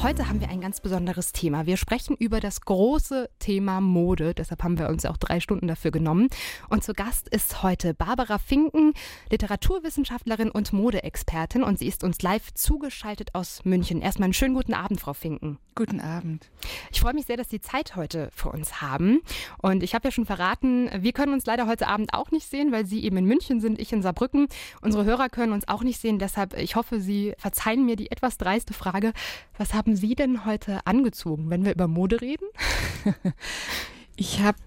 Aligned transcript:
Heute 0.00 0.28
haben 0.28 0.40
wir 0.40 0.48
ein 0.48 0.60
ganz 0.60 0.80
besonderes 0.80 1.32
Thema. 1.32 1.66
Wir 1.66 1.76
sprechen 1.76 2.14
über 2.16 2.38
das 2.38 2.60
große 2.60 3.28
Thema 3.40 3.80
Mode. 3.80 4.32
Deshalb 4.32 4.62
haben 4.62 4.78
wir 4.78 4.88
uns 4.88 5.04
auch 5.04 5.16
drei 5.16 5.40
Stunden 5.40 5.66
dafür 5.66 5.90
genommen. 5.90 6.28
Und 6.68 6.84
zu 6.84 6.92
Gast 6.92 7.28
ist 7.28 7.64
heute 7.64 7.94
Barbara 7.94 8.38
Finken, 8.38 8.92
Literaturwissenschaftlerin 9.28 10.52
und 10.52 10.72
Modeexpertin. 10.72 11.64
Und 11.64 11.80
sie 11.80 11.88
ist 11.88 12.04
uns 12.04 12.22
live 12.22 12.54
zugeschaltet 12.54 13.34
aus 13.34 13.64
München. 13.64 14.00
Erstmal 14.00 14.26
einen 14.26 14.34
schönen 14.34 14.54
guten 14.54 14.72
Abend, 14.72 15.00
Frau 15.00 15.14
Finken. 15.14 15.58
Guten 15.78 16.00
Abend. 16.00 16.50
Ich 16.90 17.00
freue 17.00 17.14
mich 17.14 17.26
sehr, 17.26 17.36
dass 17.36 17.50
Sie 17.50 17.60
Zeit 17.60 17.94
heute 17.94 18.30
für 18.34 18.48
uns 18.48 18.80
haben. 18.80 19.20
Und 19.62 19.84
ich 19.84 19.94
habe 19.94 20.08
ja 20.08 20.10
schon 20.10 20.26
verraten, 20.26 20.90
wir 20.92 21.12
können 21.12 21.32
uns 21.32 21.46
leider 21.46 21.68
heute 21.68 21.86
Abend 21.86 22.14
auch 22.14 22.32
nicht 22.32 22.50
sehen, 22.50 22.72
weil 22.72 22.84
Sie 22.84 23.04
eben 23.04 23.16
in 23.16 23.26
München 23.26 23.60
sind, 23.60 23.78
ich 23.78 23.92
in 23.92 24.02
Saarbrücken. 24.02 24.48
Unsere 24.82 25.04
Hörer 25.04 25.28
können 25.28 25.52
uns 25.52 25.68
auch 25.68 25.84
nicht 25.84 26.00
sehen. 26.00 26.18
Deshalb, 26.18 26.58
ich 26.58 26.74
hoffe, 26.74 27.00
Sie 27.00 27.32
verzeihen 27.38 27.86
mir 27.86 27.94
die 27.94 28.10
etwas 28.10 28.38
dreiste 28.38 28.74
Frage. 28.74 29.12
Was 29.56 29.72
haben 29.72 29.87
Sie 29.96 30.14
denn 30.14 30.44
heute 30.44 30.86
angezogen, 30.86 31.50
wenn 31.50 31.64
wir 31.64 31.72
über 31.72 31.88
Mode 31.88 32.20
reden? 32.20 32.46
ich 34.16 34.40
habe 34.40 34.58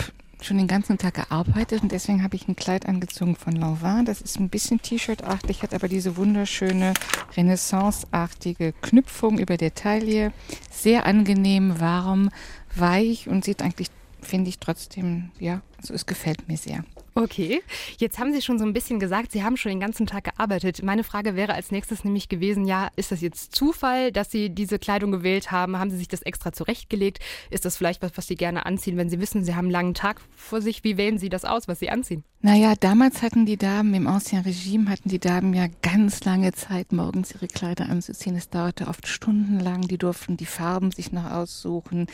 schon 0.43 0.57
den 0.57 0.67
ganzen 0.67 0.97
Tag 0.97 1.15
gearbeitet 1.15 1.83
und 1.83 1.91
deswegen 1.91 2.23
habe 2.23 2.35
ich 2.35 2.47
ein 2.47 2.55
Kleid 2.55 2.87
angezogen 2.87 3.35
von 3.35 3.55
Lanvin. 3.55 4.05
Das 4.05 4.21
ist 4.21 4.39
ein 4.39 4.49
bisschen 4.49 4.81
T-Shirt-artig, 4.81 5.61
hat 5.61 5.73
aber 5.73 5.87
diese 5.87 6.17
wunderschöne 6.17 6.93
Renaissance-artige 7.37 8.73
Knüpfung 8.81 9.37
über 9.37 9.57
der 9.57 9.75
Taille. 9.75 10.33
Sehr 10.71 11.05
angenehm, 11.05 11.79
warm, 11.79 12.29
weich 12.75 13.27
und 13.27 13.45
sieht 13.45 13.61
eigentlich, 13.61 13.89
finde 14.21 14.49
ich 14.49 14.59
trotzdem, 14.59 15.31
ja, 15.39 15.61
also 15.77 15.93
es 15.93 16.05
gefällt 16.05 16.47
mir 16.47 16.57
sehr. 16.57 16.83
Okay, 17.13 17.61
jetzt 17.97 18.19
haben 18.19 18.31
Sie 18.31 18.41
schon 18.41 18.57
so 18.57 18.63
ein 18.63 18.71
bisschen 18.71 18.99
gesagt, 18.99 19.33
Sie 19.33 19.43
haben 19.43 19.57
schon 19.57 19.69
den 19.69 19.81
ganzen 19.81 20.07
Tag 20.07 20.23
gearbeitet. 20.23 20.81
Meine 20.81 21.03
Frage 21.03 21.35
wäre 21.35 21.53
als 21.53 21.69
nächstes 21.69 22.05
nämlich 22.05 22.29
gewesen, 22.29 22.63
ja, 22.63 22.89
ist 22.95 23.11
das 23.11 23.19
jetzt 23.19 23.53
Zufall, 23.53 24.13
dass 24.13 24.31
Sie 24.31 24.49
diese 24.49 24.79
Kleidung 24.79 25.11
gewählt 25.11 25.51
haben? 25.51 25.77
Haben 25.77 25.91
Sie 25.91 25.97
sich 25.97 26.07
das 26.07 26.21
extra 26.21 26.53
zurechtgelegt? 26.53 27.19
Ist 27.49 27.65
das 27.65 27.75
vielleicht 27.75 28.01
was, 28.01 28.13
was 28.15 28.27
Sie 28.27 28.35
gerne 28.35 28.65
anziehen, 28.65 28.95
wenn 28.95 29.09
Sie 29.09 29.19
wissen, 29.19 29.43
Sie 29.43 29.55
haben 29.55 29.65
einen 29.65 29.71
langen 29.71 29.93
Tag 29.93 30.21
vor 30.35 30.61
sich? 30.61 30.85
Wie 30.85 30.95
wählen 30.95 31.17
Sie 31.17 31.27
das 31.27 31.43
aus, 31.43 31.67
was 31.67 31.79
Sie 31.79 31.89
anziehen? 31.89 32.23
Naja, 32.43 32.73
damals 32.79 33.21
hatten 33.21 33.45
die 33.45 33.57
Damen, 33.57 33.93
im 33.93 34.07
Ancien 34.07 34.41
Regime 34.41 34.89
hatten 34.89 35.09
die 35.09 35.19
Damen 35.19 35.53
ja 35.53 35.67
ganz 35.83 36.23
lange 36.23 36.51
Zeit, 36.53 36.91
morgens 36.91 37.35
ihre 37.35 37.47
Kleider 37.47 37.87
anzuziehen. 37.87 38.35
Es 38.35 38.49
dauerte 38.49 38.87
oft 38.87 39.07
stundenlang. 39.07 39.81
Die 39.81 39.99
durften 39.99 40.37
die 40.37 40.47
Farben 40.47 40.89
sich 40.89 41.11
noch 41.11 41.29
aussuchen. 41.29 42.07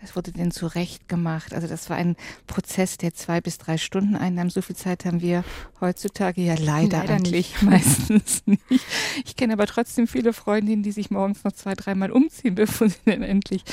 Das 0.00 0.16
wurde 0.16 0.32
denen 0.32 0.52
zurecht 0.52 1.06
gemacht. 1.06 1.52
Also 1.52 1.66
das 1.66 1.90
war 1.90 1.98
ein 1.98 2.16
Prozess, 2.46 2.96
der 2.96 3.12
zwei 3.12 3.42
bis 3.42 3.58
drei 3.58 3.76
Stunden 3.76 4.16
einnahm. 4.16 4.43
So 4.50 4.62
viel 4.62 4.76
Zeit 4.76 5.04
haben 5.04 5.20
wir 5.20 5.44
heutzutage 5.80 6.40
ja 6.40 6.54
leider, 6.54 6.98
leider 6.98 7.14
eigentlich 7.14 7.52
nicht. 7.52 7.62
meistens 7.62 8.42
nicht. 8.46 8.62
Ich 9.24 9.36
kenne 9.36 9.52
aber 9.52 9.66
trotzdem 9.66 10.06
viele 10.06 10.32
Freundinnen, 10.32 10.82
die 10.82 10.92
sich 10.92 11.10
morgens 11.10 11.44
noch 11.44 11.52
zwei, 11.52 11.74
dreimal 11.74 12.10
umziehen, 12.10 12.54
bevor 12.54 12.88
sie 12.88 12.96
dann 13.04 13.22
endlich, 13.22 13.64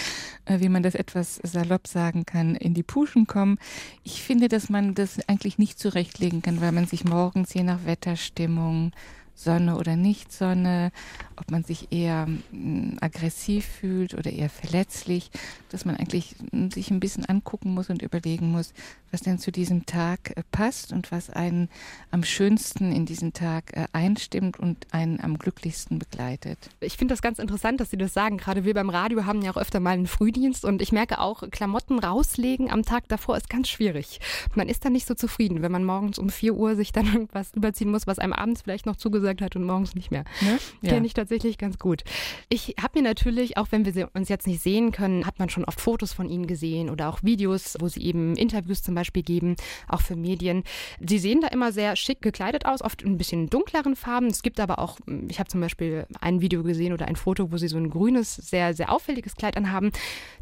äh, 0.45 0.59
wie 0.59 0.69
man 0.69 0.83
das 0.83 0.95
etwas 0.95 1.35
salopp 1.43 1.87
sagen 1.87 2.25
kann, 2.25 2.55
in 2.55 2.73
die 2.73 2.83
Puschen 2.83 3.27
kommen. 3.27 3.57
Ich 4.03 4.23
finde, 4.23 4.49
dass 4.49 4.69
man 4.69 4.93
das 4.93 5.17
eigentlich 5.27 5.57
nicht 5.57 5.79
zurecht 5.79 6.01
zurechtlegen 6.11 6.41
kann, 6.41 6.61
weil 6.61 6.71
man 6.71 6.87
sich 6.87 7.05
morgens 7.05 7.53
je 7.53 7.63
nach 7.63 7.85
Wetterstimmung 7.85 8.91
Sonne 9.35 9.77
oder 9.77 9.95
nicht 9.95 10.31
Sonne, 10.31 10.91
ob 11.35 11.49
man 11.49 11.63
sich 11.63 11.91
eher 11.91 12.27
mm, 12.51 12.97
aggressiv 13.01 13.65
fühlt 13.65 14.13
oder 14.13 14.31
eher 14.31 14.49
verletzlich, 14.49 15.31
dass 15.69 15.85
man 15.85 15.95
eigentlich 15.95 16.35
mm, 16.51 16.69
sich 16.69 16.91
ein 16.91 16.99
bisschen 16.99 17.25
angucken 17.25 17.73
muss 17.73 17.89
und 17.89 18.01
überlegen 18.01 18.51
muss, 18.51 18.73
was 19.11 19.21
denn 19.21 19.39
zu 19.39 19.51
diesem 19.51 19.85
Tag 19.85 20.37
äh, 20.37 20.43
passt 20.51 20.93
und 20.93 21.11
was 21.11 21.29
einen 21.29 21.69
am 22.11 22.23
schönsten 22.23 22.91
in 22.91 23.05
diesen 23.05 23.33
Tag 23.33 23.75
äh, 23.75 23.87
einstimmt 23.93 24.59
und 24.59 24.85
einen 24.91 25.19
am 25.19 25.39
glücklichsten 25.39 25.97
begleitet. 25.97 26.59
Ich 26.79 26.97
finde 26.97 27.13
das 27.13 27.21
ganz 27.21 27.39
interessant, 27.39 27.79
dass 27.79 27.89
Sie 27.89 27.97
das 27.97 28.13
sagen. 28.13 28.37
Gerade 28.37 28.63
wir 28.63 28.75
beim 28.75 28.89
Radio 28.89 29.25
haben 29.25 29.41
ja 29.41 29.51
auch 29.51 29.57
öfter 29.57 29.79
mal 29.79 29.91
einen 29.91 30.07
Frühdienst 30.07 30.65
und 30.65 30.81
ich 30.81 30.91
merke 30.91 31.19
auch, 31.19 31.49
Klamotten 31.49 31.97
rauslegen 31.97 32.69
am 32.69 32.83
Tag 32.83 33.07
davor 33.07 33.37
ist 33.37 33.49
ganz 33.49 33.69
schwierig. 33.69 34.19
Man 34.53 34.69
ist 34.69 34.85
dann 34.85 34.93
nicht 34.93 35.07
so 35.07 35.15
zufrieden, 35.15 35.63
wenn 35.63 35.71
man 35.71 35.83
morgens 35.83 36.19
um 36.19 36.29
4 36.29 36.53
Uhr 36.53 36.75
sich 36.75 36.91
dann 36.91 37.05
irgendwas 37.13 37.53
überziehen 37.55 37.89
muss, 37.89 38.05
was 38.05 38.19
einem 38.19 38.33
abends 38.33 38.61
vielleicht 38.61 38.85
noch 38.85 38.95
zugesagt 38.95 39.20
gesagt 39.21 39.41
hat 39.41 39.55
und 39.55 39.63
morgens 39.63 39.95
nicht 39.95 40.11
mehr. 40.11 40.25
Ne? 40.41 40.59
Ja. 40.81 40.89
Kenne 40.91 41.07
ich 41.07 41.13
tatsächlich 41.13 41.57
ganz 41.57 41.79
gut. 41.79 42.03
Ich 42.49 42.75
habe 42.81 42.99
mir 42.99 43.03
natürlich, 43.03 43.57
auch 43.57 43.67
wenn 43.71 43.85
wir 43.85 44.09
uns 44.13 44.29
jetzt 44.29 44.47
nicht 44.47 44.61
sehen 44.61 44.91
können, 44.91 45.25
hat 45.25 45.39
man 45.39 45.49
schon 45.49 45.65
oft 45.65 45.79
Fotos 45.79 46.13
von 46.13 46.29
ihnen 46.29 46.47
gesehen 46.47 46.89
oder 46.89 47.09
auch 47.09 47.23
Videos, 47.23 47.77
wo 47.79 47.87
sie 47.87 48.03
eben 48.03 48.35
Interviews 48.35 48.83
zum 48.83 48.95
Beispiel 48.95 49.23
geben, 49.23 49.55
auch 49.87 50.01
für 50.01 50.15
Medien. 50.15 50.63
Sie 50.99 51.19
sehen 51.19 51.41
da 51.41 51.47
immer 51.47 51.71
sehr 51.71 51.95
schick 51.95 52.21
gekleidet 52.21 52.65
aus, 52.65 52.81
oft 52.81 53.03
ein 53.03 53.17
bisschen 53.17 53.49
dunkleren 53.49 53.95
Farben. 53.95 54.27
Es 54.27 54.43
gibt 54.43 54.59
aber 54.59 54.79
auch, 54.79 54.99
ich 55.27 55.39
habe 55.39 55.49
zum 55.49 55.61
Beispiel 55.61 56.05
ein 56.19 56.41
Video 56.41 56.63
gesehen 56.63 56.93
oder 56.93 57.07
ein 57.07 57.15
Foto, 57.15 57.51
wo 57.51 57.57
sie 57.57 57.67
so 57.67 57.77
ein 57.77 57.89
grünes, 57.89 58.35
sehr, 58.35 58.73
sehr 58.73 58.91
auffälliges 58.91 59.35
Kleid 59.35 59.57
anhaben. 59.57 59.91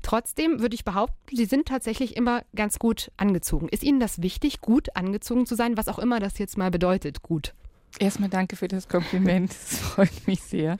Trotzdem 0.01 0.61
würde 0.61 0.75
ich 0.75 0.85
behaupten, 0.85 1.35
sie 1.35 1.45
sind 1.45 1.67
tatsächlich 1.67 2.15
immer 2.15 2.43
ganz 2.55 2.79
gut 2.79 3.11
angezogen. 3.17 3.69
Ist 3.69 3.83
Ihnen 3.83 3.99
das 3.99 4.21
wichtig, 4.21 4.61
gut 4.61 4.95
angezogen 4.95 5.45
zu 5.45 5.55
sein, 5.55 5.77
was 5.77 5.87
auch 5.87 5.99
immer 5.99 6.19
das 6.19 6.37
jetzt 6.37 6.57
mal 6.57 6.71
bedeutet, 6.71 7.21
gut? 7.21 7.53
Erstmal 7.97 8.29
danke 8.29 8.55
für 8.55 8.67
das 8.67 8.87
Kompliment. 8.87 9.51
Das 9.51 9.79
freut 9.79 10.27
mich 10.27 10.41
sehr. 10.41 10.77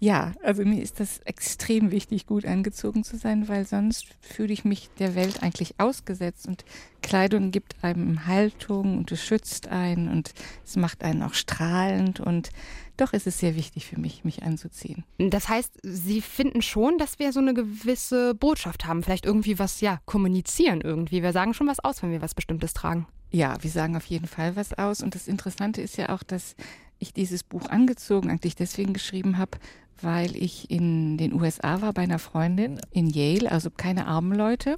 Ja, 0.00 0.32
also 0.42 0.64
mir 0.64 0.82
ist 0.82 1.00
das 1.00 1.20
extrem 1.20 1.90
wichtig, 1.90 2.26
gut 2.26 2.44
angezogen 2.44 3.04
zu 3.04 3.16
sein, 3.16 3.48
weil 3.48 3.64
sonst 3.64 4.06
fühle 4.20 4.52
ich 4.52 4.64
mich 4.64 4.90
der 4.98 5.14
Welt 5.14 5.42
eigentlich 5.42 5.76
ausgesetzt 5.78 6.46
und 6.46 6.64
Kleidung 7.00 7.50
gibt 7.50 7.82
einem 7.82 8.26
Haltung 8.26 8.98
und 8.98 9.10
es 9.12 9.24
schützt 9.24 9.68
einen 9.68 10.10
und 10.10 10.34
es 10.62 10.76
macht 10.76 11.04
einen 11.04 11.22
auch 11.22 11.32
strahlend 11.32 12.20
und 12.20 12.50
doch 12.98 13.14
ist 13.14 13.26
es 13.26 13.38
sehr 13.38 13.56
wichtig 13.56 13.86
für 13.86 13.98
mich, 13.98 14.24
mich 14.24 14.42
anzuziehen. 14.42 15.04
Das 15.18 15.48
heißt, 15.48 15.72
Sie 15.82 16.20
finden 16.20 16.60
schon, 16.60 16.98
dass 16.98 17.18
wir 17.18 17.32
so 17.32 17.40
eine 17.40 17.54
gewisse 17.54 18.34
Botschaft 18.34 18.84
haben, 18.84 19.02
vielleicht 19.02 19.24
irgendwie 19.24 19.58
was, 19.58 19.80
ja, 19.80 20.00
kommunizieren 20.04 20.82
irgendwie. 20.82 21.22
Wir 21.22 21.32
sagen 21.32 21.54
schon 21.54 21.66
was 21.66 21.80
aus, 21.80 22.02
wenn 22.02 22.10
wir 22.10 22.20
was 22.20 22.34
Bestimmtes 22.34 22.74
tragen. 22.74 23.06
Ja, 23.34 23.56
wir 23.62 23.70
sagen 23.70 23.96
auf 23.96 24.06
jeden 24.06 24.28
Fall 24.28 24.54
was 24.54 24.74
aus. 24.74 25.02
Und 25.02 25.16
das 25.16 25.26
Interessante 25.26 25.82
ist 25.82 25.96
ja 25.96 26.10
auch, 26.10 26.22
dass 26.22 26.54
ich 27.00 27.12
dieses 27.12 27.42
Buch 27.42 27.68
angezogen 27.68 28.30
eigentlich 28.30 28.54
deswegen 28.54 28.92
geschrieben 28.92 29.38
habe, 29.38 29.58
weil 30.00 30.36
ich 30.36 30.70
in 30.70 31.18
den 31.18 31.32
USA 31.32 31.82
war 31.82 31.92
bei 31.92 32.02
einer 32.02 32.20
Freundin 32.20 32.80
in 32.92 33.10
Yale, 33.10 33.50
also 33.50 33.70
keine 33.70 34.06
armen 34.06 34.38
Leute. 34.38 34.76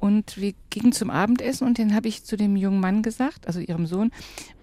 Und 0.00 0.38
wir 0.38 0.54
gingen 0.70 0.92
zum 0.92 1.10
Abendessen 1.10 1.66
und 1.66 1.78
dann 1.78 1.94
habe 1.94 2.08
ich 2.08 2.24
zu 2.24 2.36
dem 2.36 2.56
jungen 2.56 2.80
Mann 2.80 3.02
gesagt, 3.02 3.46
also 3.46 3.60
ihrem 3.60 3.86
Sohn, 3.86 4.10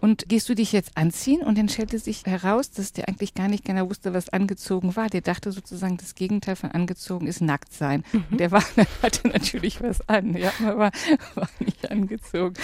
und 0.02 0.30
gehst 0.30 0.50
du 0.50 0.56
dich 0.56 0.72
jetzt 0.72 0.98
anziehen? 0.98 1.42
Und 1.42 1.58
dann 1.58 1.70
stellte 1.70 2.00
sich 2.00 2.26
heraus, 2.26 2.72
dass 2.72 2.92
der 2.92 3.08
eigentlich 3.08 3.34
gar 3.34 3.48
nicht 3.48 3.66
genau 3.66 3.90
wusste, 3.90 4.14
was 4.14 4.30
angezogen 4.30 4.96
war. 4.96 5.08
Der 5.08 5.22
dachte 5.22 5.52
sozusagen, 5.52 5.98
das 5.98 6.16
Gegenteil 6.16 6.56
von 6.56 6.72
angezogen 6.72 7.28
ist 7.28 7.42
nackt 7.42 7.74
sein. 7.74 8.04
Mhm. 8.12 8.26
Und 8.32 8.40
der 8.40 8.52
war, 8.52 8.64
hatte 9.02 9.28
natürlich 9.28 9.82
was 9.82 10.08
an, 10.10 10.36
ja, 10.36 10.52
aber 10.60 10.78
war, 10.78 10.92
war 11.36 11.50
nicht 11.60 11.90
angezogen. 11.90 12.56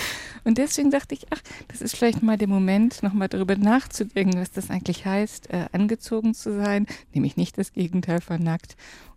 Und 0.43 0.57
deswegen 0.57 0.91
dachte 0.91 1.13
ich, 1.15 1.27
ach, 1.31 1.41
das 1.67 1.81
ist 1.81 1.95
vielleicht 1.95 2.23
mal 2.23 2.37
der 2.37 2.47
Moment, 2.47 3.03
nochmal 3.03 3.29
darüber 3.29 3.55
nachzudenken, 3.55 4.39
was 4.39 4.51
das 4.51 4.69
eigentlich 4.69 5.05
heißt, 5.05 5.51
äh, 5.51 5.67
angezogen 5.71 6.33
zu 6.33 6.53
sein, 6.53 6.87
nämlich 7.13 7.37
nicht 7.37 7.57
das 7.57 7.73
Gegenteil 7.73 8.21
von 8.21 8.41
nackt. 8.41 8.75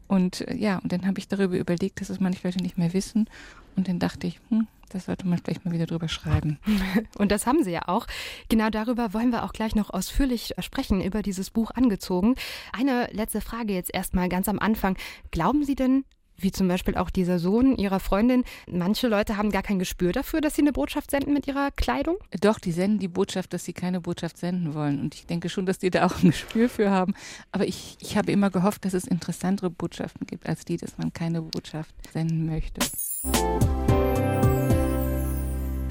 Und 0.09 0.43
äh, 0.43 0.55
ja, 0.55 0.79
und 0.79 0.93
dann 0.93 1.07
habe 1.07 1.19
ich 1.19 1.29
darüber 1.29 1.57
überlegt, 1.57 2.01
dass 2.01 2.11
es 2.11 2.21
manche 2.21 2.47
Leute 2.47 2.63
nicht 2.63 2.79
mehr 2.79 2.93
wissen. 2.93 3.29
Und 3.77 3.89
dann 3.89 3.99
dachte 3.99 4.27
ich, 4.27 4.41
hm, 4.49 4.67
das 4.91 5.07
sollte 5.07 5.27
man 5.27 5.39
vielleicht 5.39 5.65
mal 5.65 5.73
wieder 5.73 5.87
drüber 5.87 6.09
schreiben. 6.09 6.59
Und 7.19 7.31
das 7.31 7.47
haben 7.47 7.63
Sie 7.63 7.73
ja 7.73 7.89
auch. 7.89 8.07
Genau 8.49 8.71
darüber 8.71 9.13
wollen 9.13 9.31
wir 9.31 9.45
auch 9.45 9.53
gleich 9.53 9.75
noch 9.75 9.91
ausführlich 9.91 10.55
sprechen, 10.61 11.03
über 11.03 11.23
dieses 11.23 11.51
Buch 11.51 11.71
angezogen. 11.73 12.37
Eine 12.73 13.09
letzte 13.13 13.41
Frage 13.41 13.75
jetzt 13.75 13.93
erstmal 13.93 14.29
ganz 14.29 14.49
am 14.49 14.59
Anfang. 14.59 14.97
Glauben 15.31 15.65
Sie 15.65 15.75
denn, 15.75 16.05
wie 16.39 16.53
zum 16.53 16.69
Beispiel 16.69 16.97
auch 16.97 17.11
dieser 17.11 17.39
Sohn 17.39 17.77
ihrer 17.77 18.01
Freundin. 18.01 18.45
Manche 18.71 19.09
Leute 19.09 19.37
haben 19.37 19.51
gar 19.51 19.63
kein 19.63 19.79
Gespür 19.79 20.13
dafür, 20.13 20.41
dass 20.41 20.55
sie 20.55 20.63
eine 20.63 20.73
Botschaft 20.73 21.11
senden 21.11 21.33
mit 21.33 21.47
ihrer 21.47 21.71
Kleidung. 21.71 22.17
Doch, 22.41 22.59
die 22.59 22.73
senden 22.73 22.99
die 22.99 23.09
Botschaft, 23.09 23.53
dass 23.53 23.65
sie 23.65 23.73
keine 23.73 24.01
Botschaft 24.01 24.39
senden 24.39 24.75
wollen. 24.75 25.01
Und 25.01 25.15
ich 25.15 25.27
denke 25.27 25.49
schon, 25.49 25.67
dass 25.67 25.79
die 25.79 25.91
da 25.91 26.07
auch 26.07 26.23
ein 26.23 26.31
Gespür 26.31 26.69
für 26.69 26.91
haben. 26.91 27.15
Aber 27.53 27.67
ich, 27.67 27.97
ich 28.01 28.17
habe 28.17 28.33
immer 28.33 28.51
gehofft, 28.51 28.85
dass 28.85 28.95
es 28.95 29.07
interessantere 29.07 29.71
Botschaften 29.71 30.27
gibt 30.27 30.47
als 30.47 30.65
die, 30.65 30.77
dass 30.77 30.99
man 30.99 31.13
keine 31.13 31.43
Botschaft 31.43 31.95
senden 32.13 32.47
möchte. 32.47 32.81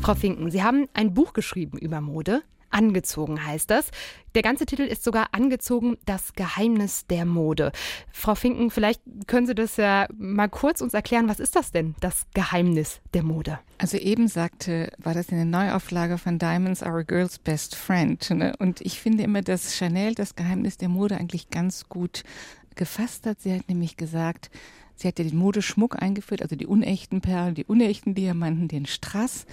Frau 0.01 0.13
Finken, 0.13 0.51
Sie 0.51 0.61
haben 0.61 0.87
ein 0.93 1.13
Buch 1.13 1.33
geschrieben 1.33 1.79
über 1.79 1.99
Mode. 1.99 2.43
Angezogen 2.75 3.45
heißt 3.45 3.71
das. 3.71 3.89
Der 4.35 4.41
ganze 4.41 4.65
Titel 4.65 4.81
ist 4.81 5.05
sogar 5.05 5.29
angezogen, 5.31 5.97
das 6.05 6.33
Geheimnis 6.33 7.07
der 7.07 7.23
Mode. 7.23 7.71
Frau 8.11 8.35
Finken, 8.35 8.69
vielleicht 8.69 9.01
können 9.27 9.47
Sie 9.47 9.55
das 9.55 9.77
ja 9.77 10.07
mal 10.17 10.49
kurz 10.49 10.81
uns 10.81 10.93
erklären. 10.93 11.29
Was 11.29 11.39
ist 11.39 11.55
das 11.55 11.71
denn, 11.71 11.95
das 12.01 12.25
Geheimnis 12.33 12.99
der 13.13 13.23
Mode? 13.23 13.59
Also 13.77 13.95
eben 13.95 14.27
sagte, 14.27 14.91
war 14.97 15.13
das 15.13 15.29
eine 15.29 15.45
Neuauflage 15.45 16.17
von 16.17 16.37
Diamonds 16.37 16.83
a 16.83 17.03
Girl's 17.03 17.39
Best 17.39 17.75
Friend. 17.75 18.29
Ne? 18.31 18.53
Und 18.59 18.81
ich 18.81 18.99
finde 18.99 19.23
immer, 19.23 19.41
dass 19.41 19.75
Chanel 19.77 20.13
das 20.13 20.35
Geheimnis 20.35 20.77
der 20.77 20.89
Mode 20.89 21.15
eigentlich 21.15 21.49
ganz 21.49 21.87
gut 21.87 22.23
gefasst 22.75 23.25
hat. 23.25 23.39
Sie 23.39 23.53
hat 23.53 23.69
nämlich 23.69 23.95
gesagt, 23.95 24.49
sie 24.95 25.07
hat 25.07 25.17
ja 25.17 25.23
den 25.23 25.37
Modeschmuck 25.37 26.01
eingeführt, 26.01 26.41
also 26.41 26.57
die 26.57 26.67
unechten 26.67 27.21
Perlen, 27.21 27.55
die 27.55 27.63
unechten 27.63 28.15
Diamanten, 28.15 28.67
den 28.67 28.85
Strass. 28.85 29.45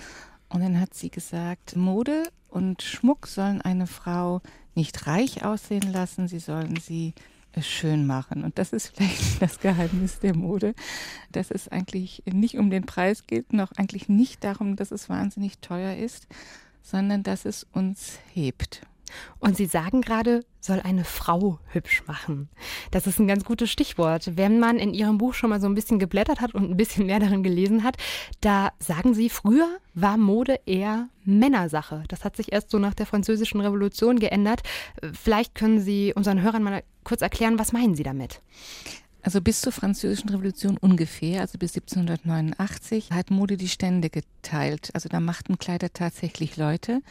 Und 0.49 0.61
dann 0.61 0.81
hat 0.81 0.93
sie 0.95 1.11
gesagt, 1.11 1.77
Mode 1.77 2.25
und 2.53 2.83
Schmuck 2.83 3.27
sollen 3.27 3.61
eine 3.61 3.87
Frau 3.87 4.41
nicht 4.75 5.07
reich 5.07 5.45
aussehen 5.45 5.93
lassen, 5.93 6.29
sie 6.29 6.39
sollen 6.39 6.77
sie 6.77 7.15
schön 7.61 8.07
machen. 8.07 8.45
Und 8.45 8.59
das 8.59 8.73
ist 8.73 8.89
vielleicht 8.97 9.41
das 9.41 9.61
Geheimnis 9.61 10.21
der 10.21 10.37
Mode, 10.37 10.75
dass 11.31 11.51
es 11.51 11.69
eigentlich 11.69 12.23
nicht 12.27 12.59
um 12.59 12.71
den 12.71 12.87
Preis 12.87 13.27
geht, 13.27 13.53
noch 13.53 13.73
eigentlich 13.73 14.09
nicht 14.09 14.45
darum, 14.45 14.77
dass 14.77 14.91
es 14.91 15.09
wahnsinnig 15.09 15.59
teuer 15.59 15.97
ist, 15.97 16.27
sondern 16.83 17.23
dass 17.23 17.45
es 17.45 17.67
uns 17.73 18.19
hebt. 18.33 18.83
Und 19.39 19.57
Sie 19.57 19.67
sagen 19.67 20.01
gerade, 20.01 20.45
soll 20.61 20.81
eine 20.81 21.05
Frau 21.05 21.59
hübsch 21.67 22.05
machen. 22.07 22.49
Das 22.91 23.07
ist 23.07 23.19
ein 23.19 23.27
ganz 23.27 23.45
gutes 23.45 23.71
Stichwort. 23.71 24.37
Wenn 24.37 24.61
man 24.61 24.79
in 24.79 24.95
Ihrem 24.95 25.19
Buch 25.19 25.35
schon 25.35 25.51
mal 25.51 25.61
so 25.61 25.67
ein 25.67 25.75
bisschen 25.75 25.99
geblättert 25.99 26.41
hat 26.41 26.55
und 26.55 26.71
ein 26.71 26.77
bisschen 26.77 27.07
mehr 27.07 27.19
darin 27.19 27.43
gelesen 27.43 27.83
hat, 27.83 27.97
da 28.41 28.73
sagen 28.79 29.15
Sie, 29.15 29.29
früher 29.29 29.79
war 29.95 30.17
Mode 30.17 30.61
eher 30.67 31.09
Männersache. 31.25 32.05
Das 32.09 32.25
hat 32.25 32.37
sich 32.37 32.53
erst 32.53 32.71
so 32.71 32.79
nach 32.79 32.95
der 32.95 33.07
Französischen 33.07 33.61
Revolution 33.61 34.19
geändert. 34.19 34.63
Vielleicht 35.21 35.55
können 35.55 35.81
Sie 35.81 36.13
unseren 36.15 36.43
Hörern 36.43 36.63
mal 36.63 36.83
kurz 37.05 37.23
erklären, 37.23 37.59
was 37.59 37.73
meinen 37.73 37.95
Sie 37.95 38.03
damit? 38.05 38.41
Also 39.23 39.41
bis 39.41 39.61
zur 39.61 39.73
Französischen 39.73 40.31
Revolution 40.31 40.77
ungefähr, 40.77 41.43
also 41.43 41.57
bis 41.57 41.75
1789, 41.77 43.13
hat 43.13 43.31
Mode 43.31 43.57
die 43.57 43.69
Stände 43.69 44.11
geteilt. 44.11 44.91
Also 44.95 45.09
da 45.09 45.21
machten 45.21 45.59
Kleider 45.59 45.93
tatsächlich 45.93 46.57
Leute. 46.57 47.03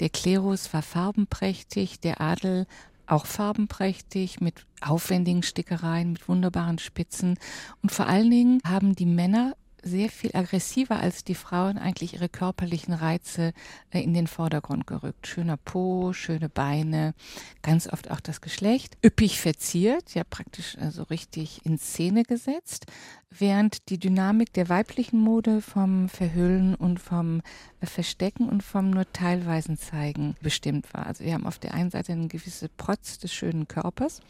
Der 0.00 0.08
Klerus 0.08 0.72
war 0.72 0.82
farbenprächtig, 0.82 2.00
der 2.00 2.22
Adel 2.22 2.66
auch 3.06 3.26
farbenprächtig, 3.26 4.40
mit 4.40 4.66
aufwendigen 4.80 5.42
Stickereien, 5.42 6.12
mit 6.12 6.28
wunderbaren 6.28 6.78
Spitzen. 6.78 7.38
Und 7.82 7.92
vor 7.92 8.06
allen 8.06 8.30
Dingen 8.30 8.60
haben 8.64 8.94
die 8.94 9.06
Männer 9.06 9.54
sehr 9.82 10.08
viel 10.08 10.34
aggressiver 10.34 10.98
als 10.98 11.24
die 11.24 11.34
Frauen 11.34 11.78
eigentlich 11.78 12.14
ihre 12.14 12.28
körperlichen 12.28 12.94
Reize 12.94 13.52
äh, 13.90 14.00
in 14.00 14.14
den 14.14 14.26
Vordergrund 14.26 14.86
gerückt. 14.86 15.26
Schöner 15.26 15.56
Po, 15.56 16.12
schöne 16.12 16.48
Beine, 16.48 17.14
ganz 17.62 17.86
oft 17.86 18.10
auch 18.10 18.20
das 18.20 18.40
Geschlecht, 18.40 18.96
üppig 19.04 19.40
verziert, 19.40 20.14
ja 20.14 20.24
praktisch 20.24 20.76
also 20.78 21.04
richtig 21.04 21.64
in 21.64 21.78
Szene 21.78 22.22
gesetzt, 22.22 22.86
während 23.30 23.88
die 23.88 23.98
Dynamik 23.98 24.52
der 24.52 24.68
weiblichen 24.68 25.20
Mode 25.20 25.60
vom 25.60 26.08
Verhüllen 26.08 26.74
und 26.74 27.00
vom 27.00 27.42
äh, 27.80 27.86
Verstecken 27.86 28.48
und 28.48 28.62
vom 28.62 28.90
nur 28.90 29.10
teilweisen 29.12 29.78
Zeigen 29.78 30.34
bestimmt 30.40 30.92
war. 30.94 31.06
Also 31.06 31.24
wir 31.24 31.34
haben 31.34 31.46
auf 31.46 31.58
der 31.58 31.74
einen 31.74 31.90
Seite 31.90 32.12
eine 32.12 32.28
gewisse 32.28 32.68
Protz 32.68 33.18
des 33.18 33.32
schönen 33.32 33.68
Körpers 33.68 34.20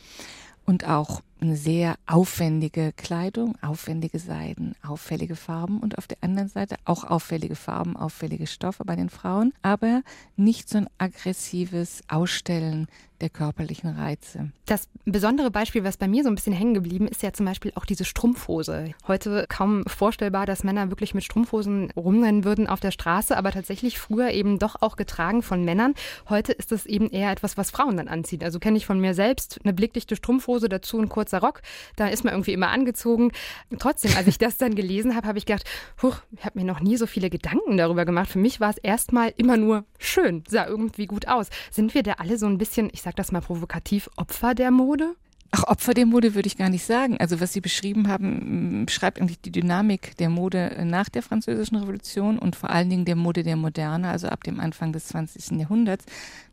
und 0.65 0.87
auch 0.87 1.23
eine 1.41 1.57
sehr 1.57 1.97
aufwendige 2.07 2.93
Kleidung, 2.97 3.57
aufwendige 3.63 4.19
Seiden, 4.19 4.75
auffällige 4.87 5.37
Farben 5.37 5.81
und 5.81 5.99
auf 5.99 6.07
der 6.07 6.19
anderen 6.21 6.49
Seite 6.49 6.77
auch 6.85 7.05
auffällige 7.05 7.57
Farben, 7.57 7.97
auffällige 7.97 8.47
Stoffe 8.47 8.85
bei 8.85 8.97
den 8.97 9.11
Frauen, 9.11 9.53
aber 9.63 10.03
nicht 10.37 10.69
so 10.69 10.79
ein 10.79 10.89
aggressives 10.99 12.03
Ausstellen 12.09 12.89
der 13.21 13.31
körperlichen 13.31 13.91
Reize. 13.91 14.51
Das 14.67 14.89
besondere 15.05 15.51
Beispiel, 15.51 15.85
was 15.85 15.97
bei 15.97 16.09
mir 16.09 16.23
so 16.23 16.29
ein 16.29 16.35
bisschen 16.35 16.53
hängen 16.53 16.75
geblieben 16.75 17.09
ist, 17.09 17.23
ja 17.23 17.33
zum 17.33 17.47
Beispiel 17.47 17.73
auch 17.75 17.85
diese 17.85 18.05
Strumpfhose. 18.05 18.93
Heute 19.07 19.47
kaum 19.49 19.85
vorstellbar, 19.87 20.47
dass 20.47 20.65
Männer 20.65 20.91
wirklich 20.91 21.15
mit 21.15 21.25
Strumpfhosen 21.25 21.91
rumrennen 21.97 22.45
würden 22.45 22.67
auf 22.67 22.81
der 22.81 22.91
Straße, 22.91 23.37
aber 23.37 23.51
tatsächlich 23.51 23.99
früher 23.99 24.31
eben 24.31 24.59
doch 24.59 24.83
auch 24.83 24.97
getragen 24.97 25.43
von 25.43 25.65
Männern. 25.65 25.95
Heute 26.29 26.53
ist 26.53 26.71
es 26.73 26.87
eben 26.87 27.11
eher 27.11 27.33
etwas, 27.33 27.57
was 27.57 27.71
Frauen 27.71 27.97
dann 27.97 28.09
anziehen. 28.09 28.43
Also 28.43 28.59
kenne 28.59 28.77
ich 28.77 28.87
von 28.87 29.01
mir 29.01 29.15
selbst 29.15 29.61
eine 29.65 29.73
blickdichte 29.73 30.17
Strumpfhose 30.17 30.69
dazu 30.69 30.99
ein 31.01 31.09
kurzer 31.29 31.41
Rock. 31.41 31.61
Da 31.97 32.09
ist 32.09 32.25
man 32.25 32.33
irgendwie 32.33 32.53
immer 32.53 32.71
angezogen. 32.71 33.33
Trotzdem, 33.79 34.13
als 34.17 34.27
ich 34.27 34.39
das 34.39 34.57
dann 34.57 34.75
gelesen 34.75 35.15
habe, 35.15 35.29
habe 35.29 35.39
ich 35.39 35.47
gedacht, 35.47 35.65
huch, 36.03 36.17
ich 36.33 36.45
habe 36.45 36.59
mir 36.59 36.65
noch 36.65 36.81
nie 36.81 36.97
so 36.97 37.07
viele 37.07 37.31
Gedanken 37.31 37.77
darüber 37.77 38.05
gemacht. 38.05 38.31
Für 38.31 38.39
mich 38.39 38.61
war 38.61 38.71
es 38.71 38.79
erstmal 38.79 39.33
immer 39.37 39.57
nur 39.57 39.85
schön, 39.99 40.45
sah 40.49 40.67
irgendwie 40.67 41.07
gut 41.07 41.29
aus. 41.29 41.49
Sind 41.71 41.95
wir 41.95 42.03
da 42.03 42.15
alle 42.15 42.39
so 42.39 42.47
ein 42.47 42.59
bisschen, 42.59 42.89
ich 42.93 43.03
sag 43.03 43.17
das 43.17 43.33
mal 43.33 43.41
provokativ, 43.41 44.09
Opfer 44.17 44.55
der 44.55 44.71
Mode? 44.71 45.15
Ach, 45.51 45.65
Opfer 45.65 45.95
der 45.95 46.05
Mode 46.05 46.35
würde 46.35 46.47
ich 46.47 46.59
gar 46.59 46.69
nicht 46.69 46.85
sagen. 46.85 47.17
Also 47.21 47.41
was 47.41 47.55
Sie 47.55 47.63
beschrieben 47.63 48.09
haben, 48.09 48.85
beschreibt 48.85 49.19
eigentlich 49.19 49.41
die 49.41 49.51
Dynamik 49.51 50.15
der 50.19 50.29
Mode 50.29 50.77
nach 50.85 51.09
der 51.09 51.23
Französischen 51.23 51.77
Revolution 51.77 52.39
und 52.39 52.55
vor 52.55 52.69
allen 52.69 52.91
Dingen 52.91 53.07
der 53.07 53.17
Mode 53.17 53.43
der 53.43 53.57
Moderne, 53.57 54.11
also 54.11 54.29
ab 54.29 54.45
dem 54.45 54.61
Anfang 54.61 54.93
des 54.93 55.07
20. 55.07 55.59
Jahrhunderts, 55.59 56.05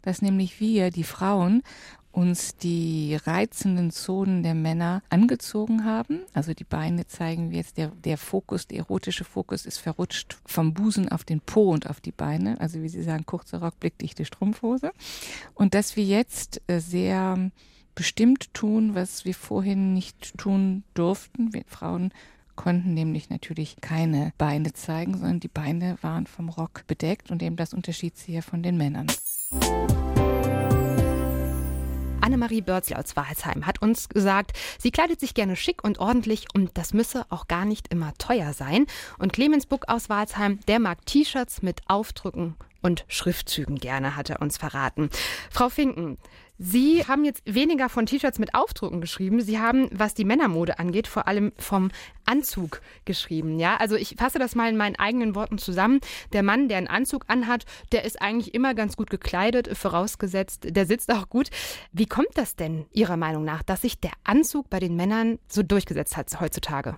dass 0.02 0.22
nämlich 0.22 0.62
wir, 0.62 0.92
die 0.92 1.04
Frauen, 1.04 1.62
uns 2.16 2.56
die 2.56 3.18
reizenden 3.26 3.92
Zonen 3.92 4.42
der 4.42 4.56
Männer 4.56 5.04
angezogen 5.10 5.84
haben. 5.84 6.22
Also 6.34 6.54
die 6.54 6.64
Beine 6.64 7.08
zeigen 7.08 7.52
wir 7.52 7.58
jetzt, 7.58 7.78
der, 7.78 7.90
der 7.90 8.18
Fokus, 8.18 8.68
der 8.68 8.80
erotische 8.80 9.26
Fokus 9.26 9.66
ist 9.66 9.80
verrutscht 9.80 10.38
vom 10.46 10.74
Busen 10.74 11.10
auf 11.10 11.26
den 11.26 11.42
Po 11.42 11.72
und 11.72 11.90
auf 11.90 12.00
die 12.00 12.14
Beine. 12.14 12.60
Also 12.62 12.82
wie 12.82 12.88
Sie 12.88 13.04
sagen, 13.04 13.26
kurzer 13.26 13.60
Rock, 13.60 13.80
blickdichte 13.82 14.24
Strumpfhose. 14.24 14.92
Und 15.54 15.74
dass 15.74 15.98
wir 15.98 16.06
jetzt 16.06 16.62
äh, 16.68 16.80
sehr 16.80 17.52
bestimmt 17.96 18.54
tun, 18.54 18.96
was 18.96 19.26
wir 19.26 19.36
vorhin 19.36 19.94
nicht 19.94 20.38
tun 20.38 20.84
durften. 20.94 21.54
Wir 21.54 21.64
Frauen 21.68 22.14
konnten 22.56 22.94
nämlich 22.94 23.30
natürlich 23.30 23.76
keine 23.82 24.32
Beine 24.38 24.72
zeigen, 24.72 25.18
sondern 25.18 25.42
die 25.42 25.50
Beine 25.50 25.98
waren 26.02 26.28
vom 26.28 26.48
Rock 26.48 26.88
bedeckt 26.88 27.30
und 27.30 27.44
eben 27.44 27.58
das 27.58 27.74
unterschied 27.74 28.18
sie 28.18 28.34
ja 28.34 28.42
von 28.42 28.64
den 28.64 28.78
Männern. 28.78 29.08
Annemarie 32.26 32.62
Börzl 32.62 32.96
aus 32.96 33.16
Walsheim 33.16 33.68
hat 33.68 33.84
uns 33.84 34.10
gesagt, 34.10 34.54
sie 34.80 34.90
kleidet 34.90 35.20
sich 35.20 35.36
gerne 35.36 35.56
schick 35.56 35.84
und 35.84 36.00
ordentlich 36.00 36.48
und 36.56 36.76
das 36.76 36.92
müsse 36.92 37.24
auch 37.30 37.48
gar 37.48 37.66
nicht 37.66 37.94
immer 37.94 38.14
teuer 38.18 38.52
sein. 38.52 38.88
Und 39.20 39.32
Clemens 39.32 39.68
Buck 39.68 39.88
aus 39.90 40.10
Walsheim, 40.10 40.60
der 40.68 40.80
mag 40.80 41.06
T-Shirts 41.06 41.62
mit 41.62 41.82
Aufdrücken 41.88 42.56
und 42.82 43.06
Schriftzügen 43.08 43.78
gerne, 43.78 44.16
hat 44.16 44.32
er 44.32 44.42
uns 44.42 44.58
verraten. 44.58 45.12
Frau 45.52 45.70
Finken, 45.70 46.18
Sie 46.58 47.06
haben 47.06 47.26
jetzt 47.26 47.42
weniger 47.46 47.90
von 47.90 48.06
T-Shirts 48.06 48.40
mit 48.40 48.56
Aufdrucken 48.56 49.02
geschrieben. 49.02 49.42
Sie 49.42 49.60
haben, 49.60 49.90
was 49.92 50.14
die 50.14 50.24
Männermode 50.24 50.80
angeht, 50.80 51.08
vor 51.08 51.28
allem 51.28 51.52
vom 51.58 51.92
Anzug 52.26 52.82
geschrieben. 53.04 53.60
Ja, 53.60 53.76
also 53.76 53.96
ich 53.96 54.16
fasse 54.18 54.40
das 54.40 54.56
mal 54.56 54.70
in 54.70 54.78
meinen 54.78 54.96
eigenen 54.96 55.36
Worten 55.36 55.58
zusammen. 55.58 56.00
Der 56.32 56.44
Mann, 56.44 56.70
der 56.70 56.78
einen 56.78 56.88
Anzug 56.88 57.26
anhat, 57.28 57.66
der 57.92 58.06
ist 58.06 58.22
eigentlich 58.22 58.54
immer 58.54 58.74
ganz 58.74 58.96
gut 58.96 59.10
gekleidet, 59.10 59.78
vorausgesetzt, 59.78 60.68
der 60.70 60.86
sitzt 60.86 61.12
auch 61.12 61.28
gut. 61.28 61.50
Wie 61.92 62.06
kommt 62.06 62.30
das 62.36 62.56
denn 62.56 62.86
Ihrer 62.94 63.18
Meinung 63.18 63.44
nach, 63.44 63.62
dass 63.62 63.82
sich 63.82 64.00
der 64.00 64.12
Anzug 64.24 64.70
bei 64.70 64.80
den 64.80 64.96
Männern 64.96 65.40
so 65.50 65.62
durchgesetzt 65.62 66.16
hat 66.16 66.40
heutzutage? 66.40 66.96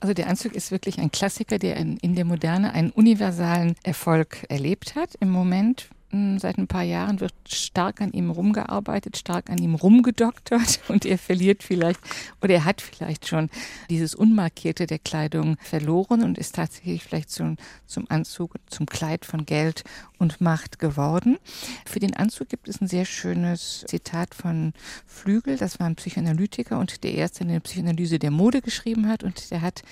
Also 0.00 0.14
der 0.14 0.28
Anzug 0.28 0.54
ist 0.54 0.70
wirklich 0.70 0.98
ein 0.98 1.10
Klassiker, 1.10 1.58
der 1.58 1.76
in, 1.76 1.96
in 1.98 2.14
der 2.14 2.24
Moderne 2.24 2.72
einen 2.72 2.90
universalen 2.90 3.74
Erfolg 3.82 4.44
erlebt 4.48 4.94
hat. 4.94 5.14
Im 5.20 5.30
Moment 5.30 5.90
seit 6.38 6.58
ein 6.58 6.66
paar 6.66 6.82
Jahren 6.82 7.20
wird 7.20 7.34
stark 7.46 8.00
an 8.00 8.12
ihm 8.12 8.30
rumgearbeitet, 8.30 9.16
stark 9.16 9.50
an 9.50 9.58
ihm 9.58 9.74
rumgedoktert 9.74 10.80
und 10.88 11.04
er 11.04 11.18
verliert 11.18 11.62
vielleicht 11.62 12.00
oder 12.42 12.54
er 12.54 12.64
hat 12.64 12.80
vielleicht 12.80 13.26
schon 13.26 13.50
dieses 13.90 14.14
Unmarkierte 14.14 14.86
der 14.86 14.98
Kleidung 14.98 15.56
verloren 15.60 16.22
und 16.22 16.38
ist 16.38 16.54
tatsächlich 16.54 17.02
vielleicht 17.02 17.30
zum, 17.30 17.56
zum 17.86 18.06
Anzug, 18.10 18.54
zum 18.66 18.86
Kleid 18.86 19.24
von 19.24 19.46
Geld 19.46 19.84
und 20.18 20.40
Macht 20.40 20.78
geworden. 20.78 21.38
Für 21.84 22.00
den 22.00 22.14
Anzug 22.14 22.48
gibt 22.48 22.68
es 22.68 22.80
ein 22.80 22.88
sehr 22.88 23.04
schönes 23.04 23.84
Zitat 23.88 24.34
von 24.34 24.72
Flügel, 25.06 25.56
das 25.56 25.80
war 25.80 25.86
ein 25.86 25.96
Psychoanalytiker 25.96 26.78
und 26.78 27.04
der 27.04 27.14
erste 27.14 27.42
in 27.42 27.48
der 27.48 27.60
Psychoanalyse 27.60 28.18
der 28.18 28.30
Mode 28.30 28.62
geschrieben 28.62 29.08
hat 29.08 29.22
und 29.24 29.50
der 29.50 29.62
hat 29.62 29.82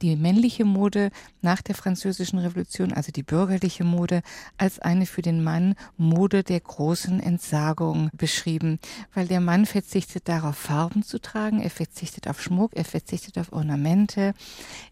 die 0.00 0.16
männliche 0.16 0.64
Mode 0.64 1.10
nach 1.42 1.62
der 1.62 1.74
französischen 1.74 2.38
Revolution, 2.38 2.92
also 2.92 3.12
die 3.12 3.22
bürgerliche 3.22 3.84
Mode, 3.84 4.22
als 4.58 4.78
eine 4.78 5.06
für 5.06 5.22
den 5.22 5.42
Mann 5.42 5.65
Mann 5.66 5.74
Mode 5.96 6.44
der 6.44 6.60
großen 6.60 7.20
Entsagung 7.20 8.10
beschrieben, 8.12 8.78
weil 9.14 9.26
der 9.26 9.40
Mann 9.40 9.66
verzichtet 9.66 10.28
darauf, 10.28 10.56
Farben 10.56 11.02
zu 11.02 11.20
tragen, 11.20 11.60
er 11.60 11.70
verzichtet 11.70 12.28
auf 12.28 12.40
Schmuck, 12.40 12.72
er 12.74 12.84
verzichtet 12.84 13.38
auf 13.38 13.52
Ornamente, 13.52 14.34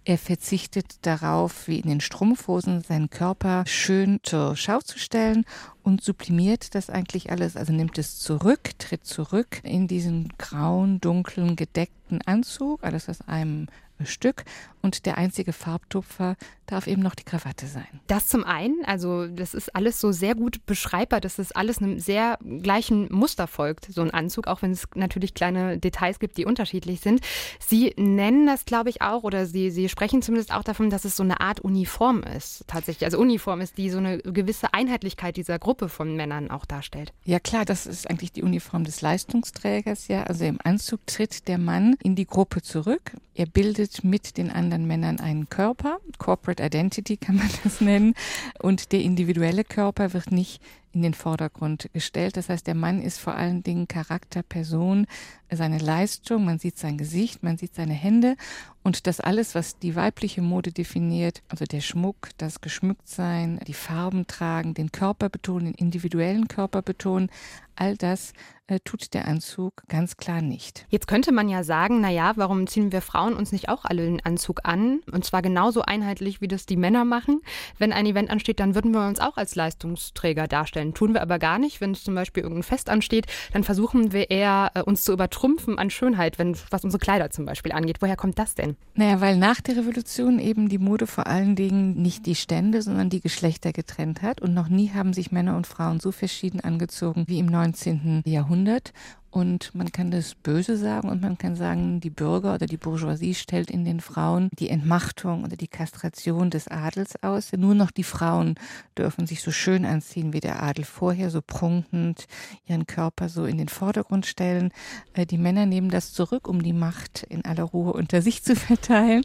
er 0.04 0.18
verzichtet 0.18 0.96
darauf, 1.02 1.68
wie 1.68 1.80
in 1.80 1.88
den 1.88 2.00
Strumpfhosen, 2.00 2.82
seinen 2.82 3.10
Körper 3.10 3.64
schön 3.66 4.20
zur 4.22 4.56
Schau 4.56 4.80
zu 4.80 4.98
stellen 4.98 5.44
und 5.82 6.02
sublimiert 6.02 6.74
das 6.74 6.90
eigentlich 6.90 7.30
alles, 7.30 7.56
also 7.56 7.72
nimmt 7.72 7.98
es 7.98 8.18
zurück, 8.18 8.78
tritt 8.78 9.04
zurück 9.04 9.60
in 9.62 9.86
diesen 9.86 10.32
grauen, 10.38 11.00
dunklen, 11.00 11.56
gedeckten 11.56 12.22
Anzug, 12.22 12.82
alles 12.82 13.08
aus 13.08 13.20
einem 13.22 13.68
Stück 14.02 14.44
und 14.84 15.06
der 15.06 15.16
einzige 15.16 15.54
Farbtupfer 15.54 16.36
darf 16.66 16.86
eben 16.86 17.02
noch 17.02 17.14
die 17.14 17.24
Krawatte 17.24 17.66
sein. 17.66 17.86
Das 18.06 18.26
zum 18.26 18.44
einen, 18.44 18.84
also 18.84 19.26
das 19.26 19.54
ist 19.54 19.74
alles 19.74 20.00
so 20.00 20.12
sehr 20.12 20.34
gut 20.34 20.64
beschreibbar, 20.66 21.20
dass 21.20 21.36
das 21.36 21.52
alles 21.52 21.78
einem 21.78 21.98
sehr 21.98 22.38
gleichen 22.62 23.12
Muster 23.12 23.46
folgt, 23.46 23.86
so 23.90 24.02
ein 24.02 24.10
Anzug, 24.10 24.46
auch 24.46 24.62
wenn 24.62 24.72
es 24.72 24.86
natürlich 24.94 25.34
kleine 25.34 25.78
Details 25.78 26.18
gibt, 26.18 26.36
die 26.36 26.44
unterschiedlich 26.44 27.00
sind. 27.00 27.20
Sie 27.58 27.92
nennen 27.96 28.46
das, 28.46 28.64
glaube 28.64 28.90
ich, 28.90 29.02
auch, 29.02 29.24
oder 29.24 29.46
Sie, 29.46 29.70
Sie 29.70 29.88
sprechen 29.88 30.22
zumindest 30.22 30.52
auch 30.52 30.64
davon, 30.64 30.90
dass 30.90 31.04
es 31.04 31.16
so 31.16 31.22
eine 31.22 31.40
Art 31.40 31.60
Uniform 31.60 32.22
ist, 32.22 32.64
tatsächlich. 32.66 33.04
Also 33.04 33.18
Uniform 33.18 33.60
ist, 33.60 33.78
die 33.78 33.90
so 33.90 33.98
eine 33.98 34.18
gewisse 34.18 34.74
Einheitlichkeit 34.74 35.36
dieser 35.36 35.58
Gruppe 35.58 35.88
von 35.88 36.14
Männern 36.16 36.50
auch 36.50 36.66
darstellt. 36.66 37.12
Ja 37.24 37.40
klar, 37.40 37.64
das 37.64 37.86
ist 37.86 38.08
eigentlich 38.08 38.32
die 38.32 38.42
Uniform 38.42 38.84
des 38.84 39.00
Leistungsträgers, 39.00 40.08
ja. 40.08 40.24
Also 40.24 40.44
im 40.44 40.58
Anzug 40.62 41.06
tritt 41.06 41.48
der 41.48 41.58
Mann 41.58 41.96
in 42.02 42.16
die 42.16 42.26
Gruppe 42.26 42.62
zurück. 42.62 43.12
Er 43.34 43.46
bildet 43.46 44.04
mit 44.04 44.36
den 44.36 44.50
anderen 44.50 44.73
Männern 44.78 45.20
einen 45.20 45.48
Körper. 45.48 45.98
Corporate 46.18 46.62
Identity 46.62 47.16
kann 47.16 47.36
man 47.36 47.50
das 47.62 47.80
nennen. 47.80 48.14
Und 48.60 48.92
der 48.92 49.00
individuelle 49.00 49.64
Körper 49.64 50.12
wird 50.12 50.32
nicht 50.32 50.60
in 50.94 51.02
den 51.02 51.14
Vordergrund 51.14 51.90
gestellt. 51.92 52.36
Das 52.36 52.48
heißt, 52.48 52.66
der 52.66 52.74
Mann 52.74 53.02
ist 53.02 53.18
vor 53.18 53.34
allen 53.34 53.62
Dingen 53.62 53.88
Charakter, 53.88 54.42
Person, 54.42 55.06
seine 55.50 55.78
Leistung, 55.78 56.44
man 56.44 56.58
sieht 56.58 56.78
sein 56.78 56.96
Gesicht, 56.96 57.42
man 57.42 57.58
sieht 57.58 57.74
seine 57.74 57.94
Hände 57.94 58.36
und 58.82 59.06
das 59.06 59.20
alles, 59.20 59.54
was 59.54 59.78
die 59.78 59.96
weibliche 59.96 60.42
Mode 60.42 60.72
definiert, 60.72 61.42
also 61.48 61.64
der 61.64 61.80
Schmuck, 61.80 62.30
das 62.38 62.60
Geschmücktsein, 62.60 63.60
die 63.66 63.74
Farben 63.74 64.26
tragen, 64.26 64.74
den 64.74 64.92
Körper 64.92 65.28
betonen, 65.28 65.66
den 65.66 65.74
individuellen 65.74 66.48
Körper 66.48 66.82
betonen, 66.82 67.30
all 67.76 67.96
das 67.96 68.32
äh, 68.66 68.80
tut 68.84 69.12
der 69.12 69.28
Anzug 69.28 69.82
ganz 69.88 70.16
klar 70.16 70.40
nicht. 70.40 70.86
Jetzt 70.88 71.06
könnte 71.06 71.32
man 71.32 71.48
ja 71.48 71.64
sagen, 71.64 72.00
na 72.00 72.10
ja, 72.10 72.32
warum 72.36 72.66
ziehen 72.66 72.92
wir 72.92 73.02
Frauen 73.02 73.34
uns 73.34 73.52
nicht 73.52 73.68
auch 73.68 73.84
alle 73.84 74.04
den 74.04 74.24
Anzug 74.24 74.60
an? 74.64 75.00
Und 75.12 75.24
zwar 75.24 75.42
genauso 75.42 75.82
einheitlich, 75.82 76.40
wie 76.40 76.48
das 76.48 76.64
die 76.64 76.76
Männer 76.76 77.04
machen. 77.04 77.42
Wenn 77.78 77.92
ein 77.92 78.06
Event 78.06 78.30
ansteht, 78.30 78.60
dann 78.60 78.74
würden 78.74 78.92
wir 78.92 79.06
uns 79.06 79.20
auch 79.20 79.36
als 79.36 79.54
Leistungsträger 79.54 80.48
darstellen. 80.48 80.94
Tun 80.94 81.12
wir 81.12 81.20
aber 81.20 81.38
gar 81.38 81.58
nicht. 81.58 81.80
Wenn 81.80 81.90
es 81.90 82.04
zum 82.04 82.14
Beispiel 82.14 82.42
irgendein 82.42 82.62
Fest 82.62 82.88
ansteht, 82.88 83.26
dann 83.52 83.64
versuchen 83.64 84.12
wir 84.12 84.30
eher, 84.30 84.70
äh, 84.74 84.82
uns 84.82 85.04
zu 85.04 85.12
übertrumpfen 85.12 85.78
an 85.78 85.90
Schönheit, 85.90 86.38
wenn, 86.38 86.56
was 86.70 86.84
unsere 86.84 87.00
Kleider 87.00 87.30
zum 87.30 87.44
Beispiel 87.44 87.72
angeht. 87.72 87.98
Woher 88.00 88.16
kommt 88.16 88.38
das 88.38 88.54
denn? 88.54 88.76
Naja, 88.94 89.20
weil 89.20 89.36
nach 89.36 89.60
der 89.60 89.76
Revolution 89.76 90.38
eben 90.38 90.68
die 90.68 90.78
Mode 90.78 91.06
vor 91.06 91.26
allen 91.26 91.54
Dingen 91.54 92.00
nicht 92.00 92.24
die 92.26 92.34
Stände, 92.34 92.80
sondern 92.80 93.10
die 93.10 93.20
Geschlechter 93.20 93.72
getrennt 93.72 94.22
hat. 94.22 94.40
Und 94.40 94.54
noch 94.54 94.68
nie 94.68 94.90
haben 94.90 95.12
sich 95.12 95.32
Männer 95.32 95.56
und 95.56 95.66
Frauen 95.66 96.00
so 96.00 96.12
verschieden 96.12 96.60
angezogen 96.60 97.24
wie 97.26 97.38
im 97.38 97.46
19. 97.46 98.22
Jahrhundert. 98.24 98.53
Jahrhundert 98.54 98.92
und 99.34 99.74
man 99.74 99.90
kann 99.90 100.12
das 100.12 100.36
böse 100.36 100.76
sagen 100.76 101.08
und 101.08 101.20
man 101.20 101.36
kann 101.36 101.56
sagen, 101.56 101.98
die 101.98 102.10
Bürger 102.10 102.54
oder 102.54 102.66
die 102.66 102.76
Bourgeoisie 102.76 103.34
stellt 103.34 103.68
in 103.68 103.84
den 103.84 103.98
Frauen 103.98 104.48
die 104.60 104.70
Entmachtung 104.70 105.42
oder 105.42 105.56
die 105.56 105.66
Kastration 105.66 106.50
des 106.50 106.68
Adels 106.68 107.20
aus. 107.20 107.50
Nur 107.52 107.74
noch 107.74 107.90
die 107.90 108.04
Frauen 108.04 108.54
dürfen 108.96 109.26
sich 109.26 109.42
so 109.42 109.50
schön 109.50 109.84
anziehen 109.84 110.32
wie 110.32 110.38
der 110.38 110.62
Adel 110.62 110.84
vorher, 110.84 111.30
so 111.30 111.42
prunkend 111.44 112.28
ihren 112.68 112.86
Körper 112.86 113.28
so 113.28 113.44
in 113.44 113.58
den 113.58 113.66
Vordergrund 113.66 114.24
stellen. 114.24 114.70
Äh, 115.14 115.26
die 115.26 115.36
Männer 115.36 115.66
nehmen 115.66 115.90
das 115.90 116.12
zurück, 116.12 116.46
um 116.46 116.62
die 116.62 116.72
Macht 116.72 117.24
in 117.24 117.44
aller 117.44 117.64
Ruhe 117.64 117.92
unter 117.92 118.22
sich 118.22 118.44
zu 118.44 118.54
verteilen 118.54 119.24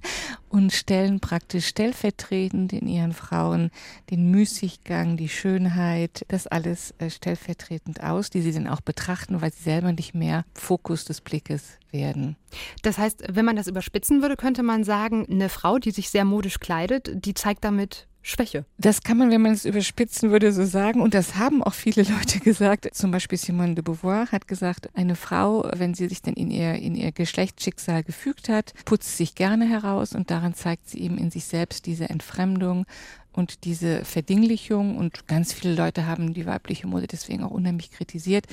und 0.49 0.73
stellen 0.73 1.19
praktisch 1.19 1.67
stellvertretend 1.67 2.73
in 2.73 2.87
ihren 2.87 3.13
Frauen 3.13 3.69
den 4.09 4.31
Müßiggang, 4.31 5.17
die 5.17 5.29
Schönheit, 5.29 6.25
das 6.29 6.47
alles 6.47 6.95
äh, 6.97 7.11
stellvertretend 7.11 8.03
aus, 8.03 8.31
die 8.31 8.41
sie 8.41 8.53
dann 8.53 8.67
auch 8.67 8.81
betrachten, 8.81 9.39
weil 9.43 9.53
sie 9.53 9.61
selber 9.61 9.99
nicht 10.00 10.15
mehr 10.15 10.46
Fokus 10.56 11.06
des 11.06 11.22
Blickes 11.22 11.77
werden. 11.91 12.38
Das 12.82 12.98
heißt, 12.98 13.24
wenn 13.29 13.46
man 13.46 13.58
das 13.58 13.68
überspitzen 13.68 14.22
würde, 14.22 14.38
könnte 14.38 14.63
man 14.63 14.84
sagen, 14.84 15.27
eine 15.29 15.50
Frau, 15.50 15.77
die 15.77 15.91
sich 15.91 16.10
sehr 16.10 16.25
modisch 16.25 16.60
kleidet, 16.60 17.12
die 17.13 17.34
zeigt 17.34 17.63
damit 17.63 18.08
Schwäche. 18.22 18.65
Das 18.77 19.01
kann 19.01 19.18
man, 19.18 19.32
wenn 19.32 19.41
man 19.41 19.53
es 19.53 19.65
überspitzen 19.65 20.32
würde, 20.32 20.51
so 20.51 20.65
sagen. 20.65 21.01
Und 21.01 21.13
das 21.13 21.36
haben 21.36 21.63
auch 21.63 21.74
viele 21.74 22.03
Leute 22.03 22.39
gesagt. 22.44 22.89
Zum 22.94 23.12
Beispiel 23.12 23.38
Simone 23.38 23.75
de 23.75 23.84
Beauvoir 23.84 24.27
hat 24.32 24.48
gesagt, 24.48 24.89
eine 24.94 25.15
Frau, 25.15 25.70
wenn 25.75 25.94
sie 25.94 26.08
sich 26.08 26.22
dann 26.22 26.34
in 26.34 26.51
ihr, 26.51 26.75
in 26.75 26.96
ihr 26.96 27.12
Geschlechtsschicksal 27.12 28.03
gefügt 28.03 28.50
hat, 28.50 28.74
putzt 28.86 29.18
sich 29.18 29.36
gerne 29.36 29.68
heraus 29.68 30.13
und 30.13 30.32
daran 30.32 30.53
zeigt 30.53 30.89
sie 30.89 31.00
eben 31.00 31.18
in 31.18 31.32
sich 31.32 31.46
selbst 31.46 31.86
diese 31.86 32.10
Entfremdung 32.10 32.86
und 33.31 33.63
diese 33.63 34.03
Verdinglichung 34.05 34.98
und 34.98 35.27
ganz 35.27 35.53
viele 35.53 35.74
Leute 35.75 36.05
haben 36.05 36.33
die 36.33 36.45
weibliche 36.45 36.88
Mode 36.88 37.07
deswegen 37.07 37.43
auch 37.43 37.51
unheimlich 37.51 37.91
kritisiert, 37.91 38.45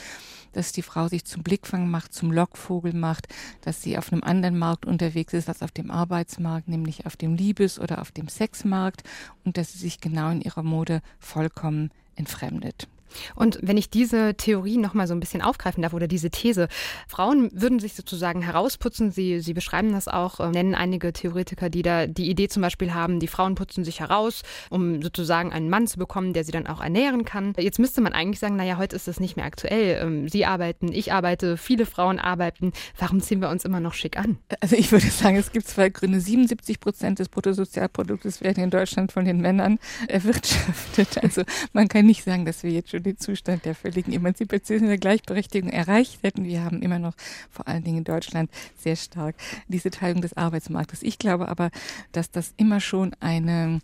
dass 0.53 0.73
die 0.73 0.83
Frau 0.83 1.09
sich 1.09 1.25
zum 1.25 1.43
Blickfang 1.43 1.89
macht, 1.89 2.13
zum 2.13 2.31
Lockvogel 2.31 2.93
macht, 2.93 3.29
dass 3.63 3.83
sie 3.83 3.99
auf 3.99 4.13
einem 4.13 4.23
anderen 4.23 4.59
Markt 4.59 4.87
unterwegs 4.87 5.33
ist 5.33 5.49
als 5.49 5.63
auf 5.63 5.73
dem 5.73 5.91
Arbeitsmarkt, 5.91 6.69
nämlich 6.69 7.07
auf 7.07 7.17
dem 7.17 7.35
Liebes- 7.35 7.79
oder 7.79 8.01
auf 8.01 8.13
dem 8.13 8.29
Sexmarkt 8.29 9.03
und 9.45 9.57
dass 9.57 9.73
sie 9.73 9.79
sich 9.79 10.01
genau 10.01 10.31
in 10.31 10.41
ihrer 10.41 10.63
Mode 10.63 11.03
vollkommen 11.19 11.91
entfremdet. 12.15 12.89
Und 13.35 13.59
wenn 13.63 13.77
ich 13.77 13.91
diese 13.91 14.35
Theorie 14.35 14.77
noch 14.77 14.95
mal 14.95 15.07
so 15.07 15.15
ein 15.15 15.21
bisschen 15.21 15.43
aufgreifen 15.43 15.83
darf 15.83 15.95
oder 15.95 16.09
diese 16.09 16.31
These, 16.31 16.69
Frauen 17.09 17.51
würden 17.53 17.79
sich 17.79 17.95
sozusagen 17.95 18.43
herausputzen. 18.43 19.11
Sie, 19.11 19.41
Sie 19.41 19.55
beschreiben 19.55 19.93
das 19.93 20.09
auch, 20.09 20.41
äh, 20.41 20.51
nennen 20.51 20.75
einige 20.75 21.13
Theoretiker, 21.13 21.71
die 21.71 21.83
da 21.83 22.07
die 22.07 22.31
Idee 22.31 22.49
zum 22.49 22.63
Beispiel 22.63 22.95
haben, 22.95 23.21
die 23.21 23.29
Frauen 23.29 23.55
putzen 23.55 23.85
sich 23.85 24.01
heraus, 24.01 24.43
um 24.71 25.03
sozusagen 25.03 25.53
einen 25.53 25.69
Mann 25.69 25.87
zu 25.87 25.99
bekommen, 25.99 26.33
der 26.33 26.45
sie 26.45 26.53
dann 26.53 26.67
auch 26.67 26.81
ernähren 26.81 27.25
kann. 27.25 27.55
Jetzt 27.59 27.79
müsste 27.79 28.01
man 28.01 28.13
eigentlich 28.13 28.41
sagen, 28.41 28.57
naja, 28.57 28.79
heute 28.79 28.97
ist 28.97 29.09
das 29.09 29.21
nicht 29.21 29.37
mehr 29.37 29.47
aktuell. 29.47 30.01
Ähm, 30.03 30.29
sie 30.29 30.45
arbeiten, 30.47 30.93
ich 30.93 31.13
arbeite, 31.13 31.57
viele 31.57 31.87
Frauen 31.87 32.19
arbeiten. 32.19 32.73
Warum 32.99 33.21
ziehen 33.21 33.41
wir 33.41 33.51
uns 33.51 33.65
immer 33.65 33.81
noch 33.81 33.95
schick 33.95 34.19
an? 34.19 34.39
Also 34.61 34.77
ich 34.77 34.91
würde 34.93 35.07
sagen, 35.07 35.37
es 35.37 35.53
gibt 35.53 35.69
zwei 35.69 35.91
Gründe. 35.91 36.21
77 36.21 36.81
Prozent 36.81 37.19
des 37.19 37.29
Bruttosozialproduktes 37.29 38.41
werden 38.41 38.65
in 38.65 38.71
Deutschland 38.71 39.13
von 39.13 39.25
den 39.25 39.41
Männern 39.41 39.79
erwirtschaftet. 40.09 41.23
Also 41.23 41.43
man 41.73 41.89
kann 41.89 42.07
nicht 42.07 42.25
sagen, 42.25 42.45
dass 42.45 42.63
wir 42.63 42.71
jetzt 42.71 42.91
schon 42.91 43.03
den 43.07 43.19
Zustand 43.19 43.65
der 43.65 43.75
völligen 43.75 44.13
Emanzipation 44.13 44.81
und 44.81 44.89
der 44.89 44.99
Gleichberechtigung 44.99 45.71
erreicht 45.71 46.23
hätten. 46.23 46.45
Wir 46.45 46.63
haben 46.65 46.83
immer 46.83 46.99
noch 46.99 47.15
vor 47.51 47.67
allen 47.67 47.85
Dingen 47.85 47.99
in 47.99 48.05
Deutschland 48.05 48.51
sehr 48.77 48.97
stark 48.97 49.37
diese 49.69 49.91
Teilung 49.91 50.21
des 50.21 50.37
Arbeitsmarktes. 50.37 51.03
Ich 51.03 51.19
glaube 51.19 51.49
aber, 51.49 51.71
dass 52.13 52.31
das 52.31 52.53
immer 52.57 52.81
schon 52.81 53.15
eine 53.21 53.81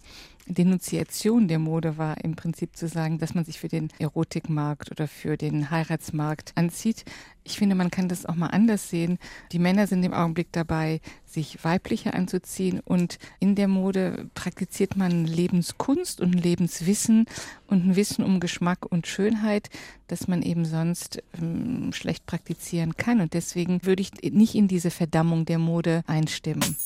Denunziation 0.47 1.49
der 1.49 1.59
Mode 1.59 1.99
war, 1.99 2.23
im 2.25 2.37
Prinzip 2.37 2.77
zu 2.77 2.89
sagen, 2.89 3.19
dass 3.19 3.35
man 3.35 3.45
sich 3.45 3.61
für 3.61 3.69
den 3.69 3.89
Erotikmarkt 3.99 4.91
oder 4.91 5.07
für 5.09 5.37
den 5.37 5.71
Heiratsmarkt 5.71 6.53
anzieht. 6.57 7.05
Ich 7.45 7.59
finde, 7.59 7.75
man 7.75 7.91
kann 7.91 8.09
das 8.09 8.27
auch 8.27 8.35
mal 8.35 8.49
anders 8.49 8.89
sehen. 8.89 9.19
Die 9.51 9.59
Männer 9.59 9.87
sind 9.87 10.05
im 10.05 10.13
Augenblick 10.13 10.49
dabei, 10.53 11.01
sich 11.25 11.65
weiblicher 11.65 12.15
anzuziehen 12.15 12.81
und 12.81 13.19
in 13.41 13.55
der 13.55 13.69
Mode 13.69 14.29
praktiziert 14.35 14.97
man 14.97 15.27
Lebenskunst 15.27 16.21
und 16.21 16.33
Lebenswissen 16.33 17.27
und 17.67 17.87
ein 17.87 17.97
Wissen 17.97 18.25
um 18.25 18.39
Geschmack 18.39 18.87
und 18.87 19.07
Schönheit, 19.07 19.71
das 20.09 20.29
man 20.29 20.43
eben 20.43 20.65
sonst 20.65 21.23
ähm, 21.41 21.93
schlecht 21.93 22.27
praktizieren 22.27 22.97
kann. 22.97 23.21
Und 23.21 23.35
deswegen 23.35 23.85
würde 23.85 24.03
ich 24.03 24.13
nicht 24.23 24.55
in 24.55 24.69
diese 24.69 24.91
Verdammung 24.91 25.45
der 25.45 25.59
Mode 25.59 26.03
einstimmen. 26.07 26.77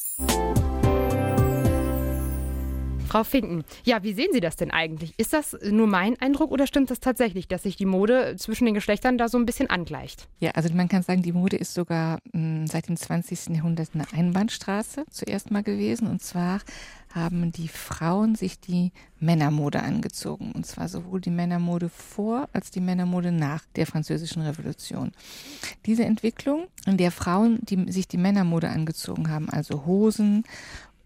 Frau 3.07 3.25
Finken, 3.25 3.65
ja, 3.85 4.03
wie 4.03 4.13
sehen 4.13 4.31
Sie 4.33 4.41
das 4.41 4.57
denn 4.57 4.71
eigentlich? 4.71 5.15
Ist 5.17 5.33
das 5.33 5.57
nur 5.63 5.87
mein 5.87 6.21
Eindruck 6.21 6.51
oder 6.51 6.67
stimmt 6.67 6.91
das 6.91 7.01
tatsächlich, 7.01 7.49
dass 7.49 7.63
sich 7.63 7.77
die 7.77 7.87
Mode 7.87 8.35
zwischen 8.37 8.65
den 8.65 8.75
Geschlechtern 8.75 9.17
da 9.17 9.29
so 9.29 9.39
ein 9.39 9.47
bisschen 9.47 9.71
angleicht? 9.71 10.29
Ja, 10.41 10.51
also 10.53 10.73
man 10.75 10.89
kann 10.89 11.03
sagen, 11.03 11.23
die 11.23 11.33
Mode 11.33 11.57
ist 11.57 11.75
sogar 11.75 12.19
mh, 12.33 12.41
hm, 12.41 12.67
seit 12.67 12.89
dem 12.89 12.97
20. 12.97 13.57
Jahrhundert 13.57 13.91
eine 13.95 14.05
Einbahnstraße 14.13 15.05
zuerst 15.11 15.51
mal 15.51 15.63
gewesen. 15.63 16.09
Und 16.09 16.23
zwar 16.23 16.61
haben 17.17 17.51
die 17.51 17.69
Frauen 17.69 18.35
sich 18.35 18.61
die 18.61 18.93
Männermode 19.19 19.83
angezogen. 19.83 20.53
Und 20.53 20.67
zwar 20.67 20.89
sowohl 20.89 21.21
die 21.21 21.31
Männermode 21.31 21.89
vor 21.89 22.49
als 22.53 22.71
die 22.71 22.81
Männermode 22.81 23.33
nach 23.33 23.65
der 23.75 23.87
Französischen 23.87 24.43
Revolution. 24.43 25.13
Diese 25.87 26.05
Entwicklung, 26.05 26.67
in 26.85 26.99
der 26.99 27.11
Frauen 27.11 27.59
die, 27.63 27.91
sich 27.91 28.07
die 28.07 28.19
Männermode 28.19 28.69
angezogen 28.69 29.31
haben, 29.31 29.49
also 29.49 29.87
Hosen 29.87 30.45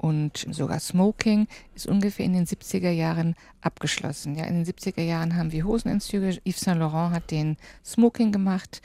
und 0.00 0.46
sogar 0.50 0.80
Smoking 0.80 1.46
ist 1.74 1.86
ungefähr 1.86 2.24
in 2.24 2.32
den 2.32 2.46
70er 2.46 2.90
Jahren 2.90 3.34
abgeschlossen. 3.60 4.34
Ja, 4.34 4.44
in 4.44 4.54
den 4.54 4.64
70er 4.64 5.02
Jahren 5.02 5.36
haben 5.36 5.52
wir 5.52 5.66
Hosenanzüge. 5.66 6.38
Yves 6.44 6.60
Saint 6.60 6.80
Laurent 6.80 7.14
hat 7.14 7.30
den 7.30 7.56
Smoking 7.84 8.32
gemacht 8.32 8.80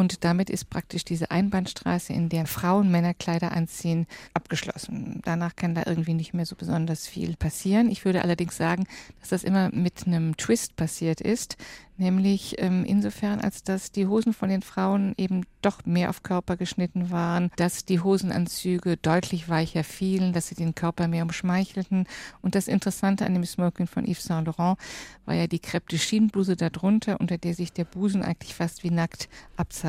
und 0.00 0.24
damit 0.24 0.50
ist 0.50 0.70
praktisch 0.70 1.04
diese 1.04 1.30
Einbahnstraße, 1.30 2.12
in 2.12 2.28
der 2.28 2.46
Frauen 2.46 2.90
Männerkleider 2.90 3.52
anziehen, 3.52 4.06
abgeschlossen. 4.34 5.20
Danach 5.24 5.54
kann 5.54 5.74
da 5.74 5.82
irgendwie 5.86 6.14
nicht 6.14 6.34
mehr 6.34 6.46
so 6.46 6.56
besonders 6.56 7.06
viel 7.06 7.36
passieren. 7.36 7.90
Ich 7.90 8.04
würde 8.04 8.22
allerdings 8.22 8.56
sagen, 8.56 8.86
dass 9.20 9.28
das 9.28 9.44
immer 9.44 9.70
mit 9.72 10.06
einem 10.06 10.36
Twist 10.36 10.74
passiert 10.76 11.20
ist, 11.20 11.56
nämlich 12.00 12.56
ähm, 12.58 12.84
insofern, 12.84 13.40
als 13.40 13.62
dass 13.62 13.92
die 13.92 14.06
Hosen 14.06 14.32
von 14.32 14.48
den 14.48 14.62
Frauen 14.62 15.14
eben 15.18 15.42
doch 15.62 15.84
mehr 15.84 16.10
auf 16.10 16.22
Körper 16.22 16.56
geschnitten 16.56 17.10
waren, 17.10 17.50
dass 17.56 17.84
die 17.84 18.00
Hosenanzüge 18.00 18.96
deutlich 18.96 19.48
weicher 19.48 19.84
fielen, 19.84 20.32
dass 20.32 20.48
sie 20.48 20.54
den 20.54 20.74
Körper 20.74 21.06
mehr 21.06 21.22
umschmeichelten. 21.22 22.06
Und 22.40 22.54
das 22.54 22.66
Interessante 22.66 23.26
an 23.26 23.34
dem 23.34 23.44
Smoking 23.44 23.86
von 23.86 24.06
Yves 24.06 24.24
Saint 24.24 24.46
Laurent 24.46 24.78
war 25.26 25.34
ja 25.34 25.46
die 25.46 25.58
Crepe 25.58 25.88
de 25.90 25.98
Schienenbluse 25.98 26.56
darunter, 26.56 27.20
unter 27.20 27.38
der 27.38 27.54
sich 27.54 27.72
der 27.72 27.84
Busen 27.84 28.22
eigentlich 28.22 28.54
fast 28.54 28.82
wie 28.82 28.90
nackt 28.90 29.28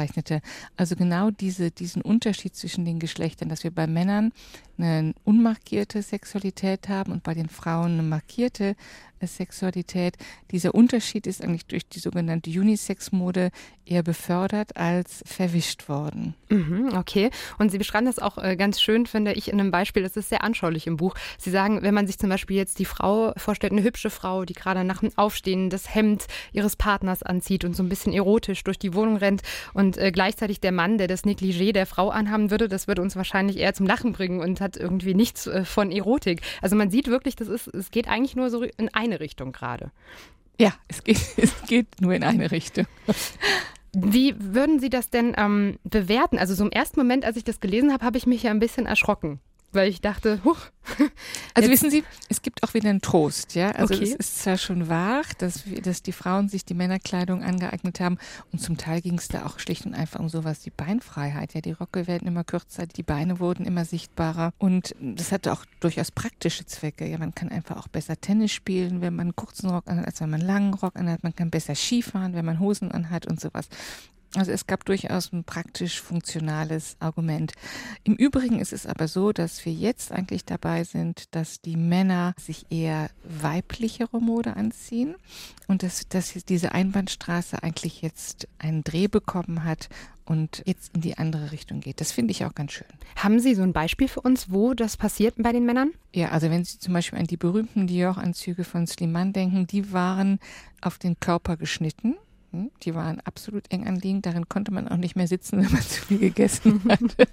abzeichnete. 0.01 0.41
Also 0.77 0.95
genau 0.95 1.31
diese, 1.31 1.71
diesen 1.71 2.01
Unterschied 2.01 2.55
zwischen 2.55 2.85
den 2.85 2.99
Geschlechtern, 2.99 3.49
dass 3.49 3.63
wir 3.63 3.71
bei 3.71 3.87
Männern 3.87 4.31
eine 4.77 5.13
unmarkierte 5.23 6.01
Sexualität 6.01 6.89
haben 6.89 7.11
und 7.11 7.23
bei 7.23 7.33
den 7.33 7.49
Frauen 7.49 7.93
eine 7.93 8.03
markierte 8.03 8.75
Sexualität. 9.27 10.17
Dieser 10.51 10.75
Unterschied 10.75 11.27
ist 11.27 11.43
eigentlich 11.43 11.65
durch 11.65 11.87
die 11.87 11.99
sogenannte 11.99 12.49
Unisex-Mode 12.49 13.51
eher 13.85 14.03
befördert 14.03 14.77
als 14.77 15.23
verwischt 15.25 15.89
worden. 15.89 16.35
Mhm, 16.49 16.93
okay. 16.95 17.29
Und 17.57 17.71
Sie 17.71 17.77
beschreiben 17.77 18.05
das 18.05 18.19
auch 18.19 18.37
äh, 18.37 18.55
ganz 18.55 18.81
schön, 18.81 19.05
finde 19.05 19.33
ich, 19.33 19.51
in 19.51 19.59
einem 19.59 19.71
Beispiel. 19.71 20.03
Das 20.03 20.15
ist 20.15 20.29
sehr 20.29 20.43
anschaulich 20.43 20.87
im 20.87 20.97
Buch. 20.97 21.15
Sie 21.37 21.51
sagen, 21.51 21.81
wenn 21.81 21.93
man 21.93 22.07
sich 22.07 22.17
zum 22.17 22.29
Beispiel 22.29 22.57
jetzt 22.57 22.79
die 22.79 22.85
Frau 22.85 23.33
vorstellt, 23.37 23.73
eine 23.73 23.83
hübsche 23.83 24.09
Frau, 24.09 24.45
die 24.45 24.53
gerade 24.53 24.83
nach 24.83 24.99
dem 24.99 25.11
Aufstehen 25.15 25.69
das 25.69 25.93
Hemd 25.93 26.27
ihres 26.53 26.75
Partners 26.75 27.23
anzieht 27.23 27.65
und 27.65 27.75
so 27.75 27.83
ein 27.83 27.89
bisschen 27.89 28.13
erotisch 28.13 28.63
durch 28.63 28.79
die 28.79 28.93
Wohnung 28.93 29.17
rennt 29.17 29.41
und 29.73 29.97
äh, 29.97 30.11
gleichzeitig 30.11 30.59
der 30.59 30.71
Mann, 30.71 30.97
der 30.97 31.07
das 31.07 31.23
Negligé 31.23 31.73
der 31.73 31.85
Frau 31.85 32.09
anhaben 32.09 32.51
würde, 32.51 32.67
das 32.67 32.87
würde 32.87 33.01
uns 33.01 33.15
wahrscheinlich 33.15 33.57
eher 33.57 33.73
zum 33.73 33.85
Lachen 33.85 34.13
bringen 34.13 34.39
und 34.39 34.61
hat 34.61 34.77
irgendwie 34.77 35.13
nichts 35.13 35.47
äh, 35.47 35.65
von 35.65 35.91
Erotik. 35.91 36.41
Also 36.61 36.75
man 36.75 36.89
sieht 36.89 37.07
wirklich, 37.07 37.35
das 37.35 37.47
ist, 37.47 37.67
es 37.67 37.91
geht 37.91 38.07
eigentlich 38.07 38.35
nur 38.35 38.49
so 38.49 38.63
in 38.63 38.89
eine 38.93 39.10
Richtung 39.19 39.51
gerade. 39.51 39.91
Ja, 40.59 40.73
es 40.87 41.03
geht, 41.03 41.19
es 41.37 41.61
geht 41.67 42.01
nur 42.01 42.13
in 42.13 42.23
eine 42.23 42.51
Richtung. 42.51 42.85
Wie 43.93 44.35
würden 44.37 44.79
Sie 44.79 44.89
das 44.89 45.09
denn 45.09 45.33
ähm, 45.37 45.77
bewerten? 45.83 46.37
Also 46.37 46.55
so 46.55 46.63
im 46.63 46.71
ersten 46.71 46.99
Moment, 46.99 47.25
als 47.25 47.35
ich 47.35 47.43
das 47.43 47.59
gelesen 47.59 47.91
habe, 47.91 48.05
habe 48.05 48.17
ich 48.17 48.25
mich 48.25 48.43
ja 48.43 48.51
ein 48.51 48.59
bisschen 48.59 48.85
erschrocken 48.85 49.41
weil 49.73 49.89
ich 49.89 50.01
dachte, 50.01 50.41
huch. 50.43 50.57
Also 51.53 51.69
wissen 51.69 51.91
Sie, 51.91 52.03
es 52.29 52.41
gibt 52.41 52.63
auch 52.63 52.73
wieder 52.73 52.89
einen 52.89 53.01
Trost, 53.01 53.55
ja. 53.55 53.71
Also 53.71 53.93
okay. 53.93 54.03
es 54.03 54.15
ist 54.15 54.39
zwar 54.41 54.57
schon 54.57 54.89
wahr, 54.89 55.21
dass, 55.37 55.65
wir, 55.67 55.81
dass 55.81 56.01
die 56.01 56.13
Frauen 56.13 56.49
sich 56.49 56.65
die 56.65 56.73
Männerkleidung 56.73 57.43
angeeignet 57.43 57.99
haben 57.99 58.17
und 58.51 58.59
zum 58.59 58.77
Teil 58.77 59.01
ging 59.01 59.17
es 59.17 59.27
da 59.27 59.45
auch 59.45 59.59
schlicht 59.59 59.85
und 59.85 59.93
einfach 59.93 60.19
um 60.19 60.29
sowas 60.29 60.65
wie 60.65 60.69
Beinfreiheit. 60.71 61.53
Ja, 61.53 61.61
die 61.61 61.73
Röcke 61.73 62.07
werden 62.07 62.27
immer 62.27 62.43
kürzer, 62.43 62.87
die 62.87 63.03
Beine 63.03 63.39
wurden 63.39 63.65
immer 63.65 63.85
sichtbarer 63.85 64.53
und 64.57 64.95
das 64.99 65.31
hatte 65.31 65.51
auch 65.51 65.65
durchaus 65.81 66.09
praktische 66.11 66.65
Zwecke. 66.65 67.05
Ja, 67.07 67.17
man 67.17 67.35
kann 67.35 67.49
einfach 67.49 67.77
auch 67.77 67.87
besser 67.87 68.19
Tennis 68.19 68.51
spielen, 68.51 69.01
wenn 69.01 69.15
man 69.15 69.27
einen 69.27 69.35
kurzen 69.35 69.69
Rock 69.69 69.87
anhat, 69.87 70.05
als 70.05 70.21
wenn 70.21 70.29
man 70.29 70.39
einen 70.39 70.47
langen 70.47 70.73
Rock 70.73 70.95
anhat. 70.95 71.21
Man 71.21 71.35
kann 71.35 71.51
besser 71.51 71.75
Skifahren, 71.75 72.33
wenn 72.33 72.45
man 72.45 72.59
Hosen 72.59 72.91
anhat 72.91 73.27
und 73.27 73.39
sowas. 73.39 73.67
Also 74.35 74.51
es 74.51 74.65
gab 74.65 74.85
durchaus 74.85 75.33
ein 75.33 75.43
praktisch 75.43 75.99
funktionales 76.01 76.95
Argument. 76.99 77.51
Im 78.05 78.15
Übrigen 78.15 78.59
ist 78.59 78.71
es 78.71 78.85
aber 78.85 79.09
so, 79.09 79.33
dass 79.33 79.65
wir 79.65 79.73
jetzt 79.73 80.13
eigentlich 80.13 80.45
dabei 80.45 80.85
sind, 80.85 81.35
dass 81.35 81.59
die 81.59 81.75
Männer 81.75 82.33
sich 82.39 82.65
eher 82.69 83.09
weiblichere 83.23 84.21
Mode 84.21 84.55
anziehen 84.55 85.15
und 85.67 85.83
dass, 85.83 86.07
dass 86.07 86.33
diese 86.45 86.71
Einbahnstraße 86.71 87.61
eigentlich 87.61 88.01
jetzt 88.01 88.47
einen 88.57 88.85
Dreh 88.85 89.07
bekommen 89.07 89.65
hat 89.65 89.89
und 90.23 90.63
jetzt 90.65 90.95
in 90.95 91.01
die 91.01 91.17
andere 91.17 91.51
Richtung 91.51 91.81
geht. 91.81 91.99
Das 91.99 92.13
finde 92.13 92.31
ich 92.31 92.45
auch 92.45 92.55
ganz 92.55 92.71
schön. 92.71 92.87
Haben 93.17 93.41
Sie 93.41 93.53
so 93.53 93.63
ein 93.63 93.73
Beispiel 93.73 94.07
für 94.07 94.21
uns, 94.21 94.49
wo 94.49 94.73
das 94.73 94.95
passiert 94.95 95.35
bei 95.37 95.51
den 95.51 95.65
Männern? 95.65 95.91
Ja, 96.13 96.29
also 96.29 96.49
wenn 96.49 96.63
Sie 96.63 96.79
zum 96.79 96.93
Beispiel 96.93 97.19
an 97.19 97.27
die 97.27 97.35
berühmten 97.35 97.85
Dior-Anzüge 97.85 98.63
von 98.63 98.87
Sliman 98.87 99.33
denken, 99.33 99.67
die 99.67 99.91
waren 99.91 100.39
auf 100.79 100.97
den 100.97 101.19
Körper 101.19 101.57
geschnitten 101.57 102.15
die 102.53 102.95
waren 102.95 103.19
absolut 103.21 103.71
eng 103.71 103.87
anliegend. 103.87 104.25
Darin 104.25 104.49
konnte 104.49 104.73
man 104.73 104.87
auch 104.87 104.97
nicht 104.97 105.15
mehr 105.15 105.27
sitzen, 105.27 105.57
wenn 105.63 105.71
man 105.71 105.81
zu 105.81 106.01
viel 106.01 106.19
gegessen 106.19 106.81
hatte. 106.89 107.27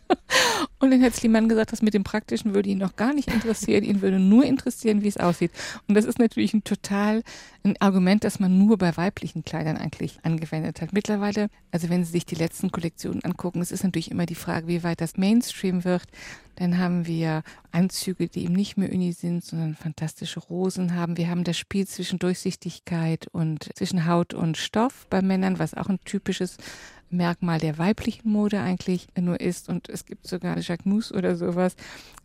Und 0.80 0.90
dann 0.92 1.02
hat 1.02 1.14
Sliman 1.14 1.48
gesagt, 1.48 1.72
das 1.72 1.82
mit 1.82 1.94
dem 1.94 2.04
Praktischen 2.04 2.54
würde 2.54 2.68
ihn 2.68 2.78
noch 2.78 2.94
gar 2.94 3.12
nicht 3.12 3.32
interessieren. 3.32 3.82
Ihn 3.82 4.00
würde 4.00 4.18
nur 4.18 4.44
interessieren, 4.44 5.02
wie 5.02 5.08
es 5.08 5.16
aussieht. 5.16 5.50
Und 5.88 5.94
das 5.96 6.04
ist 6.04 6.18
natürlich 6.18 6.54
ein 6.54 6.64
total 6.64 7.22
ein 7.64 7.76
Argument, 7.80 8.24
das 8.24 8.38
man 8.38 8.58
nur 8.58 8.78
bei 8.78 8.96
weiblichen 8.96 9.44
Kleidern 9.44 9.76
eigentlich 9.76 10.18
angewendet 10.22 10.80
hat. 10.80 10.92
Mittlerweile, 10.92 11.48
also 11.72 11.88
wenn 11.88 12.04
Sie 12.04 12.12
sich 12.12 12.26
die 12.26 12.36
letzten 12.36 12.70
Kollektionen 12.70 13.24
angucken, 13.24 13.60
es 13.60 13.72
ist 13.72 13.82
natürlich 13.82 14.10
immer 14.10 14.26
die 14.26 14.36
Frage, 14.36 14.68
wie 14.68 14.84
weit 14.84 15.00
das 15.00 15.16
Mainstream 15.16 15.84
wird. 15.84 16.04
Dann 16.56 16.78
haben 16.78 17.06
wir 17.06 17.42
Anzüge, 17.70 18.28
die 18.28 18.44
eben 18.44 18.54
nicht 18.54 18.76
mehr 18.76 18.92
uni 18.92 19.12
sind, 19.12 19.44
sondern 19.44 19.76
fantastische 19.76 20.40
Rosen 20.40 20.94
haben. 20.94 21.16
Wir 21.16 21.28
haben 21.28 21.44
das 21.44 21.56
Spiel 21.56 21.86
zwischen 21.86 22.18
Durchsichtigkeit 22.18 23.28
und 23.32 23.68
zwischen 23.76 24.06
Haut 24.06 24.34
und 24.34 24.56
Stoff 24.56 25.06
bei 25.10 25.22
Männern, 25.22 25.58
was 25.58 25.74
auch 25.74 25.88
ein 25.88 26.00
typisches 26.04 26.56
Merkmal 27.10 27.58
der 27.58 27.78
weiblichen 27.78 28.30
Mode 28.30 28.60
eigentlich 28.60 29.08
nur 29.18 29.40
ist. 29.40 29.68
Und 29.68 29.88
es 29.88 30.04
gibt 30.06 30.26
sogar 30.26 30.58
Jacques 30.58 30.86
Mousse 30.86 31.14
oder 31.14 31.36
sowas, 31.36 31.76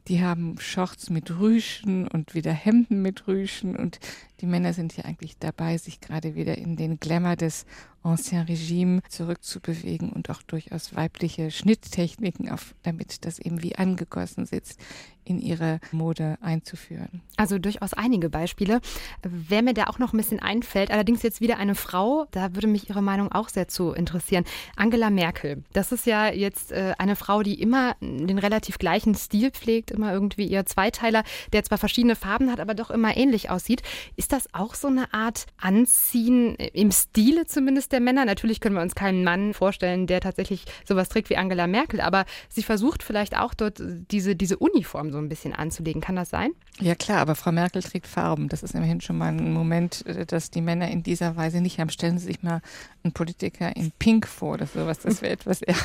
die 0.07 0.22
haben 0.22 0.57
Shorts 0.60 1.10
mit 1.10 1.39
Rüschen 1.39 2.07
und 2.07 2.33
wieder 2.33 2.51
Hemden 2.51 3.01
mit 3.01 3.27
Rüschen 3.27 3.75
und 3.75 4.00
die 4.41 4.45
Männer 4.45 4.74
sind 4.74 4.91
hier 4.91 5.05
eigentlich 5.05 5.38
dabei, 5.38 5.77
sich 5.77 6.01
gerade 6.01 6.36
wieder 6.36 6.57
in 6.57 6.75
den 6.75 7.00
Glamour 7.00 7.38
des 7.38 7.65
Ancien 8.03 8.41
Regime 8.41 9.01
zurückzubewegen 9.07 10.12
und 10.12 10.29
auch 10.29 10.41
durchaus 10.41 10.93
weibliche 10.95 11.51
Schnitttechniken, 11.51 12.50
auf, 12.50 12.75
damit 12.83 13.25
das 13.25 13.39
eben 13.39 13.63
wie 13.63 13.77
angegossen 13.77 14.45
sitzt, 14.45 14.79
in 15.24 15.39
ihre 15.39 15.79
Mode 15.93 16.38
einzuführen. 16.41 17.22
Also 17.38 17.57
durchaus 17.57 17.93
einige 17.93 18.29
Beispiele. 18.29 18.81
Wer 19.22 19.62
mir 19.62 19.74
da 19.74 19.86
auch 19.86 20.00
noch 20.00 20.12
ein 20.12 20.17
bisschen 20.17 20.41
einfällt, 20.41 20.91
allerdings 20.91 21.24
jetzt 21.24 21.39
wieder 21.39 21.57
eine 21.57 21.75
Frau, 21.75 22.25
da 22.31 22.53
würde 22.53 22.67
mich 22.67 22.89
Ihre 22.89 23.01
Meinung 23.01 23.31
auch 23.31 23.48
sehr 23.48 23.69
zu 23.69 23.93
interessieren. 23.93 24.43
Angela 24.75 25.10
Merkel. 25.10 25.63
Das 25.72 25.93
ist 25.93 26.05
ja 26.05 26.27
jetzt 26.27 26.74
äh, 26.74 26.93
eine 26.98 27.15
Frau, 27.15 27.41
die 27.41 27.62
immer 27.62 27.96
den 28.01 28.37
relativ 28.37 28.77
gleichen 28.77 29.16
Stil 29.16 29.51
pflegt, 29.51 29.93
immer 29.94 30.14
irgendwie 30.14 30.46
ihr 30.46 30.66
Zweiteiler, 30.66 31.24
der 31.53 31.64
zwar 31.64 31.77
verschiedene 31.77 32.16
Farben 32.16 32.51
hat, 32.51 32.60
aber 32.60 32.74
doch 32.74 32.92
immer 32.92 33.16
ähnlich 33.16 33.50
aussieht. 33.50 33.82
Ist 34.16 34.34
das 34.34 34.53
auch 34.53 34.75
so 34.75 34.88
eine 34.88 35.14
Art 35.14 35.46
Anziehen 35.60 36.56
im 36.56 36.92
Stile 36.92 37.46
zumindest 37.46 37.92
der 37.92 38.00
Männer? 38.00 38.25
Natürlich 38.25 38.60
können 38.60 38.75
wir 38.75 38.82
uns 38.82 38.96
keinen 38.96 39.24
Mann 39.24 39.53
vorstellen, 39.53 40.08
der 40.08 40.22
tatsächlich 40.22 40.66
sowas 40.86 41.10
trägt 41.10 41.29
wie 41.29 41.38
Angela 41.38 41.68
Merkel, 41.68 42.01
aber 42.01 42.25
sie 42.50 42.64
versucht 42.64 43.03
vielleicht 43.03 43.38
auch 43.38 43.53
dort 43.53 43.82
diese, 43.82 44.36
diese 44.36 44.58
Uniform 44.58 45.12
so 45.12 45.18
ein 45.18 45.29
bisschen 45.29 45.53
anzulegen. 45.53 46.01
Kann 46.01 46.16
das 46.16 46.29
sein? 46.29 46.51
Ja 46.79 46.96
klar, 46.96 47.20
aber 47.20 47.36
Frau 47.36 47.51
Merkel 47.51 47.84
trägt 47.84 48.08
Farben. 48.08 48.50
Das 48.50 48.64
ist 48.64 48.74
immerhin 48.74 49.00
schon 49.00 49.18
mal 49.18 49.27
ein 49.27 49.53
Moment, 49.53 50.06
äh, 50.08 50.25
dass 50.25 50.50
die 50.50 50.62
Männer 50.62 50.90
in 50.90 51.03
dieser 51.03 51.36
Weise 51.36 51.62
nicht 51.62 51.79
haben. 51.79 51.90
Stellen 51.90 52.18
Sie 52.18 52.25
sich 52.25 52.42
mal 52.42 52.62
einen 53.03 53.14
Politiker 53.14 53.75
in 53.75 53.92
Pink 53.92 54.27
vor 54.27 54.56
oder 54.56 54.66
sowas. 54.66 55.00
Das 55.00 55.22
wäre 55.22 55.34
etwas 55.34 55.62
eher 55.62 55.75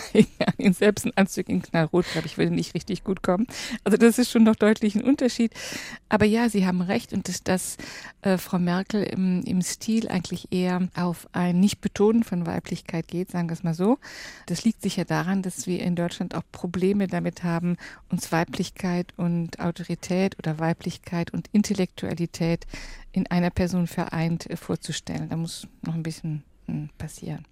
in 0.56 0.72
selbst 0.72 1.04
ein 1.04 1.12
Anzug 1.16 1.48
in 1.48 1.62
Knallrot, 1.62 2.06
glaube 2.12 2.26
ich, 2.26 2.38
würde 2.38 2.54
nicht 2.54 2.74
richtig 2.74 3.04
gut 3.04 3.22
kommen. 3.22 3.46
Also 3.84 3.97
das 3.98 4.18
ist 4.18 4.30
schon 4.30 4.44
noch 4.44 4.56
deutlich 4.56 4.94
ein 4.94 5.02
Unterschied. 5.02 5.52
Aber 6.08 6.24
ja, 6.24 6.48
Sie 6.48 6.66
haben 6.66 6.80
recht 6.80 7.12
und 7.12 7.28
dass, 7.28 7.42
dass 7.42 7.76
äh, 8.22 8.38
Frau 8.38 8.58
Merkel 8.58 9.02
im, 9.02 9.42
im 9.42 9.62
Stil 9.62 10.08
eigentlich 10.08 10.48
eher 10.50 10.88
auf 10.96 11.28
ein 11.32 11.60
Nicht-Betonen 11.60 12.24
von 12.24 12.46
Weiblichkeit 12.46 13.08
geht, 13.08 13.30
sagen 13.30 13.48
wir 13.48 13.54
es 13.54 13.62
mal 13.62 13.74
so. 13.74 13.98
Das 14.46 14.64
liegt 14.64 14.82
sicher 14.82 15.04
daran, 15.04 15.42
dass 15.42 15.66
wir 15.66 15.82
in 15.82 15.96
Deutschland 15.96 16.34
auch 16.34 16.42
Probleme 16.52 17.06
damit 17.06 17.44
haben, 17.44 17.76
uns 18.08 18.32
Weiblichkeit 18.32 19.12
und 19.16 19.60
Autorität 19.60 20.38
oder 20.38 20.58
Weiblichkeit 20.58 21.32
und 21.32 21.48
Intellektualität 21.52 22.66
in 23.12 23.26
einer 23.26 23.50
Person 23.50 23.86
vereint 23.86 24.48
äh, 24.48 24.56
vorzustellen. 24.56 25.28
Da 25.28 25.36
muss 25.36 25.66
noch 25.82 25.94
ein 25.94 26.02
bisschen 26.02 26.44
hm, 26.66 26.90
passieren. 26.98 27.44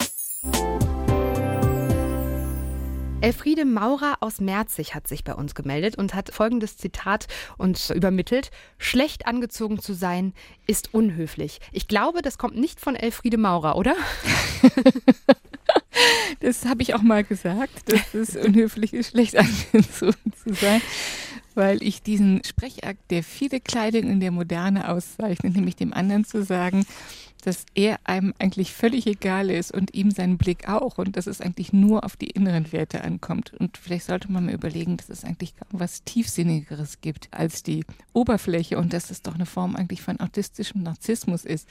Elfriede 3.23 3.65
Maurer 3.65 4.19
aus 4.21 4.41
Merzig 4.41 4.95
hat 4.95 5.09
sich 5.09 5.25
bei 5.25 5.35
uns 5.35 5.55
gemeldet 5.55 5.97
und 5.97 6.15
hat 6.15 6.33
folgendes 6.33 6.77
Zitat 6.77 7.27
uns 7.57 7.91
übermittelt. 7.91 8.51
Schlecht 8.79 9.27
angezogen 9.27 9.81
zu 9.81 9.95
sein 9.95 10.35
ist 10.67 10.93
unhöflich. 10.93 11.61
Ich 11.73 11.89
glaube, 11.89 12.23
das 12.23 12.39
kommt 12.39 12.57
nicht 12.57 12.79
von 12.79 12.95
Elfriede 12.95 13.39
Maurer, 13.39 13.77
oder? 13.77 13.97
das 16.41 16.67
habe 16.67 16.83
ich 16.83 16.95
auch 16.95 17.03
mal 17.03 17.25
gesagt, 17.25 17.91
dass 17.91 18.15
es 18.15 18.37
unhöflich 18.37 18.93
ist, 18.93 19.11
schlecht 19.11 19.37
angezogen 19.37 20.33
zu 20.45 20.53
sein 20.55 20.83
weil 21.57 21.83
ich 21.83 22.03
diesen 22.03 22.45
Sprechakt, 22.45 23.11
der 23.11 23.23
viele 23.23 23.61
Kleidung 23.61 24.11
in 24.11 24.21
der 24.21 24.31
Moderne 24.31 24.91
auszeichnet, 24.91 25.57
nämlich 25.57 25.75
dem 25.75 25.95
anderen 25.95 26.27
zu 26.27 26.45
sagen, 26.45 26.85
dass 27.47 27.65
er 27.77 28.01
einem 28.03 28.35
eigentlich 28.41 28.73
völlig 28.73 29.07
egal 29.07 29.51
ist 29.51 29.73
und 29.73 29.95
ihm 29.95 30.11
sein 30.11 30.37
Blick 30.37 30.69
auch 30.69 30.99
und 30.99 31.17
dass 31.17 31.29
es 31.29 31.41
eigentlich 31.41 31.73
nur 31.73 32.03
auf 32.03 32.17
die 32.17 32.31
inneren 32.31 32.73
Werte 32.73 33.05
ankommt. 33.05 33.55
Und 33.55 33.79
vielleicht 33.79 34.07
sollte 34.07 34.33
man 34.33 34.47
mal 34.47 34.55
überlegen, 34.55 34.97
dass 34.97 35.09
es 35.09 35.25
eigentlich 35.25 35.55
kaum 35.55 35.79
was 35.79 36.03
Tiefsinnigeres 36.03 37.01
gibt 37.01 37.29
als 37.31 37.63
die 37.63 37.85
Oberfläche 38.13 38.79
und 38.79 38.93
dass 38.93 39.13
es 39.13 39.23
doch 39.23 39.37
eine 39.37 39.47
Form 39.47 39.77
eigentlich 39.77 40.03
von 40.03 40.19
autistischem 40.19 40.83
Narzissmus 40.83 41.45
ist, 41.45 41.69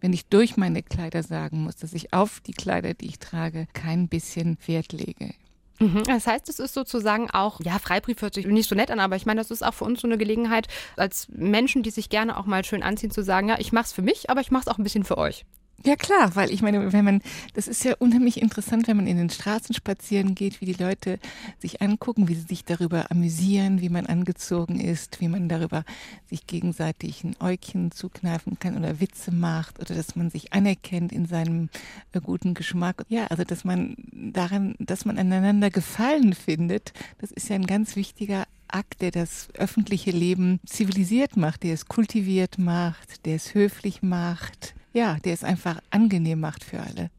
wenn 0.00 0.12
ich 0.12 0.26
durch 0.26 0.56
meine 0.56 0.84
Kleider 0.84 1.24
sagen 1.24 1.64
muss, 1.64 1.74
dass 1.74 1.94
ich 1.94 2.12
auf 2.12 2.38
die 2.38 2.52
Kleider, 2.52 2.94
die 2.94 3.06
ich 3.06 3.18
trage, 3.18 3.66
kein 3.72 4.06
bisschen 4.06 4.56
Wert 4.66 4.92
lege. 4.92 5.34
Mhm. 5.78 6.02
Das 6.04 6.26
heißt, 6.26 6.48
es 6.48 6.58
ist 6.58 6.74
sozusagen 6.74 7.30
auch, 7.30 7.60
ja, 7.62 7.78
Freibrief 7.78 8.20
hört 8.22 8.34
sich 8.34 8.46
nicht 8.46 8.68
so 8.68 8.74
nett 8.74 8.90
an, 8.90 9.00
aber 9.00 9.16
ich 9.16 9.26
meine, 9.26 9.40
das 9.40 9.50
ist 9.50 9.64
auch 9.64 9.74
für 9.74 9.84
uns 9.84 10.00
so 10.00 10.08
eine 10.08 10.18
Gelegenheit, 10.18 10.68
als 10.96 11.28
Menschen, 11.30 11.82
die 11.82 11.90
sich 11.90 12.08
gerne 12.08 12.36
auch 12.36 12.46
mal 12.46 12.64
schön 12.64 12.82
anziehen, 12.82 13.10
zu 13.10 13.22
sagen, 13.22 13.48
ja, 13.48 13.56
ich 13.58 13.72
mach's 13.72 13.92
für 13.92 14.02
mich, 14.02 14.30
aber 14.30 14.40
ich 14.40 14.50
mach's 14.50 14.68
auch 14.68 14.78
ein 14.78 14.84
bisschen 14.84 15.04
für 15.04 15.18
euch. 15.18 15.44
Ja 15.84 15.94
klar, 15.94 16.34
weil 16.34 16.50
ich 16.50 16.60
meine, 16.60 16.92
wenn 16.92 17.04
man, 17.04 17.22
das 17.54 17.68
ist 17.68 17.84
ja 17.84 17.94
unheimlich 17.98 18.42
interessant, 18.42 18.88
wenn 18.88 18.96
man 18.96 19.06
in 19.06 19.16
den 19.16 19.30
Straßen 19.30 19.76
spazieren 19.76 20.34
geht, 20.34 20.60
wie 20.60 20.66
die 20.66 20.82
Leute 20.82 21.20
sich 21.60 21.80
angucken, 21.80 22.26
wie 22.26 22.34
sie 22.34 22.46
sich 22.48 22.64
darüber 22.64 23.12
amüsieren, 23.12 23.80
wie 23.80 23.88
man 23.88 24.06
angezogen 24.06 24.80
ist, 24.80 25.20
wie 25.20 25.28
man 25.28 25.48
darüber 25.48 25.84
sich 26.28 26.48
gegenseitig 26.48 27.22
ein 27.22 27.36
Äugchen 27.38 27.92
zukneifen 27.92 28.58
kann 28.58 28.76
oder 28.76 28.98
Witze 29.00 29.30
macht 29.30 29.78
oder 29.78 29.94
dass 29.94 30.16
man 30.16 30.30
sich 30.30 30.52
anerkennt 30.52 31.12
in 31.12 31.26
seinem 31.26 31.68
äh, 32.12 32.20
guten 32.20 32.54
Geschmack. 32.54 33.04
Ja, 33.08 33.26
also 33.28 33.44
dass 33.44 33.64
man 33.64 33.94
daran, 34.12 34.74
dass 34.80 35.04
man 35.04 35.16
aneinander 35.16 35.70
Gefallen 35.70 36.32
findet, 36.32 36.92
das 37.18 37.30
ist 37.30 37.50
ja 37.50 37.54
ein 37.54 37.66
ganz 37.66 37.94
wichtiger 37.94 38.46
Akt, 38.66 39.00
der 39.00 39.12
das 39.12 39.48
öffentliche 39.54 40.10
Leben 40.10 40.58
zivilisiert 40.66 41.36
macht, 41.36 41.62
der 41.62 41.74
es 41.74 41.86
kultiviert 41.86 42.58
macht, 42.58 43.24
der 43.26 43.36
es 43.36 43.54
höflich 43.54 44.02
macht, 44.02 44.74
ja, 44.92 45.16
der 45.24 45.34
es 45.34 45.44
einfach 45.44 45.80
angenehm 45.90 46.40
macht 46.40 46.64
für 46.64 46.80
alle. 46.80 47.10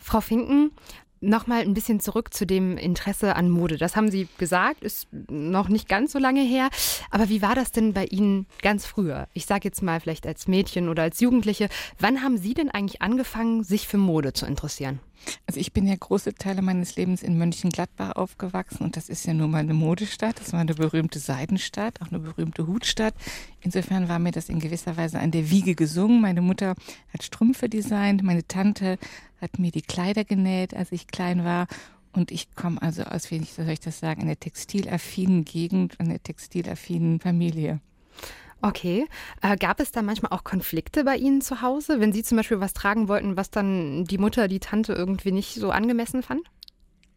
Frau 0.00 0.20
Finken, 0.20 0.70
Nochmal 1.20 1.62
ein 1.62 1.74
bisschen 1.74 2.00
zurück 2.00 2.32
zu 2.32 2.46
dem 2.46 2.76
Interesse 2.76 3.34
an 3.34 3.50
Mode. 3.50 3.76
Das 3.76 3.96
haben 3.96 4.10
Sie 4.10 4.28
gesagt, 4.38 4.82
ist 4.82 5.08
noch 5.28 5.68
nicht 5.68 5.88
ganz 5.88 6.12
so 6.12 6.18
lange 6.18 6.42
her. 6.42 6.68
Aber 7.10 7.28
wie 7.28 7.42
war 7.42 7.54
das 7.54 7.72
denn 7.72 7.92
bei 7.92 8.04
Ihnen 8.06 8.46
ganz 8.62 8.86
früher? 8.86 9.28
Ich 9.32 9.46
sage 9.46 9.64
jetzt 9.64 9.82
mal 9.82 10.00
vielleicht 10.00 10.26
als 10.26 10.46
Mädchen 10.46 10.88
oder 10.88 11.02
als 11.02 11.20
Jugendliche. 11.20 11.68
Wann 11.98 12.22
haben 12.22 12.38
Sie 12.38 12.54
denn 12.54 12.70
eigentlich 12.70 13.02
angefangen, 13.02 13.64
sich 13.64 13.88
für 13.88 13.98
Mode 13.98 14.32
zu 14.32 14.46
interessieren? 14.46 15.00
Also 15.46 15.60
ich 15.60 15.72
bin 15.72 15.86
ja 15.86 15.94
große 15.98 16.34
Teile 16.34 16.62
meines 16.62 16.96
Lebens 16.96 17.22
in 17.22 17.38
Mönchengladbach 17.38 18.12
aufgewachsen 18.16 18.84
und 18.84 18.96
das 18.96 19.08
ist 19.08 19.26
ja 19.26 19.34
nur 19.34 19.48
mal 19.48 19.58
eine 19.58 19.74
Modestadt. 19.74 20.38
Das 20.38 20.52
war 20.52 20.60
eine 20.60 20.74
berühmte 20.74 21.18
Seidenstadt, 21.18 22.00
auch 22.00 22.08
eine 22.08 22.20
berühmte 22.20 22.66
Hutstadt. 22.66 23.14
Insofern 23.60 24.08
war 24.08 24.18
mir 24.18 24.30
das 24.30 24.48
in 24.48 24.60
gewisser 24.60 24.96
Weise 24.96 25.18
an 25.18 25.30
der 25.30 25.50
Wiege 25.50 25.74
gesungen. 25.74 26.20
Meine 26.20 26.40
Mutter 26.40 26.74
hat 27.12 27.22
Strümpfe 27.22 27.68
designt, 27.68 28.22
meine 28.22 28.46
Tante 28.46 28.98
hat 29.40 29.58
mir 29.58 29.70
die 29.70 29.82
Kleider 29.82 30.24
genäht, 30.24 30.74
als 30.74 30.92
ich 30.92 31.06
klein 31.06 31.44
war. 31.44 31.66
Und 32.12 32.30
ich 32.30 32.54
komme 32.54 32.80
also 32.82 33.02
aus, 33.02 33.30
wie 33.30 33.42
soll 33.44 33.68
ich 33.68 33.80
das 33.80 34.00
sagen, 34.00 34.22
einer 34.22 34.38
textilaffinen 34.38 35.44
Gegend, 35.44 36.00
einer 36.00 36.22
textilaffinen 36.22 37.20
Familie. 37.20 37.80
Okay. 38.60 39.06
Äh, 39.40 39.56
gab 39.56 39.78
es 39.78 39.92
da 39.92 40.02
manchmal 40.02 40.32
auch 40.32 40.42
Konflikte 40.42 41.04
bei 41.04 41.16
Ihnen 41.16 41.40
zu 41.40 41.62
Hause, 41.62 42.00
wenn 42.00 42.12
Sie 42.12 42.24
zum 42.24 42.36
Beispiel 42.36 42.60
was 42.60 42.72
tragen 42.72 43.08
wollten, 43.08 43.36
was 43.36 43.50
dann 43.50 44.04
die 44.04 44.18
Mutter, 44.18 44.48
die 44.48 44.58
Tante 44.58 44.94
irgendwie 44.94 45.32
nicht 45.32 45.54
so 45.54 45.70
angemessen 45.70 46.22
fand? 46.22 46.42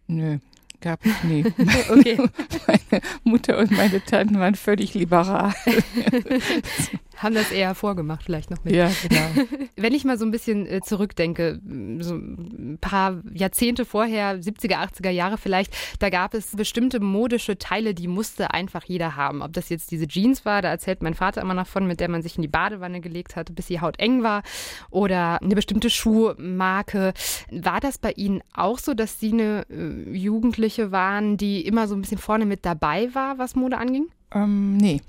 Nö, 0.08 0.38
gab 0.82 1.04
es 1.06 1.24
nie. 1.24 1.46
okay. 1.90 2.18
Meine 2.68 3.02
Mutter 3.24 3.58
und 3.58 3.72
meine 3.72 4.04
Tanten 4.04 4.40
waren 4.40 4.56
völlig 4.56 4.94
liberal. 4.94 5.54
haben 7.22 7.36
das 7.36 7.52
eher 7.52 7.76
vorgemacht, 7.76 8.24
vielleicht 8.24 8.50
noch 8.50 8.64
mit. 8.64 8.76
Ja, 8.76 8.92
genau. 9.08 9.48
Wenn 9.76 9.94
ich 9.94 10.06
mal 10.06 10.18
so 10.18 10.26
ein 10.26 10.32
bisschen 10.32 10.66
äh, 10.66 10.82
zurückdenke, 10.82 11.60
so 12.00 12.16
ein 12.16 12.78
paar 12.82 13.22
Jahrzehnte 13.34 13.86
vorher, 13.86 14.40
70er, 14.40 14.76
80er 14.76 15.10
Jahre 15.10 15.38
vielleicht, 15.38 15.74
da 16.00 16.10
gab 16.10 16.34
es 16.34 16.56
bestimmte 16.56 17.00
modische 17.00 17.58
Teile, 17.58 17.94
die 17.94 18.08
musste 18.08 18.52
einfach 18.52 18.84
jeder 18.86 19.16
haben. 19.16 19.42
Ob 19.42 19.54
das 19.54 19.70
jetzt 19.70 19.92
diese 19.92 20.08
Jeans 20.08 20.46
war, 20.46 20.62
da 20.62 20.70
erzählt 20.70 21.04
mein 21.04 21.14
Vater 21.14 21.42
immer 21.42 21.54
noch 21.54 21.68
von, 21.68 21.88
mit 21.88 22.00
der 22.00 22.10
man 22.10 22.22
sich 22.22 22.36
in 22.36 22.42
die 22.42 22.48
Badewanne 22.48 23.02
gelegt 23.02 23.36
hat, 23.36 23.54
bis 23.56 23.68
die 23.68 23.82
Haut 23.82 24.00
eng 24.00 24.24
war, 24.24 24.44
oder 24.90 25.42
eine 25.42 25.56
bestimmte 25.56 25.90
Schuhmarke. 25.90 27.14
War 27.52 27.80
das 27.80 27.98
bei 27.98 28.12
Ihnen 28.12 28.42
auch 28.54 28.80
so, 28.80 28.94
dass 28.94 29.20
Sie 29.20 29.32
eine 29.32 29.66
äh, 29.70 30.16
Jugendliche 30.16 30.92
waren, 30.92 31.38
die 31.38 31.66
immer 31.66 31.88
so 31.88 31.96
ein 31.96 32.02
bisschen 32.02 32.18
vorne 32.18 32.46
mit 32.46 32.66
dabei 32.66 33.14
war, 33.14 33.38
was 33.38 33.56
Mode 33.56 33.78
anging? 33.78 34.08
Ähm, 34.34 34.78
nee. 34.78 35.02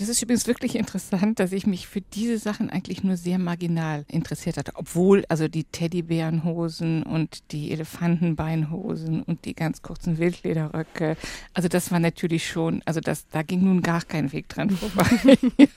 Das 0.00 0.08
ist 0.08 0.22
übrigens 0.22 0.46
wirklich 0.46 0.76
interessant, 0.76 1.40
dass 1.40 1.52
ich 1.52 1.66
mich 1.66 1.86
für 1.86 2.00
diese 2.00 2.38
Sachen 2.38 2.70
eigentlich 2.70 3.04
nur 3.04 3.18
sehr 3.18 3.38
marginal 3.38 4.06
interessiert 4.08 4.56
hatte. 4.56 4.72
Obwohl 4.76 5.26
also 5.28 5.46
die 5.46 5.64
Teddybärenhosen 5.64 7.02
und 7.02 7.52
die 7.52 7.70
Elefantenbeinhosen 7.70 9.22
und 9.22 9.44
die 9.44 9.54
ganz 9.54 9.82
kurzen 9.82 10.16
Wildlederröcke, 10.16 11.18
also 11.52 11.68
das 11.68 11.90
war 11.90 12.00
natürlich 12.00 12.48
schon, 12.48 12.80
also 12.86 13.00
das, 13.00 13.28
da 13.28 13.42
ging 13.42 13.62
nun 13.62 13.82
gar 13.82 14.00
kein 14.00 14.32
Weg 14.32 14.48
dran 14.48 14.70
vorbei. 14.70 15.36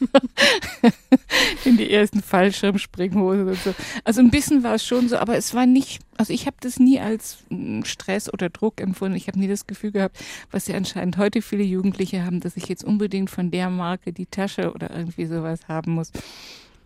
In 1.66 1.76
die 1.76 1.92
ersten 1.92 2.22
Fallschirmspringhosen 2.22 3.50
und 3.50 3.60
so. 3.60 3.76
Also 4.06 4.22
ein 4.22 4.32
bisschen 4.32 4.64
war 4.64 4.76
es 4.76 4.86
schon 4.86 5.10
so, 5.10 5.18
aber 5.18 5.36
es 5.36 5.54
war 5.54 5.66
nicht, 5.66 6.00
also 6.18 6.34
ich 6.34 6.46
habe 6.46 6.58
das 6.60 6.80
nie 6.80 7.00
als 7.00 7.40
hm, 7.50 7.86
Stress 7.86 8.32
oder 8.32 8.50
Druck 8.50 8.82
empfunden. 8.82 9.16
Ich 9.16 9.28
habe 9.28 9.40
nie 9.40 9.48
das 9.48 9.68
Gefühl 9.68 9.92
gehabt, 9.92 10.18
was 10.52 10.68
ja 10.68 10.76
anscheinend 10.76 11.18
heute 11.18 11.42
viele 11.42 11.64
Jugendliche 11.64 12.24
haben, 12.26 12.40
dass 12.40 12.58
ich 12.58 12.68
jetzt 12.68 12.84
unbedingt 12.84 13.30
von 13.30 13.52
der 13.52 13.70
Marke 13.70 14.14
die 14.14 14.26
Tasche 14.26 14.74
oder 14.74 14.92
irgendwie 14.92 15.26
sowas 15.26 15.68
haben 15.68 15.94
muss. 15.94 16.12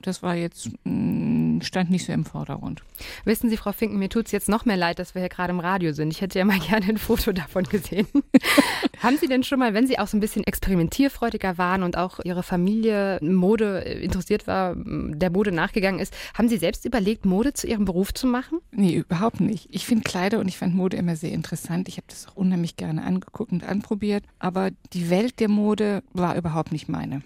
Das 0.01 0.23
war 0.23 0.35
jetzt, 0.35 0.69
mm, 0.83 1.61
stand 1.61 1.89
nicht 1.89 2.05
so 2.05 2.13
im 2.13 2.25
Vordergrund. 2.25 2.83
Wissen 3.25 3.49
Sie, 3.49 3.57
Frau 3.57 3.71
Finken, 3.71 3.99
mir 3.99 4.09
tut 4.09 4.27
es 4.27 4.31
jetzt 4.31 4.49
noch 4.49 4.65
mehr 4.65 4.77
leid, 4.77 4.99
dass 4.99 5.15
wir 5.15 5.21
hier 5.21 5.29
gerade 5.29 5.51
im 5.51 5.59
Radio 5.59 5.91
sind. 5.93 6.11
Ich 6.11 6.21
hätte 6.21 6.39
ja 6.39 6.45
mal 6.45 6.59
gerne 6.67 6.85
ein 6.87 6.97
Foto 6.97 7.31
davon 7.31 7.63
gesehen. 7.63 8.07
haben 9.01 9.17
Sie 9.17 9.27
denn 9.27 9.43
schon 9.43 9.59
mal, 9.59 9.73
wenn 9.73 9.87
Sie 9.87 9.99
auch 9.99 10.07
so 10.07 10.17
ein 10.17 10.19
bisschen 10.19 10.43
experimentierfreudiger 10.43 11.57
waren 11.57 11.83
und 11.83 11.97
auch 11.97 12.19
Ihre 12.23 12.43
Familie 12.43 13.19
Mode 13.21 13.79
interessiert 13.79 14.47
war, 14.47 14.75
der 14.75 15.29
Mode 15.29 15.51
nachgegangen 15.51 15.99
ist, 15.99 16.13
haben 16.33 16.49
Sie 16.49 16.57
selbst 16.57 16.85
überlegt, 16.85 17.25
Mode 17.25 17.53
zu 17.53 17.67
Ihrem 17.67 17.85
Beruf 17.85 18.13
zu 18.13 18.27
machen? 18.27 18.59
Nee, 18.71 18.95
überhaupt 18.95 19.41
nicht. 19.41 19.67
Ich 19.71 19.85
finde 19.85 20.03
Kleider 20.03 20.39
und 20.39 20.47
ich 20.47 20.57
fand 20.57 20.75
Mode 20.75 20.97
immer 20.97 21.15
sehr 21.15 21.31
interessant. 21.31 21.87
Ich 21.87 21.97
habe 21.97 22.07
das 22.07 22.27
auch 22.27 22.35
unheimlich 22.35 22.77
gerne 22.77 23.03
angeguckt 23.03 23.51
und 23.51 23.63
anprobiert. 23.63 24.23
Aber 24.39 24.69
die 24.93 25.09
Welt 25.09 25.39
der 25.39 25.49
Mode 25.49 26.03
war 26.13 26.35
überhaupt 26.35 26.71
nicht 26.71 26.89
meine. 26.89 27.21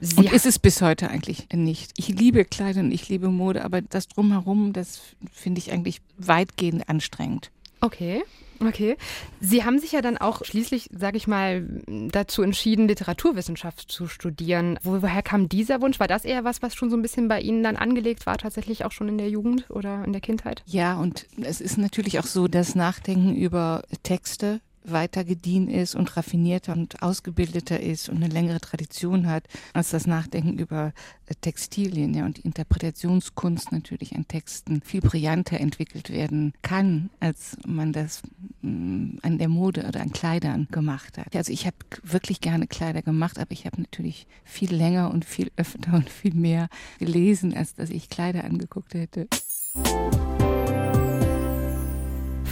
Sie 0.00 0.16
und 0.16 0.32
ist 0.32 0.46
es 0.46 0.58
bis 0.58 0.82
heute 0.82 1.08
eigentlich 1.08 1.48
nicht. 1.52 1.92
Ich 1.96 2.08
liebe 2.08 2.44
Kleider 2.44 2.80
und 2.80 2.92
ich 2.92 3.08
liebe 3.08 3.28
Mode, 3.28 3.64
aber 3.64 3.80
das 3.80 4.08
drumherum, 4.08 4.72
das 4.72 5.00
finde 5.32 5.58
ich 5.60 5.72
eigentlich 5.72 6.00
weitgehend 6.18 6.88
anstrengend. 6.88 7.50
Okay. 7.80 8.22
Okay. 8.60 8.96
Sie 9.40 9.64
haben 9.64 9.78
sich 9.78 9.92
ja 9.92 10.02
dann 10.02 10.16
auch 10.16 10.44
schließlich, 10.44 10.88
sage 10.96 11.16
ich 11.16 11.26
mal, 11.26 11.66
dazu 11.86 12.42
entschieden, 12.42 12.88
Literaturwissenschaft 12.88 13.90
zu 13.90 14.06
studieren. 14.06 14.78
Woher 14.82 15.22
kam 15.22 15.48
dieser 15.48 15.80
Wunsch? 15.80 15.98
War 15.98 16.08
das 16.08 16.24
eher 16.24 16.44
was, 16.44 16.62
was 16.62 16.74
schon 16.74 16.90
so 16.90 16.96
ein 16.96 17.02
bisschen 17.02 17.28
bei 17.28 17.40
Ihnen 17.40 17.62
dann 17.62 17.76
angelegt 17.76 18.26
war, 18.26 18.38
tatsächlich 18.38 18.84
auch 18.84 18.92
schon 18.92 19.08
in 19.08 19.18
der 19.18 19.28
Jugend 19.28 19.68
oder 19.70 20.04
in 20.04 20.12
der 20.12 20.20
Kindheit? 20.20 20.62
Ja, 20.66 20.96
und 20.96 21.26
es 21.40 21.60
ist 21.60 21.78
natürlich 21.78 22.18
auch 22.18 22.26
so, 22.26 22.48
dass 22.48 22.74
Nachdenken 22.74 23.34
über 23.34 23.82
Texte 24.02 24.60
weiter 24.84 25.24
gediehen 25.24 25.68
ist 25.68 25.94
und 25.94 26.16
raffinierter 26.16 26.72
und 26.72 27.02
ausgebildeter 27.02 27.80
ist 27.80 28.08
und 28.08 28.16
eine 28.16 28.28
längere 28.28 28.60
Tradition 28.60 29.26
hat 29.26 29.44
als 29.72 29.90
das 29.90 30.06
Nachdenken 30.06 30.58
über 30.58 30.92
äh, 31.26 31.34
Textilien 31.40 32.14
ja, 32.14 32.24
und 32.24 32.38
die 32.38 32.42
Interpretationskunst 32.42 33.72
natürlich 33.72 34.14
an 34.14 34.26
Texten 34.28 34.82
viel 34.82 35.00
brillanter 35.00 35.60
entwickelt 35.60 36.10
werden 36.10 36.52
kann, 36.62 37.10
als 37.20 37.56
man 37.66 37.92
das 37.92 38.22
mm, 38.62 39.18
an 39.22 39.38
der 39.38 39.48
Mode 39.48 39.86
oder 39.86 40.00
an 40.00 40.12
Kleidern 40.12 40.68
gemacht 40.70 41.18
hat. 41.18 41.34
Also 41.34 41.52
ich 41.52 41.66
habe 41.66 41.76
wirklich 42.02 42.40
gerne 42.40 42.66
Kleider 42.66 43.02
gemacht, 43.02 43.38
aber 43.38 43.52
ich 43.52 43.66
habe 43.66 43.80
natürlich 43.80 44.26
viel 44.44 44.74
länger 44.74 45.10
und 45.10 45.24
viel 45.24 45.50
öfter 45.56 45.94
und 45.94 46.10
viel 46.10 46.34
mehr 46.34 46.68
gelesen, 46.98 47.56
als 47.56 47.74
dass 47.74 47.90
ich 47.90 48.08
Kleider 48.08 48.44
angeguckt 48.44 48.94
hätte. 48.94 49.28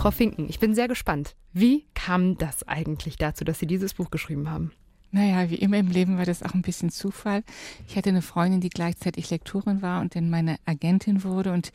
Frau 0.01 0.13
Finken, 0.13 0.49
ich 0.49 0.59
bin 0.59 0.75
sehr 0.75 0.89
gespannt. 0.89 1.37
Wie 1.53 1.85
kam 1.93 2.39
das 2.39 2.67
eigentlich 2.67 3.19
dazu, 3.19 3.45
dass 3.45 3.59
Sie 3.59 3.67
dieses 3.67 3.93
Buch 3.93 4.11
geschrieben 4.11 4.51
haben? 4.51 4.73
Naja, 5.11 5.51
wie 5.51 5.57
immer 5.57 5.77
im 5.77 5.89
Leben 5.89 6.17
war 6.17 6.25
das 6.25 6.43
auch 6.43 6.55
ein 6.55 6.63
bisschen 6.63 6.89
Zufall. 6.89 7.43
Ich 7.87 7.97
hatte 7.97 8.09
eine 8.09 8.23
Freundin, 8.23 8.63
die 8.63 8.71
gleichzeitig 8.71 9.29
Lektorin 9.29 9.83
war 9.83 10.01
und 10.01 10.15
dann 10.15 10.31
meine 10.31 10.57
Agentin 10.65 11.23
wurde 11.23 11.53
und 11.53 11.71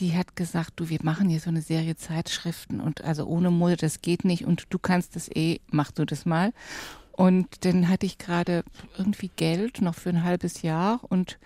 die 0.00 0.16
hat 0.16 0.34
gesagt, 0.34 0.80
du, 0.80 0.88
wir 0.88 1.00
machen 1.02 1.28
hier 1.28 1.40
so 1.40 1.50
eine 1.50 1.60
Serie 1.60 1.94
Zeitschriften 1.94 2.80
und 2.80 3.04
also 3.04 3.26
ohne 3.26 3.50
Mode, 3.50 3.76
das 3.76 4.00
geht 4.00 4.24
nicht 4.24 4.46
und 4.46 4.64
du 4.70 4.78
kannst 4.78 5.14
das 5.14 5.28
eh, 5.28 5.60
mach 5.70 5.90
du 5.90 6.06
das 6.06 6.24
mal. 6.24 6.54
Und 7.12 7.66
dann 7.66 7.90
hatte 7.90 8.06
ich 8.06 8.16
gerade 8.16 8.64
irgendwie 8.96 9.30
Geld 9.36 9.82
noch 9.82 9.94
für 9.94 10.08
ein 10.08 10.24
halbes 10.24 10.62
Jahr 10.62 11.00
und 11.10 11.38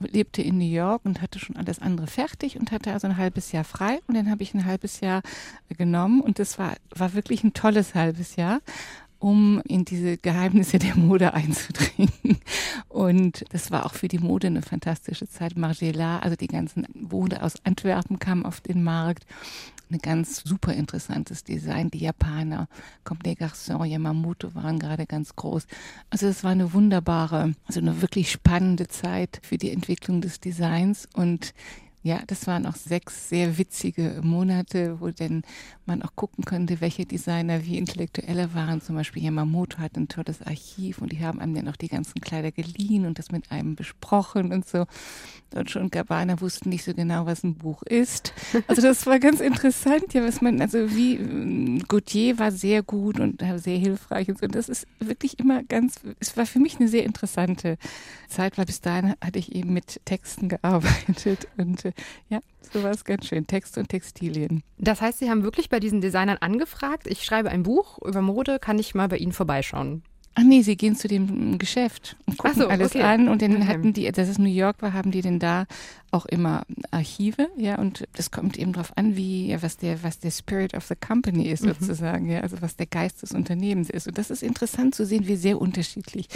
lebte 0.00 0.42
in 0.42 0.58
New 0.58 0.64
York 0.64 1.04
und 1.04 1.20
hatte 1.22 1.38
schon 1.38 1.56
alles 1.56 1.80
andere 1.80 2.06
fertig 2.06 2.58
und 2.58 2.70
hatte 2.72 2.92
also 2.92 3.06
ein 3.06 3.16
halbes 3.16 3.52
Jahr 3.52 3.64
frei. 3.64 4.00
Und 4.06 4.14
dann 4.14 4.30
habe 4.30 4.42
ich 4.42 4.54
ein 4.54 4.64
halbes 4.64 5.00
Jahr 5.00 5.22
genommen 5.76 6.20
und 6.20 6.38
das 6.38 6.58
war, 6.58 6.74
war 6.94 7.14
wirklich 7.14 7.44
ein 7.44 7.52
tolles 7.52 7.94
halbes 7.94 8.36
Jahr 8.36 8.60
um 9.20 9.60
in 9.66 9.84
diese 9.84 10.16
Geheimnisse 10.16 10.78
der 10.78 10.96
Mode 10.96 11.34
einzudringen. 11.34 12.38
Und 12.88 13.44
das 13.50 13.70
war 13.70 13.84
auch 13.84 13.94
für 13.94 14.08
die 14.08 14.18
Mode 14.18 14.46
eine 14.46 14.62
fantastische 14.62 15.28
Zeit. 15.28 15.56
Margiela, 15.56 16.20
also 16.20 16.36
die 16.36 16.46
ganzen 16.46 16.86
Mode 16.94 17.42
aus 17.42 17.54
Antwerpen 17.64 18.18
kam 18.18 18.46
auf 18.46 18.60
den 18.60 18.82
Markt 18.82 19.26
ein 19.90 19.98
ganz 19.98 20.42
super 20.44 20.72
interessantes 20.72 21.44
Design. 21.44 21.90
Die 21.90 21.98
Japaner, 21.98 22.68
Comme 23.04 23.20
des 23.20 23.36
Garçons, 23.36 23.86
Yamamoto 23.86 24.54
waren 24.54 24.78
gerade 24.78 25.06
ganz 25.06 25.34
groß. 25.34 25.66
Also 26.10 26.26
es 26.26 26.44
war 26.44 26.50
eine 26.50 26.72
wunderbare, 26.72 27.54
also 27.66 27.80
eine 27.80 28.00
wirklich 28.00 28.30
spannende 28.30 28.88
Zeit 28.88 29.40
für 29.42 29.58
die 29.58 29.70
Entwicklung 29.70 30.20
des 30.20 30.40
Designs 30.40 31.08
und 31.14 31.54
ja, 32.02 32.22
das 32.26 32.46
waren 32.46 32.64
auch 32.64 32.76
sechs 32.76 33.28
sehr 33.28 33.58
witzige 33.58 34.20
Monate, 34.22 35.00
wo 35.00 35.10
denn 35.10 35.42
man 35.88 36.02
auch 36.02 36.14
gucken 36.14 36.44
könnte, 36.44 36.80
welche 36.80 37.04
Designer 37.04 37.64
wie 37.64 37.76
Intellektuelle 37.76 38.54
waren. 38.54 38.80
Zum 38.80 38.94
Beispiel 38.94 39.24
Yamamoto 39.24 39.78
hat 39.78 39.96
ein 39.96 40.06
tolles 40.06 40.40
Archiv 40.42 40.98
und 40.98 41.10
die 41.10 41.24
haben 41.24 41.40
einem 41.40 41.54
dann 41.54 41.68
auch 41.68 41.76
die 41.76 41.88
ganzen 41.88 42.20
Kleider 42.20 42.52
geliehen 42.52 43.06
und 43.06 43.18
das 43.18 43.32
mit 43.32 43.50
einem 43.50 43.74
besprochen 43.74 44.52
und 44.52 44.68
so. 44.68 44.86
Deutsche 45.50 45.80
und 45.80 45.90
Gabbana 45.90 46.40
wussten 46.40 46.68
nicht 46.68 46.84
so 46.84 46.94
genau, 46.94 47.26
was 47.26 47.42
ein 47.42 47.54
Buch 47.54 47.82
ist. 47.82 48.32
Also 48.66 48.82
das 48.82 49.06
war 49.06 49.18
ganz 49.18 49.40
interessant, 49.40 50.12
ja, 50.12 50.22
was 50.22 50.40
man, 50.40 50.60
also 50.60 50.94
wie 50.94 51.16
ähm, 51.16 51.82
Gautier 51.88 52.38
war 52.38 52.52
sehr 52.52 52.82
gut 52.82 53.18
und 53.18 53.42
sehr 53.56 53.78
hilfreich 53.78 54.28
und 54.28 54.38
so. 54.38 54.46
Das 54.46 54.68
ist 54.68 54.86
wirklich 55.00 55.38
immer 55.38 55.62
ganz, 55.64 55.96
es 56.20 56.36
war 56.36 56.44
für 56.44 56.58
mich 56.58 56.78
eine 56.78 56.88
sehr 56.88 57.04
interessante 57.04 57.78
Zeit, 58.28 58.58
weil 58.58 58.66
bis 58.66 58.82
dahin 58.82 59.14
hatte 59.24 59.38
ich 59.38 59.54
eben 59.54 59.72
mit 59.72 60.00
Texten 60.04 60.48
gearbeitet 60.48 61.48
und 61.56 61.86
äh, 61.86 61.92
ja, 62.28 62.40
so 62.72 62.82
war 62.82 62.90
es 62.90 63.04
ganz 63.04 63.26
schön. 63.26 63.46
Text 63.46 63.78
und 63.78 63.88
Textilien. 63.88 64.62
Das 64.76 65.00
heißt, 65.00 65.18
Sie 65.18 65.30
haben 65.30 65.42
wirklich 65.42 65.68
bei 65.68 65.77
diesen 65.80 66.00
Designern 66.00 66.38
angefragt, 66.38 67.06
ich 67.06 67.24
schreibe 67.24 67.50
ein 67.50 67.62
Buch 67.62 67.98
über 68.04 68.20
Mode, 68.22 68.58
kann 68.58 68.78
ich 68.78 68.94
mal 68.94 69.08
bei 69.08 69.16
Ihnen 69.16 69.32
vorbeischauen? 69.32 70.02
Ach 70.38 70.44
nee, 70.44 70.62
sie 70.62 70.76
gehen 70.76 70.94
zu 70.94 71.08
dem 71.08 71.58
Geschäft 71.58 72.16
und 72.26 72.38
gucken 72.38 72.60
so, 72.60 72.68
alles 72.68 72.94
okay. 72.94 73.02
an 73.02 73.28
und 73.28 73.42
dann 73.42 73.56
okay. 73.56 73.66
hatten 73.66 73.92
die, 73.92 74.10
dass 74.12 74.28
es 74.28 74.38
New 74.38 74.48
York 74.48 74.80
war, 74.82 74.92
haben 74.92 75.10
die 75.10 75.20
denn 75.20 75.40
da 75.40 75.66
auch 76.10 76.26
immer 76.26 76.62
Archive, 76.90 77.48
ja, 77.56 77.76
und 77.78 78.06
das 78.14 78.30
kommt 78.30 78.56
eben 78.56 78.72
darauf 78.72 78.96
an, 78.96 79.16
wie, 79.16 79.48
ja, 79.48 79.62
was 79.62 79.76
der, 79.76 80.02
was 80.02 80.20
der 80.20 80.30
Spirit 80.30 80.74
of 80.74 80.86
the 80.86 80.94
Company 80.94 81.48
ist 81.48 81.64
mhm. 81.64 81.74
sozusagen, 81.74 82.30
ja, 82.30 82.40
also 82.40 82.62
was 82.62 82.76
der 82.76 82.86
Geist 82.86 83.22
des 83.22 83.32
Unternehmens 83.32 83.90
ist. 83.90 84.06
Und 84.06 84.16
das 84.16 84.30
ist 84.30 84.42
interessant 84.42 84.94
zu 84.94 85.04
sehen, 85.04 85.26
wie 85.26 85.36
sehr 85.36 85.60
unterschiedlich 85.60 86.28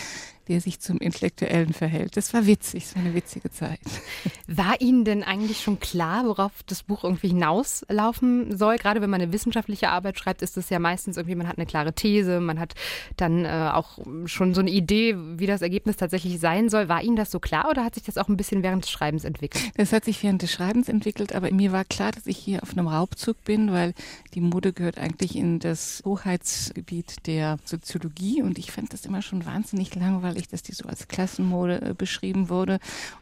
der 0.49 0.61
sich 0.61 0.81
zum 0.81 0.99
Intellektuellen 0.99 1.73
verhält. 1.73 2.17
Das 2.17 2.35
war 2.35 2.47
witzig, 2.47 2.85
es 2.85 2.97
war 2.97 3.03
eine 3.03 3.15
witzige 3.15 3.51
Zeit. 3.51 3.81
War 4.47 4.81
Ihnen 4.81 5.05
denn 5.05 5.23
eigentlich 5.23 5.63
schon 5.63 5.79
klar, 5.79 6.27
worauf 6.27 6.53
das 6.67 6.83
Buch 6.83 7.05
irgendwie 7.05 7.29
hinauslaufen 7.29 8.57
soll? 8.57 8.77
Gerade 8.77 9.01
wenn 9.01 9.09
man 9.09 9.23
eine 9.23 9.33
wissenschaftliche 9.33 9.89
Arbeit 9.89 10.19
schreibt, 10.19 10.43
ist 10.43 10.57
das 10.57 10.69
ja 10.69 10.79
meistens 10.79 11.17
irgendwie, 11.17 11.37
man 11.37 11.49
hat 11.49 11.59
eine 11.59 11.67
klare 11.67 11.93
These, 11.93 12.41
man 12.41 12.59
hat 12.59 12.75
dann 13.17 13.45
äh, 13.45 13.71
auch 13.73 13.92
schon 14.27 14.55
so 14.55 14.61
eine 14.61 14.71
Idee, 14.71 15.17
wie 15.17 15.47
das 15.47 15.63
Ergebnis 15.63 15.97
tatsächlich 15.97 16.39
sein 16.41 16.69
soll. 16.69 16.89
War 16.89 17.03
Ihnen 17.03 17.17
das 17.17 17.31
so 17.31 17.41
klar 17.41 17.69
oder 17.71 17.85
hat 17.85 17.95
sich 17.95 18.05
das 18.05 18.19
auch 18.19 18.29
ein 18.29 18.37
bisschen 18.37 18.63
während 18.63 18.85
des 18.85 18.91
Schreibens 18.91 19.25
entwickelt? 19.25 19.73
Das 19.77 19.93
hat 19.93 20.05
sich 20.05 20.23
während 20.23 20.43
des 20.43 20.53
Schreibens 20.53 20.89
entwickelt, 20.89 21.35
aber 21.35 21.51
mir 21.53 21.73
war 21.73 21.85
klar, 21.85 22.13
dass 22.13 22.27
ich 22.27 22.39
hier 22.39 22.63
auf 22.63 22.73
einem 22.73 22.89
Raubzug 22.89 23.43
bin, 23.45 23.73
weil 23.73 23.95
die 24.35 24.41
Mode 24.41 24.73
gehört 24.73 24.99
eigentlich 24.99 25.37
in 25.37 25.59
das 25.59 26.03
Hoheitsgebiet 26.05 27.27
der 27.27 27.59
Soziologie 27.65 28.43
und 28.43 28.59
ich 28.59 28.73
fand 28.73 28.93
das 28.93 29.07
immer 29.07 29.23
schon 29.23 29.45
wahnsinnig 29.47 29.95
langweilig, 29.95 30.49
dass 30.49 30.63
die 30.63 30.73
so 30.73 30.89
als 30.89 31.09
Klassenmode 31.09 31.83
äh, 31.83 31.95
beschrieben 31.95 32.49
wurde. 32.49 32.75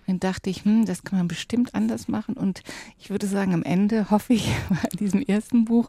Und 0.07 0.09
dann 0.09 0.21
dachte 0.21 0.51
ich, 0.51 0.65
hm, 0.65 0.87
das 0.87 1.05
kann 1.05 1.19
man 1.19 1.29
bestimmt 1.29 1.75
anders 1.75 2.09
machen 2.09 2.35
und 2.35 2.63
ich 2.99 3.11
würde 3.11 3.27
sagen, 3.27 3.55
am 3.55 3.63
Ende 3.63 4.11
hoffe 4.11 4.35
ich, 4.35 4.51
bei 4.69 4.89
diesem 4.99 5.23
ersten 5.23 5.65
Buch 5.65 5.89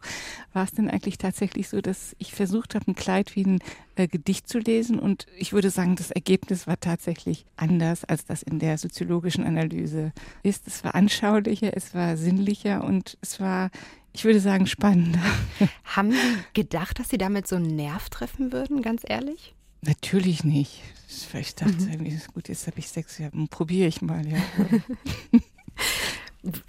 war 0.52 0.64
es 0.64 0.72
dann 0.72 0.90
eigentlich 0.90 1.18
tatsächlich 1.18 1.68
so, 1.68 1.80
dass 1.80 2.14
ich 2.18 2.32
versucht 2.32 2.74
habe, 2.74 2.90
ein 2.90 2.94
Kleid 2.94 3.36
wie 3.36 3.44
ein 3.44 3.58
äh, 3.96 4.08
Gedicht 4.08 4.48
zu 4.48 4.58
lesen 4.58 4.98
und 4.98 5.26
ich 5.36 5.52
würde 5.52 5.70
sagen, 5.70 5.96
das 5.96 6.10
Ergebnis 6.10 6.66
war 6.66 6.78
tatsächlich 6.80 7.44
anders, 7.56 8.04
als 8.04 8.24
das 8.24 8.42
in 8.42 8.58
der 8.58 8.78
soziologischen 8.78 9.44
Analyse 9.44 10.12
ist. 10.42 10.66
Es 10.66 10.84
war 10.84 10.94
anschaulicher, 10.94 11.76
es 11.76 11.94
war 11.94 12.16
sinnlicher 12.16 12.84
und 12.84 13.18
es 13.20 13.40
war 13.40 13.70
ich 14.14 14.24
würde 14.24 14.40
sagen, 14.40 14.66
spannender. 14.66 15.22
Haben 15.84 16.12
Sie 16.12 16.18
gedacht, 16.52 16.98
dass 16.98 17.08
Sie 17.08 17.16
damit 17.16 17.48
so 17.48 17.56
einen 17.56 17.74
Nerv 17.76 18.10
treffen 18.10 18.52
würden, 18.52 18.82
ganz 18.82 19.02
ehrlich? 19.06 19.54
Natürlich 19.80 20.44
nicht. 20.44 20.82
Ich 21.08 21.54
dachte, 21.54 21.72
mhm. 21.72 22.20
gut, 22.34 22.48
jetzt 22.48 22.66
habe 22.66 22.78
ich 22.78 22.88
sechs 22.88 23.18
Jahre, 23.18 23.32
probiere 23.48 23.88
ich 23.88 24.02
mal, 24.02 24.26
ja. 24.26 24.38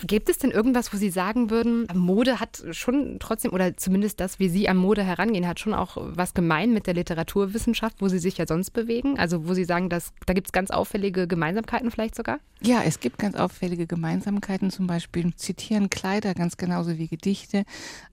Gibt 0.05 0.29
es 0.29 0.37
denn 0.37 0.51
irgendwas, 0.51 0.93
wo 0.93 0.97
Sie 0.97 1.09
sagen 1.09 1.49
würden, 1.49 1.87
Mode 1.95 2.39
hat 2.39 2.63
schon 2.71 3.17
trotzdem, 3.19 3.53
oder 3.53 3.75
zumindest 3.75 4.19
das, 4.19 4.39
wie 4.39 4.47
Sie 4.47 4.69
an 4.69 4.77
Mode 4.77 5.03
herangehen, 5.03 5.47
hat 5.47 5.59
schon 5.59 5.73
auch 5.73 5.97
was 5.97 6.35
gemein 6.35 6.73
mit 6.73 6.85
der 6.85 6.93
Literaturwissenschaft, 6.93 7.97
wo 7.99 8.07
Sie 8.07 8.19
sich 8.19 8.37
ja 8.37 8.45
sonst 8.45 8.71
bewegen? 8.71 9.17
Also 9.17 9.47
wo 9.47 9.53
Sie 9.55 9.65
sagen, 9.65 9.89
dass, 9.89 10.13
da 10.27 10.33
gibt 10.33 10.47
es 10.47 10.51
ganz 10.51 10.69
auffällige 10.69 11.27
Gemeinsamkeiten 11.27 11.89
vielleicht 11.89 12.15
sogar? 12.15 12.39
Ja, 12.65 12.81
es 12.81 13.01
gibt 13.01 13.17
ganz 13.17 13.35
auffällige 13.35 13.87
Gemeinsamkeiten. 13.87 14.71
Zum 14.71 14.87
Beispiel 14.87 15.35
zitieren 15.35 15.89
Kleider 15.89 16.33
ganz 16.33 16.55
genauso 16.55 16.97
wie 16.97 17.09
Gedichte. 17.09 17.65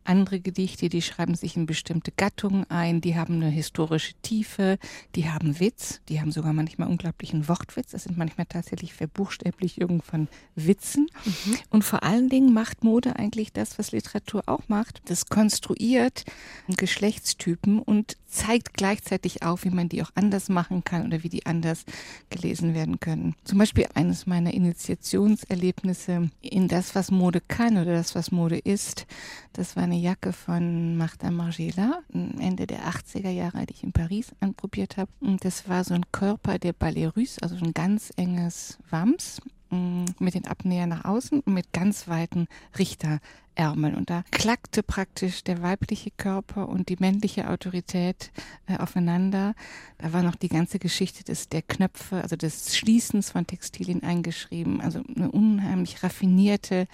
Andere 0.02 0.40
Gedichte, 0.40 0.88
die 0.88 1.02
schreiben 1.02 1.36
sich 1.36 1.56
in 1.56 1.66
bestimmte 1.66 2.10
Gattungen 2.10 2.68
ein, 2.68 3.00
die 3.00 3.14
haben 3.14 3.34
eine 3.34 3.48
historische 3.48 4.14
Tiefe, 4.22 4.78
die 5.14 5.30
haben 5.30 5.60
Witz, 5.60 6.00
die 6.08 6.20
haben 6.20 6.32
sogar 6.32 6.52
manchmal 6.52 6.88
unglaublichen 6.88 7.46
Wortwitz. 7.46 7.92
Das 7.92 8.04
sind 8.04 8.18
manchmal 8.18 8.46
tatsächlich 8.46 8.92
Verbuchstäblich 8.92 9.80
irgendwann 9.80 10.26
Witzen. 10.56 11.06
Mhm. 11.24 11.58
Und 11.70 11.84
vor 11.84 12.02
allen 12.02 12.28
Dingen 12.28 12.52
macht 12.52 12.82
Mode 12.82 13.14
eigentlich 13.14 13.52
das, 13.52 13.78
was 13.78 13.92
Literatur 13.92 14.42
auch 14.46 14.68
macht. 14.68 15.00
Das 15.04 15.26
konstruiert 15.26 16.24
Geschlechtstypen 16.66 17.78
und 17.78 18.16
zeigt 18.26 18.74
gleichzeitig 18.74 19.42
auf, 19.42 19.64
wie 19.64 19.70
man 19.70 19.88
die 19.88 20.02
auch 20.02 20.10
anders 20.14 20.48
machen 20.48 20.82
kann 20.82 21.06
oder 21.06 21.22
wie 21.22 21.28
die 21.28 21.46
anders 21.46 21.84
gelesen 22.30 22.74
werden 22.74 22.98
können. 23.00 23.34
Zum 23.44 23.58
Beispiel 23.58 23.86
eines 23.94 24.26
meiner 24.26 24.39
Initiationserlebnisse 24.46 26.30
in 26.40 26.68
das, 26.68 26.94
was 26.94 27.10
Mode 27.10 27.40
kann 27.40 27.76
oder 27.76 27.92
das, 27.92 28.14
was 28.14 28.32
Mode 28.32 28.58
ist. 28.58 29.06
Das 29.52 29.76
war 29.76 29.82
eine 29.82 29.98
Jacke 29.98 30.32
von 30.32 30.96
Martha 30.96 31.30
Margiela, 31.30 32.00
Ende 32.12 32.66
der 32.66 32.88
80er 32.88 33.30
Jahre, 33.30 33.66
die 33.66 33.74
ich 33.74 33.84
in 33.84 33.92
Paris 33.92 34.32
anprobiert 34.40 34.96
habe. 34.96 35.10
Und 35.20 35.44
das 35.44 35.68
war 35.68 35.84
so 35.84 35.94
ein 35.94 36.10
Körper 36.12 36.58
der 36.58 36.72
Ballet 36.72 37.14
Russe, 37.16 37.42
also 37.42 37.56
ein 37.56 37.74
ganz 37.74 38.12
enges 38.16 38.78
Wams 38.88 39.40
mit 39.70 40.34
den 40.34 40.46
Abnähern 40.46 40.88
nach 40.88 41.04
außen 41.04 41.40
und 41.40 41.54
mit 41.54 41.72
ganz 41.72 42.08
weiten 42.08 42.48
Richterärmeln. 42.78 43.94
Und 43.94 44.10
da 44.10 44.24
klackte 44.30 44.82
praktisch 44.82 45.44
der 45.44 45.62
weibliche 45.62 46.10
Körper 46.10 46.68
und 46.68 46.88
die 46.88 46.96
männliche 46.98 47.48
Autorität 47.48 48.32
äh, 48.66 48.78
aufeinander. 48.78 49.54
Da 49.98 50.12
war 50.12 50.22
noch 50.22 50.36
die 50.36 50.48
ganze 50.48 50.78
Geschichte 50.78 51.24
des, 51.24 51.48
der 51.48 51.62
Knöpfe, 51.62 52.22
also 52.22 52.36
des 52.36 52.76
Schließens 52.76 53.30
von 53.30 53.46
Textilien 53.46 54.02
eingeschrieben. 54.02 54.80
Also 54.80 55.02
eine 55.16 55.30
unheimlich 55.30 56.02
raffinierte 56.02 56.86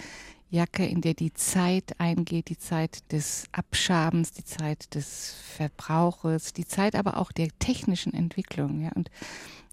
Jacke, 0.49 0.85
in 0.85 1.01
der 1.01 1.13
die 1.13 1.33
Zeit 1.33 1.99
eingeht, 1.99 2.49
die 2.49 2.57
Zeit 2.57 3.11
des 3.11 3.45
Abschabens, 3.51 4.31
die 4.31 4.45
Zeit 4.45 4.93
des 4.95 5.35
Verbrauches, 5.55 6.53
die 6.53 6.65
Zeit 6.65 6.95
aber 6.95 7.17
auch 7.17 7.31
der 7.31 7.49
technischen 7.59 8.13
Entwicklung. 8.13 8.81
Ja. 8.81 8.91
Und 8.93 9.09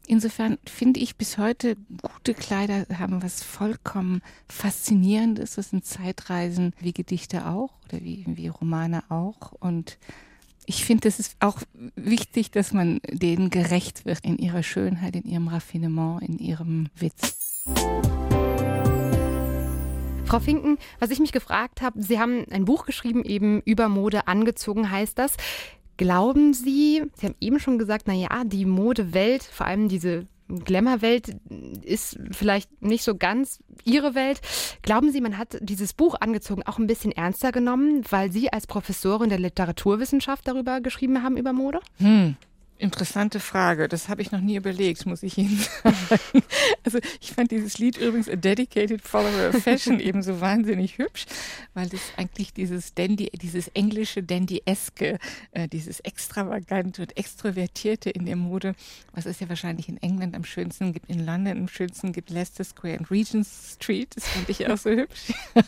Insofern 0.07 0.59
finde 0.67 1.01
ich 1.01 1.17
bis 1.17 1.39
heute, 1.39 1.77
gute 2.03 2.35
Kleider 2.35 2.87
haben 2.99 3.23
was 3.23 3.43
vollkommen 3.43 4.21
Faszinierendes. 4.49 5.55
Das 5.55 5.71
sind 5.71 5.87
Zeitreisen 5.87 6.75
wie 6.79 6.93
Gedichte 6.93 7.47
auch 7.47 7.71
oder 7.89 8.03
wie, 8.03 8.25
wie 8.27 8.49
Romane 8.49 9.03
auch. 9.09 9.53
Und 9.53 9.99
ich 10.67 10.85
finde, 10.85 11.09
es 11.09 11.19
ist 11.19 11.37
auch 11.41 11.59
wichtig, 11.97 12.51
dass 12.51 12.73
man 12.73 13.01
denen 13.11 13.49
gerecht 13.49 14.05
wird 14.05 14.21
in 14.23 14.37
ihrer 14.37 14.63
Schönheit, 14.63 15.17
in 15.17 15.25
ihrem 15.25 15.49
Raffinement, 15.49 16.23
in 16.23 16.39
ihrem 16.39 16.89
Witz. 16.97 17.65
Frau 20.27 20.41
Finken, 20.41 20.79
was 20.99 21.11
ich 21.11 21.21
mich 21.21 21.33
gefragt 21.33 21.81
habe, 21.81 22.03
Sie 22.03 22.19
haben 22.19 22.45
ein 22.51 22.65
Buch 22.67 22.85
geschrieben, 22.85 23.25
eben 23.25 23.63
über 23.63 23.89
Mode 23.89 24.27
angezogen 24.27 24.91
heißt 24.91 25.19
das. 25.19 25.37
Glauben 25.97 26.55
Sie, 26.55 27.03
Sie 27.15 27.27
haben 27.27 27.37
eben 27.41 27.61
schon 27.61 27.79
gesagt, 27.79 28.09
naja, 28.09 28.45
die 28.45 28.65
Modewelt, 28.65 29.43
vor 29.43 29.67
allem 29.67 29.89
diese 29.89 30.27
Glamour-Welt 30.49 31.37
ist 31.85 32.19
vielleicht 32.31 32.83
nicht 32.83 33.03
so 33.03 33.17
ganz 33.17 33.61
Ihre 33.85 34.15
Welt. 34.15 34.41
Glauben 34.83 35.11
Sie, 35.11 35.21
man 35.21 35.39
hat 35.39 35.59
dieses 35.61 35.93
Buch 35.93 36.17
angezogen 36.21 36.63
auch 36.65 36.79
ein 36.79 36.87
bisschen 36.87 37.13
ernster 37.13 37.53
genommen, 37.53 38.03
weil 38.11 38.31
Sie 38.31 38.53
als 38.53 38.67
Professorin 38.67 39.31
der 39.31 39.39
Literaturwissenschaft 39.39 40.47
darüber 40.47 40.81
geschrieben 40.81 41.23
haben, 41.23 41.37
über 41.37 41.53
Mode? 41.53 41.81
Hm. 41.99 42.37
Interessante 42.85 43.41
Frage. 43.41 43.89
Das 43.89 44.11
habe 44.11 44.21
ich 44.21 44.31
noch 44.31 44.43
nie 44.43 44.57
überlegt, 44.57 45.07
muss 45.07 45.23
ich 45.23 45.39
Ihnen 45.39 45.59
sagen. 45.59 46.43
Also 46.85 46.99
ich 47.19 47.33
fand 47.33 47.51
dieses 47.51 47.79
Lied 47.79 47.97
übrigens 47.97 48.29
A 48.29 48.37
Dedicated 48.37 49.01
Follower 49.01 49.49
of 49.49 49.63
Fashion 49.63 50.01
eben 50.01 50.23
so 50.23 50.43
wahnsinnig 50.43 50.99
hübsch, 50.99 51.25
weil 51.73 51.89
das 51.89 52.01
eigentlich 52.19 52.53
dieses 52.53 52.93
Dandy, 52.93 53.31
dieses 53.41 53.69
englische 53.69 54.23
Dandy-eske, 54.23 55.19
äh, 55.53 55.67
dieses 55.67 56.01
extravagante 56.01 57.01
und 57.01 57.17
extrovertierte 57.17 58.11
in 58.11 58.27
der 58.27 58.37
Mode, 58.37 58.75
was 59.15 59.25
es 59.25 59.41
ja 59.41 59.49
wahrscheinlich 59.49 59.89
in 59.89 59.97
England 60.03 60.37
am 60.37 60.45
schönsten 60.45 60.93
gibt, 60.93 61.09
in 61.09 61.25
London 61.25 61.57
am 61.57 61.69
schönsten 61.69 62.13
gibt, 62.13 62.29
Leicester 62.29 62.65
Square 62.65 62.99
und 62.99 63.11
Regent 63.11 63.47
Street, 63.47 64.15
das 64.15 64.29
fand 64.29 64.51
ich 64.51 64.69
auch 64.69 64.79
so 64.79 64.91
hübsch. 64.91 65.33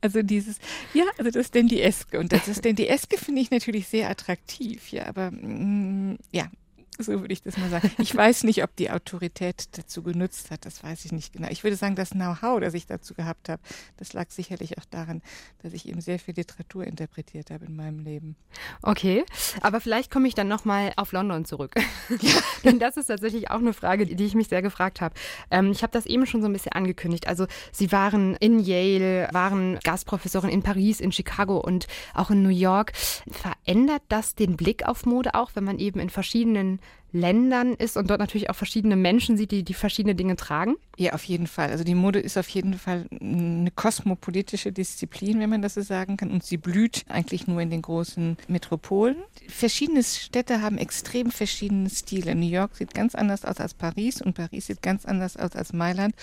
Also 0.00 0.22
dieses, 0.22 0.58
ja, 0.94 1.04
also 1.16 1.30
das 1.30 1.52
Dandy-eske 1.52 2.18
und 2.18 2.32
das, 2.32 2.46
das 2.46 2.60
Dandy-eske 2.60 3.18
finde 3.18 3.40
ich 3.40 3.50
natürlich 3.50 3.86
sehr 3.86 4.10
attraktiv, 4.10 4.90
ja, 4.90 5.06
aber 5.06 5.30
mh, 5.30 6.12
mm, 6.12 6.18
ja, 6.32 6.50
so 6.98 7.20
würde 7.20 7.32
ich 7.32 7.42
das 7.42 7.56
mal 7.58 7.70
sagen. 7.70 7.90
Ich 7.98 8.14
weiß 8.14 8.44
nicht, 8.44 8.62
ob 8.62 8.74
die 8.76 8.90
Autorität 8.90 9.76
dazu 9.76 10.02
genutzt 10.02 10.50
hat, 10.50 10.64
das 10.64 10.82
weiß 10.82 11.04
ich 11.04 11.12
nicht 11.12 11.32
genau. 11.32 11.48
Ich 11.50 11.64
würde 11.64 11.76
sagen, 11.76 11.96
das 11.96 12.10
Know-how, 12.10 12.60
das 12.60 12.74
ich 12.74 12.86
dazu 12.86 13.14
gehabt 13.14 13.48
habe, 13.48 13.62
das 13.96 14.12
lag 14.12 14.30
sicherlich 14.30 14.78
auch 14.78 14.84
daran, 14.84 15.22
dass 15.62 15.72
ich 15.72 15.88
eben 15.88 16.00
sehr 16.00 16.18
viel 16.18 16.34
Literatur 16.34 16.84
interpretiert 16.84 17.50
habe 17.50 17.66
in 17.66 17.76
meinem 17.76 18.00
Leben. 18.00 18.36
Okay, 18.82 19.24
aber 19.60 19.80
vielleicht 19.80 20.10
komme 20.10 20.28
ich 20.28 20.34
dann 20.34 20.48
nochmal 20.48 20.92
auf 20.96 21.12
London 21.12 21.44
zurück. 21.44 21.74
Ja. 22.20 22.30
Denn 22.64 22.78
das 22.78 22.96
ist 22.96 23.06
tatsächlich 23.06 23.50
auch 23.50 23.58
eine 23.58 23.72
Frage, 23.72 24.06
die 24.06 24.24
ich 24.24 24.34
mich 24.34 24.48
sehr 24.48 24.62
gefragt 24.62 25.00
habe. 25.00 25.14
Ähm, 25.50 25.70
ich 25.72 25.82
habe 25.82 25.92
das 25.92 26.06
eben 26.06 26.26
schon 26.26 26.40
so 26.40 26.48
ein 26.48 26.52
bisschen 26.52 26.72
angekündigt. 26.72 27.28
Also 27.28 27.46
Sie 27.72 27.92
waren 27.92 28.34
in 28.36 28.60
Yale, 28.60 29.28
waren 29.32 29.78
Gastprofessorin 29.82 30.50
in 30.50 30.62
Paris, 30.62 31.00
in 31.00 31.12
Chicago 31.12 31.58
und 31.58 31.86
auch 32.14 32.30
in 32.30 32.42
New 32.42 32.48
York. 32.48 32.92
Verändert 33.30 34.02
das 34.08 34.34
den 34.34 34.56
Blick 34.56 34.86
auf 34.86 35.06
Mode 35.06 35.34
auch, 35.34 35.50
wenn 35.54 35.64
man 35.64 35.78
eben 35.78 36.00
in 36.00 36.10
verschiedenen 36.10 36.80
Ländern 37.12 37.74
ist 37.74 37.96
und 37.96 38.10
dort 38.10 38.20
natürlich 38.20 38.50
auch 38.50 38.56
verschiedene 38.56 38.96
Menschen 38.96 39.36
sieht, 39.36 39.50
die, 39.50 39.62
die 39.62 39.74
verschiedene 39.74 40.14
Dinge 40.14 40.36
tragen? 40.36 40.76
Ja, 40.98 41.12
auf 41.12 41.24
jeden 41.24 41.46
Fall. 41.46 41.70
Also 41.70 41.84
die 41.84 41.94
Mode 41.94 42.20
ist 42.20 42.36
auf 42.36 42.48
jeden 42.48 42.74
Fall 42.74 43.06
eine 43.20 43.70
kosmopolitische 43.70 44.72
Disziplin, 44.72 45.40
wenn 45.40 45.48
man 45.48 45.62
das 45.62 45.74
so 45.74 45.82
sagen 45.82 46.16
kann. 46.16 46.30
Und 46.30 46.44
sie 46.44 46.58
blüht 46.58 47.04
eigentlich 47.08 47.46
nur 47.46 47.60
in 47.60 47.70
den 47.70 47.82
großen 47.82 48.36
Metropolen. 48.48 49.16
Verschiedene 49.48 50.02
Städte 50.02 50.60
haben 50.60 50.78
extrem 50.78 51.30
verschiedene 51.30 51.88
Stile. 51.88 52.34
New 52.34 52.48
York 52.48 52.76
sieht 52.76 52.92
ganz 52.92 53.14
anders 53.14 53.44
aus 53.44 53.58
als 53.58 53.72
Paris 53.72 54.20
und 54.20 54.34
Paris 54.34 54.66
sieht 54.66 54.82
ganz 54.82 55.06
anders 55.06 55.36
aus 55.36 55.52
als 55.52 55.72
Mailand. 55.72 56.14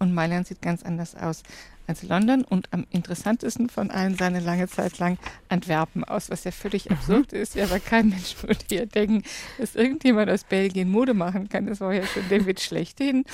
Und 0.00 0.14
Mailand 0.14 0.46
sieht 0.46 0.62
ganz 0.62 0.82
anders 0.82 1.14
aus 1.14 1.44
als 1.86 2.02
London 2.04 2.44
und 2.44 2.72
am 2.72 2.86
interessantesten 2.90 3.68
von 3.68 3.90
allen 3.90 4.16
sah 4.16 4.26
eine 4.26 4.40
lange 4.40 4.68
Zeit 4.68 4.98
lang 4.98 5.18
Antwerpen 5.48 6.04
aus, 6.04 6.30
was 6.30 6.44
ja 6.44 6.52
völlig 6.52 6.86
mhm. 6.86 6.92
absurd 6.96 7.32
ist. 7.32 7.54
Ja, 7.54 7.64
aber 7.64 7.80
kein 7.80 8.08
Mensch 8.08 8.36
würde 8.42 8.64
ja 8.70 8.86
denken, 8.86 9.24
dass 9.58 9.74
irgendjemand 9.74 10.30
aus 10.30 10.44
Belgien 10.44 10.90
Mode 10.90 11.14
machen 11.14 11.48
kann. 11.48 11.66
Das 11.66 11.80
war 11.80 11.92
ja 11.92 12.06
schon 12.06 12.22
David 12.30 12.60
schlechthin. 12.60 13.24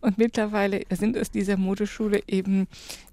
Und 0.00 0.16
mittlerweile 0.16 0.82
sind 0.90 1.18
aus 1.18 1.30
dieser 1.30 1.56
Modeschule 1.56 2.22
eben 2.26 2.68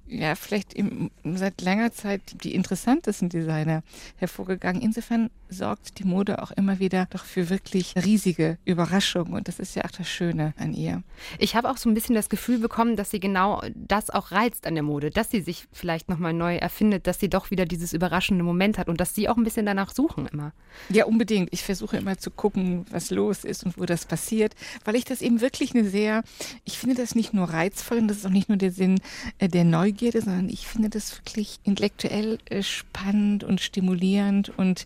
ja, 0.07 0.35
vielleicht 0.35 0.73
im, 0.73 1.09
seit 1.23 1.61
langer 1.61 1.91
Zeit 1.93 2.21
die 2.43 2.53
interessantesten 2.53 3.29
Designer 3.29 3.81
hervorgegangen. 4.17 4.81
Insofern 4.81 5.29
sorgt 5.51 5.99
die 5.99 6.03
Mode 6.03 6.41
auch 6.41 6.51
immer 6.51 6.79
wieder 6.79 7.07
doch 7.09 7.25
für 7.25 7.49
wirklich 7.49 7.93
riesige 7.95 8.57
Überraschungen 8.65 9.33
und 9.33 9.47
das 9.47 9.59
ist 9.59 9.75
ja 9.75 9.85
auch 9.85 9.91
das 9.91 10.09
Schöne 10.09 10.53
an 10.57 10.73
ihr. 10.73 11.03
Ich 11.37 11.55
habe 11.55 11.69
auch 11.69 11.77
so 11.77 11.89
ein 11.89 11.93
bisschen 11.93 12.15
das 12.15 12.29
Gefühl 12.29 12.59
bekommen, 12.59 12.95
dass 12.95 13.11
sie 13.11 13.19
genau 13.19 13.61
das 13.75 14.09
auch 14.09 14.31
reizt 14.31 14.65
an 14.65 14.73
der 14.73 14.83
Mode, 14.83 15.11
dass 15.11 15.29
sie 15.29 15.41
sich 15.41 15.67
vielleicht 15.71 16.09
nochmal 16.09 16.33
neu 16.33 16.55
erfindet, 16.55 17.07
dass 17.07 17.19
sie 17.19 17.29
doch 17.29 17.51
wieder 17.51 17.65
dieses 17.65 17.93
überraschende 17.93 18.43
Moment 18.43 18.77
hat 18.77 18.89
und 18.89 18.99
dass 18.99 19.13
sie 19.13 19.29
auch 19.29 19.37
ein 19.37 19.43
bisschen 19.43 19.65
danach 19.65 19.93
suchen 19.93 20.27
immer. 20.27 20.53
Ja, 20.89 21.05
unbedingt. 21.05 21.49
Ich 21.51 21.63
versuche 21.63 21.97
immer 21.97 22.17
zu 22.17 22.31
gucken, 22.31 22.85
was 22.89 23.11
los 23.11 23.43
ist 23.43 23.65
und 23.65 23.77
wo 23.77 23.85
das 23.85 24.05
passiert, 24.05 24.55
weil 24.85 24.95
ich 24.95 25.05
das 25.05 25.21
eben 25.21 25.41
wirklich 25.41 25.75
eine 25.75 25.87
sehr, 25.87 26.23
ich 26.63 26.77
finde 26.77 26.95
das 26.95 27.15
nicht 27.15 27.33
nur 27.33 27.49
reizvoll 27.49 27.99
und 27.99 28.07
das 28.07 28.17
ist 28.17 28.25
auch 28.25 28.31
nicht 28.31 28.49
nur 28.49 28.57
der 28.57 28.71
Sinn 28.71 28.99
äh, 29.37 29.47
der 29.47 29.63
Neugier, 29.63 29.91
Neugierde, 29.91 30.21
sondern 30.21 30.49
ich 30.49 30.67
finde 30.67 30.89
das 30.89 31.17
wirklich 31.17 31.59
intellektuell 31.63 32.39
äh, 32.49 32.63
spannend 32.63 33.43
und 33.43 33.61
stimulierend 33.61 34.49
und 34.57 34.85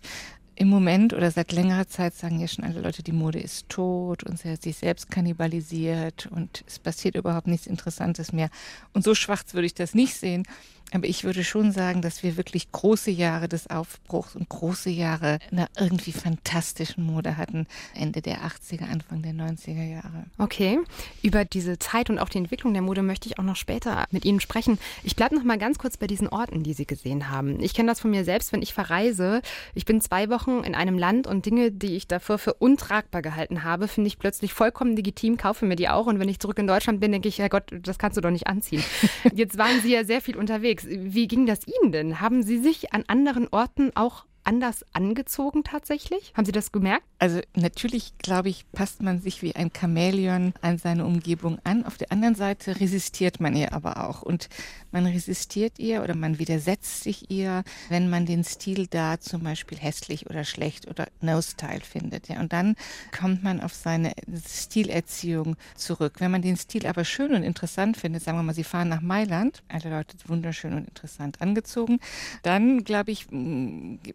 im 0.56 0.68
Moment 0.68 1.12
oder 1.12 1.30
seit 1.30 1.52
längerer 1.52 1.86
Zeit 1.86 2.14
sagen 2.14 2.40
ja 2.40 2.48
schon 2.48 2.64
alle 2.64 2.80
Leute, 2.80 3.02
die 3.02 3.12
Mode 3.12 3.38
ist 3.38 3.68
tot 3.68 4.24
und 4.24 4.38
sie 4.38 4.50
hat 4.50 4.62
sich 4.62 4.78
selbst 4.78 5.10
kannibalisiert 5.10 6.26
und 6.32 6.64
es 6.66 6.78
passiert 6.78 7.14
überhaupt 7.14 7.46
nichts 7.46 7.66
Interessantes 7.66 8.32
mehr. 8.32 8.48
Und 8.94 9.04
so 9.04 9.14
schwarz 9.14 9.52
würde 9.52 9.66
ich 9.66 9.74
das 9.74 9.94
nicht 9.94 10.14
sehen. 10.14 10.44
Aber 10.92 11.06
ich 11.06 11.24
würde 11.24 11.42
schon 11.42 11.72
sagen, 11.72 12.00
dass 12.00 12.22
wir 12.22 12.36
wirklich 12.36 12.70
große 12.70 13.10
Jahre 13.10 13.48
des 13.48 13.68
Aufbruchs 13.68 14.36
und 14.36 14.48
große 14.48 14.88
Jahre 14.90 15.38
einer 15.50 15.68
irgendwie 15.78 16.12
fantastischen 16.12 17.04
Mode 17.04 17.36
hatten. 17.36 17.66
Ende 17.94 18.22
der 18.22 18.42
80er, 18.42 18.88
Anfang 18.88 19.22
der 19.22 19.32
90er 19.32 19.84
Jahre. 19.84 20.26
Okay, 20.38 20.78
über 21.22 21.44
diese 21.44 21.78
Zeit 21.78 22.08
und 22.08 22.20
auch 22.20 22.28
die 22.28 22.38
Entwicklung 22.38 22.72
der 22.72 22.82
Mode 22.82 23.02
möchte 23.02 23.28
ich 23.28 23.38
auch 23.38 23.44
noch 23.44 23.56
später 23.56 24.04
mit 24.12 24.24
Ihnen 24.24 24.40
sprechen. 24.40 24.78
Ich 25.02 25.16
bleibe 25.16 25.34
noch 25.34 25.42
mal 25.42 25.58
ganz 25.58 25.78
kurz 25.78 25.96
bei 25.96 26.06
diesen 26.06 26.28
Orten, 26.28 26.62
die 26.62 26.72
Sie 26.72 26.86
gesehen 26.86 27.30
haben. 27.30 27.60
Ich 27.60 27.74
kenne 27.74 27.88
das 27.88 28.00
von 28.00 28.10
mir 28.10 28.24
selbst, 28.24 28.52
wenn 28.52 28.62
ich 28.62 28.72
verreise. 28.72 29.42
Ich 29.74 29.86
bin 29.86 30.00
zwei 30.00 30.30
Wochen 30.30 30.62
in 30.62 30.76
einem 30.76 30.98
Land 30.98 31.26
und 31.26 31.46
Dinge, 31.46 31.72
die 31.72 31.96
ich 31.96 32.06
davor 32.06 32.38
für 32.38 32.54
untragbar 32.54 33.22
gehalten 33.22 33.64
habe, 33.64 33.88
finde 33.88 34.08
ich 34.08 34.18
plötzlich 34.18 34.52
vollkommen 34.52 34.94
legitim, 34.94 35.36
kaufe 35.36 35.66
mir 35.66 35.76
die 35.76 35.88
auch. 35.88 36.06
Und 36.06 36.20
wenn 36.20 36.28
ich 36.28 36.38
zurück 36.38 36.58
in 36.58 36.68
Deutschland 36.68 37.00
bin, 37.00 37.10
denke 37.10 37.28
ich, 37.28 37.38
Herr 37.38 37.48
Gott, 37.48 37.72
das 37.82 37.98
kannst 37.98 38.16
du 38.16 38.20
doch 38.20 38.30
nicht 38.30 38.46
anziehen. 38.46 38.84
Jetzt 39.34 39.58
waren 39.58 39.80
Sie 39.82 39.92
ja 39.92 40.04
sehr 40.04 40.20
viel 40.20 40.36
unterwegs 40.36 40.75
unterwegs. 40.84 41.14
Wie 41.14 41.28
ging 41.28 41.46
das 41.46 41.60
Ihnen 41.66 41.92
denn? 41.92 42.20
Haben 42.20 42.42
Sie 42.42 42.58
sich 42.58 42.92
an 42.92 43.04
anderen 43.06 43.48
Orten 43.48 43.92
auch 43.94 44.24
anders 44.46 44.84
angezogen 44.92 45.64
tatsächlich? 45.64 46.32
Haben 46.36 46.46
Sie 46.46 46.52
das 46.52 46.72
gemerkt? 46.72 47.04
Also 47.18 47.40
natürlich, 47.54 48.16
glaube 48.18 48.48
ich, 48.48 48.64
passt 48.72 49.02
man 49.02 49.20
sich 49.20 49.42
wie 49.42 49.56
ein 49.56 49.70
Chamäleon 49.76 50.54
an 50.60 50.78
seine 50.78 51.04
Umgebung 51.04 51.58
an. 51.64 51.84
Auf 51.84 51.96
der 51.96 52.12
anderen 52.12 52.34
Seite 52.34 52.78
resistiert 52.78 53.40
man 53.40 53.56
ihr 53.56 53.72
aber 53.72 54.08
auch. 54.08 54.22
Und 54.22 54.48
man 54.92 55.06
resistiert 55.06 55.78
ihr 55.78 56.02
oder 56.02 56.14
man 56.14 56.38
widersetzt 56.38 57.02
sich 57.02 57.30
ihr, 57.30 57.64
wenn 57.88 58.08
man 58.08 58.26
den 58.26 58.44
Stil 58.44 58.86
da 58.86 59.18
zum 59.18 59.42
Beispiel 59.42 59.78
hässlich 59.78 60.28
oder 60.30 60.44
schlecht 60.44 60.88
oder 60.88 61.08
No-Style 61.20 61.80
findet. 61.80 62.28
Ja. 62.28 62.40
Und 62.40 62.52
dann 62.52 62.76
kommt 63.18 63.42
man 63.42 63.60
auf 63.60 63.74
seine 63.74 64.12
Stilerziehung 64.46 65.56
zurück. 65.74 66.14
Wenn 66.18 66.30
man 66.30 66.42
den 66.42 66.56
Stil 66.56 66.86
aber 66.86 67.04
schön 67.04 67.34
und 67.34 67.42
interessant 67.42 67.96
findet, 67.96 68.22
sagen 68.22 68.38
wir 68.38 68.42
mal, 68.42 68.54
Sie 68.54 68.64
fahren 68.64 68.88
nach 68.88 69.00
Mailand, 69.00 69.62
alle 69.68 69.90
Leute 69.90 70.16
wunderschön 70.26 70.74
und 70.74 70.86
interessant 70.86 71.40
angezogen, 71.40 71.98
dann, 72.42 72.84
glaube 72.84 73.10
ich, 73.10 73.26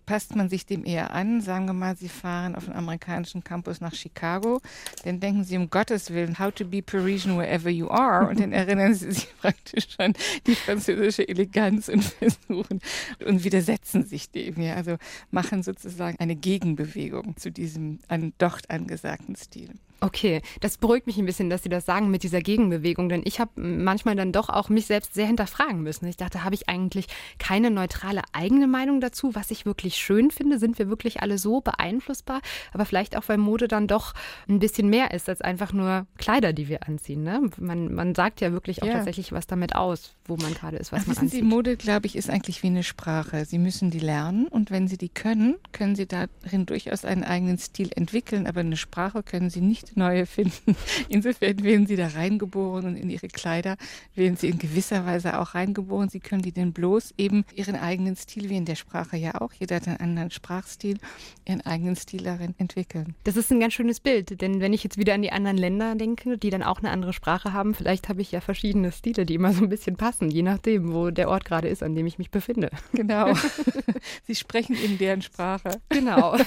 passt 0.06 0.21
passt 0.22 0.36
man 0.36 0.50
sich 0.50 0.68
dem 0.68 0.86
eher 0.86 1.14
an. 1.14 1.42
Sagen 1.42 1.66
wir 1.66 1.74
mal, 1.74 1.96
Sie 1.96 2.08
fahren 2.08 2.56
auf 2.56 2.66
den 2.66 2.76
amerikanischen 2.76 3.44
Campus 3.44 3.82
nach 3.82 3.96
Chicago, 3.96 4.62
dann 5.04 5.20
denken 5.20 5.44
Sie 5.44 5.58
um 5.58 5.72
Gottes 5.72 6.12
Willen, 6.12 6.38
how 6.38 6.54
to 6.54 6.64
be 6.64 6.84
Parisian 6.84 7.40
wherever 7.40 7.70
you 7.70 7.90
are. 7.90 8.30
Und 8.30 8.40
dann 8.40 8.52
erinnern 8.52 8.94
Sie 8.94 9.12
sich 9.12 9.28
praktisch 9.42 9.88
an 9.98 10.14
die 10.46 10.54
französische 10.54 11.28
Eleganz 11.28 11.90
und 11.90 12.04
versuchen 12.04 12.82
und 13.26 13.44
widersetzen 13.44 14.06
sich 14.06 14.30
dem. 14.30 14.62
Ja, 14.62 14.76
also 14.76 14.98
machen 15.32 15.64
sozusagen 15.64 16.20
eine 16.20 16.36
Gegenbewegung 16.36 17.36
zu 17.38 17.52
diesem 17.52 17.98
an, 18.08 18.34
dort 18.38 18.70
angesagten 18.70 19.36
Stil. 19.36 19.72
Okay, 20.04 20.42
das 20.62 20.78
beruhigt 20.78 21.06
mich 21.06 21.20
ein 21.20 21.28
bisschen, 21.28 21.52
dass 21.52 21.62
Sie 21.62 21.70
das 21.70 21.86
sagen 21.86 22.10
mit 22.10 22.24
dieser 22.24 22.42
Gegenbewegung, 22.42 23.08
denn 23.08 23.22
ich 23.24 23.40
habe 23.40 23.52
manchmal 23.62 24.16
dann 24.16 24.32
doch 24.32 24.50
auch 24.50 24.68
mich 24.70 24.88
selbst 24.88 25.14
sehr 25.14 25.28
hinterfragen 25.28 25.84
müssen. 25.84 26.08
Ich 26.08 26.18
dachte, 26.18 26.44
habe 26.44 26.56
ich 26.56 26.68
eigentlich 26.68 27.06
keine 27.38 27.70
neutrale 27.70 28.24
eigene 28.34 28.66
Meinung 28.66 29.00
dazu, 29.00 29.36
was 29.36 29.52
ich 29.52 29.68
wirklich 29.68 29.98
schön 29.98 30.32
finde? 30.32 30.58
Sind 30.58 30.80
wir 30.80 30.90
wirklich 30.90 31.22
alle 31.22 31.38
so 31.38 31.62
beeinflussbar? 31.62 32.42
Aber 32.74 32.86
vielleicht 32.86 33.16
auch, 33.16 33.24
weil 33.28 33.38
Mode 33.38 33.68
dann 33.68 33.86
doch 33.86 34.16
ein 34.50 34.58
bisschen 34.58 34.90
mehr 34.90 35.12
ist 35.12 35.30
als 35.30 35.42
einfach 35.42 35.72
nur 35.72 36.08
Kleider, 36.18 36.52
die 36.52 36.68
wir 36.68 36.88
anziehen. 36.88 37.22
Ne? 37.22 37.52
Man, 37.60 37.94
man 37.94 38.16
sagt 38.16 38.42
ja 38.42 38.52
wirklich 38.52 38.82
auch 38.82 38.88
ja. 38.88 38.94
tatsächlich 38.94 39.32
was 39.32 39.46
damit 39.46 39.76
aus, 39.76 40.16
wo 40.26 40.36
man 40.36 40.56
gerade 40.56 40.78
ist, 40.78 40.92
was 40.92 41.02
Ach, 41.04 41.08
man 41.08 41.16
wissen 41.18 41.26
anzieht. 41.26 41.42
Sie, 41.42 41.46
Mode, 41.46 41.78
glaube 41.78 42.08
ich, 42.08 42.16
ist 42.16 42.32
eigentlich 42.32 42.64
wie 42.64 42.68
eine 42.68 42.84
Sprache. 42.84 43.46
Sie 43.46 43.60
müssen 43.60 43.92
die 43.92 44.00
lernen 44.00 44.48
und 44.48 44.72
wenn 44.72 44.88
Sie 44.88 44.98
die 44.98 45.10
können, 45.10 45.58
können 45.74 45.96
Sie 45.96 46.08
darin 46.08 46.66
durchaus 46.66 47.06
einen 47.06 47.24
eigenen 47.24 47.60
Stil 47.60 47.92
entwickeln, 47.96 48.48
aber 48.48 48.62
eine 48.62 48.78
Sprache 48.78 49.22
können 49.22 49.52
Sie 49.52 49.62
nicht 49.62 49.91
neue 49.96 50.26
finden. 50.26 50.76
Insofern 51.10 51.64
werden 51.64 51.88
sie 51.88 51.96
da 51.96 52.08
reingeboren 52.08 52.86
und 52.86 52.96
in 52.96 53.10
ihre 53.10 53.28
Kleider 53.28 53.78
werden 54.16 54.38
sie 54.38 54.50
in 54.50 54.58
gewisser 54.58 55.06
Weise 55.06 55.40
auch 55.40 55.56
reingeboren. 55.56 56.10
Sie 56.10 56.20
können 56.20 56.42
die 56.42 56.52
denn 56.52 56.74
bloß 56.74 57.14
eben 57.18 57.46
ihren 57.54 57.76
eigenen 57.76 58.16
Stil, 58.16 58.50
wie 58.50 58.58
in 58.58 58.66
der 58.66 58.76
Sprache 58.76 59.18
ja 59.18 59.42
auch, 59.42 59.54
jeder 59.54 59.78
hat 59.78 59.88
einen 59.88 59.98
anderen 59.98 60.32
Sprachstil, 60.32 60.98
ihren 61.46 61.62
eigenen 61.62 61.96
Stil 61.96 62.24
darin 62.24 62.56
entwickeln. 62.58 63.16
Das 63.24 63.38
ist 63.38 63.52
ein 63.52 63.60
ganz 63.60 63.74
schönes 63.74 64.00
Bild, 64.00 64.42
denn 64.42 64.60
wenn 64.60 64.74
ich 64.74 64.84
jetzt 64.84 64.98
wieder 64.98 65.14
an 65.14 65.22
die 65.22 65.32
anderen 65.32 65.58
Länder 65.58 65.96
denke, 65.96 66.38
die 66.38 66.50
dann 66.50 66.64
auch 66.64 66.80
eine 66.80 66.92
andere 66.92 67.14
Sprache 67.14 67.54
haben, 67.54 67.74
vielleicht 67.74 68.10
habe 68.10 68.22
ich 68.22 68.32
ja 68.32 68.42
verschiedene 68.42 68.92
Stile, 68.92 69.26
die 69.26 69.36
immer 69.36 69.54
so 69.54 69.64
ein 69.64 69.70
bisschen 69.70 69.96
passen, 69.96 70.30
je 70.30 70.42
nachdem, 70.42 70.94
wo 70.94 71.12
der 71.12 71.30
Ort 71.30 71.46
gerade 71.46 71.68
ist, 71.68 71.84
an 71.84 71.96
dem 71.96 72.08
ich 72.08 72.18
mich 72.18 72.32
befinde. 72.32 72.70
Genau. 72.94 73.34
sie 74.28 74.36
sprechen 74.36 74.76
in 74.76 74.98
deren 74.98 75.22
Sprache. 75.22 75.82
Genau. 75.90 76.38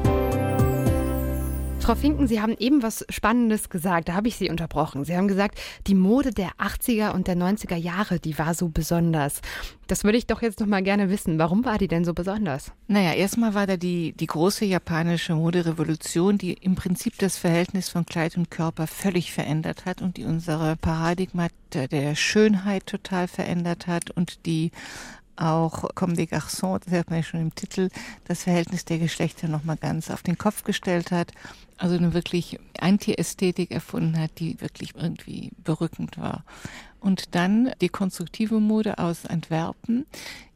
Frau 1.88 1.95
Finken, 1.95 2.28
Sie 2.28 2.41
haben 2.41 2.58
eben 2.60 2.84
was 2.84 3.06
Spannendes 3.08 3.69
gesagt, 3.69 4.10
da 4.10 4.13
habe 4.15 4.28
ich 4.28 4.36
Sie 4.36 4.50
unterbrochen. 4.50 5.06
Sie 5.06 5.15
haben 5.15 5.30
gesagt, 5.30 5.58
die 5.88 5.95
Mode 5.95 6.32
der 6.32 6.50
80er 6.60 7.13
und 7.13 7.28
der 7.28 7.38
90er 7.38 7.78
Jahre, 7.78 8.19
die 8.19 8.38
war 8.38 8.54
so 8.56 8.67
besonders. 8.67 9.39
Das 9.88 10.04
würde 10.04 10.17
ich 10.17 10.28
doch 10.28 10.41
jetzt 10.41 10.60
noch 10.60 10.67
mal 10.67 10.84
gerne 10.84 11.10
wissen. 11.10 11.39
Warum 11.39 11.63
war 11.63 11.78
die 11.78 11.88
denn 11.88 12.04
so 12.04 12.13
besonders? 12.13 12.73
Naja, 12.88 13.13
erstmal 13.13 13.54
war 13.54 13.67
da 13.67 13.78
die, 13.78 14.12
die 14.12 14.28
große 14.28 14.65
japanische 14.65 15.36
Moderevolution, 15.36 16.38
die 16.38 16.56
im 16.56 16.76
Prinzip 16.76 17.17
das 17.19 17.38
Verhältnis 17.38 17.88
von 17.88 18.06
Kleid 18.06 18.36
und 18.36 18.52
Körper 18.52 18.86
völlig 18.86 19.32
verändert 19.32 19.86
hat 19.86 20.02
und 20.02 20.17
die 20.17 20.26
unsere 20.26 20.76
Paradigma 20.76 21.47
der 21.71 22.15
Schönheit 22.15 22.86
total 22.86 23.30
verändert 23.30 23.88
hat 23.88 24.12
und 24.12 24.45
die 24.45 24.71
auch 25.38 25.89
Comme 25.95 26.15
des 26.15 26.30
Garçons, 26.30 26.80
das 26.84 26.93
hört 26.93 27.10
man 27.10 27.19
ja 27.19 27.23
schon 27.23 27.41
im 27.41 27.56
Titel, 27.56 27.89
das 28.26 28.43
Verhältnis 28.43 28.86
der 28.86 29.00
Geschlechter 29.00 29.47
nochmal 29.47 29.78
ganz 29.78 30.10
auf 30.10 30.23
den 30.23 30.38
Kopf 30.38 30.63
gestellt 30.63 31.12
hat. 31.12 31.32
Also 31.78 31.95
eine 31.95 32.13
wirklich 32.13 32.60
Anti-Ästhetik 32.80 33.71
erfunden 33.71 34.19
hat, 34.19 34.39
die 34.39 34.60
wirklich 34.62 34.95
irgendwie 34.95 35.52
berückend 35.63 36.17
war. 36.17 36.43
Und 37.00 37.36
dann 37.36 37.71
die 37.80 37.89
konstruktive 37.89 38.60
Mode 38.60 38.97
aus 38.97 39.26
Antwerpen, 39.26 40.06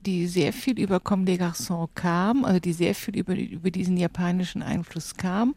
die 0.06 0.28
sehr 0.28 0.54
viel 0.54 0.80
über 0.80 1.00
Comme 1.00 1.26
des 1.26 1.39
Garçons 1.39 1.89
kam, 1.94 2.44
also 2.44 2.60
die 2.60 2.74
sehr 2.74 2.96
viel 2.96 3.15
über, 3.15 3.36
über 3.36 3.70
diesen 3.70 3.98
japanischen 3.98 4.63
Einfluss 4.63 5.15
kam 5.15 5.54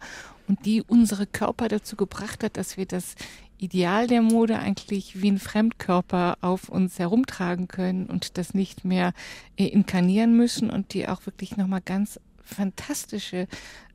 und 0.46 0.66
die 0.66 0.82
unsere 0.82 1.26
Körper 1.26 1.68
dazu 1.68 1.96
gebracht 1.96 2.44
hat, 2.44 2.56
dass 2.56 2.76
wir 2.76 2.86
das 2.86 3.14
Ideal 3.58 4.06
der 4.06 4.22
Mode 4.22 4.58
eigentlich 4.58 5.22
wie 5.22 5.30
ein 5.30 5.38
Fremdkörper 5.38 6.38
auf 6.40 6.68
uns 6.68 6.98
herumtragen 6.98 7.68
können 7.68 8.06
und 8.06 8.38
das 8.38 8.54
nicht 8.54 8.84
mehr 8.84 9.12
äh, 9.56 9.66
inkarnieren 9.66 10.36
müssen 10.36 10.70
und 10.70 10.94
die 10.94 11.08
auch 11.08 11.26
wirklich 11.26 11.56
nochmal 11.56 11.82
ganz 11.84 12.20
fantastische 12.42 13.46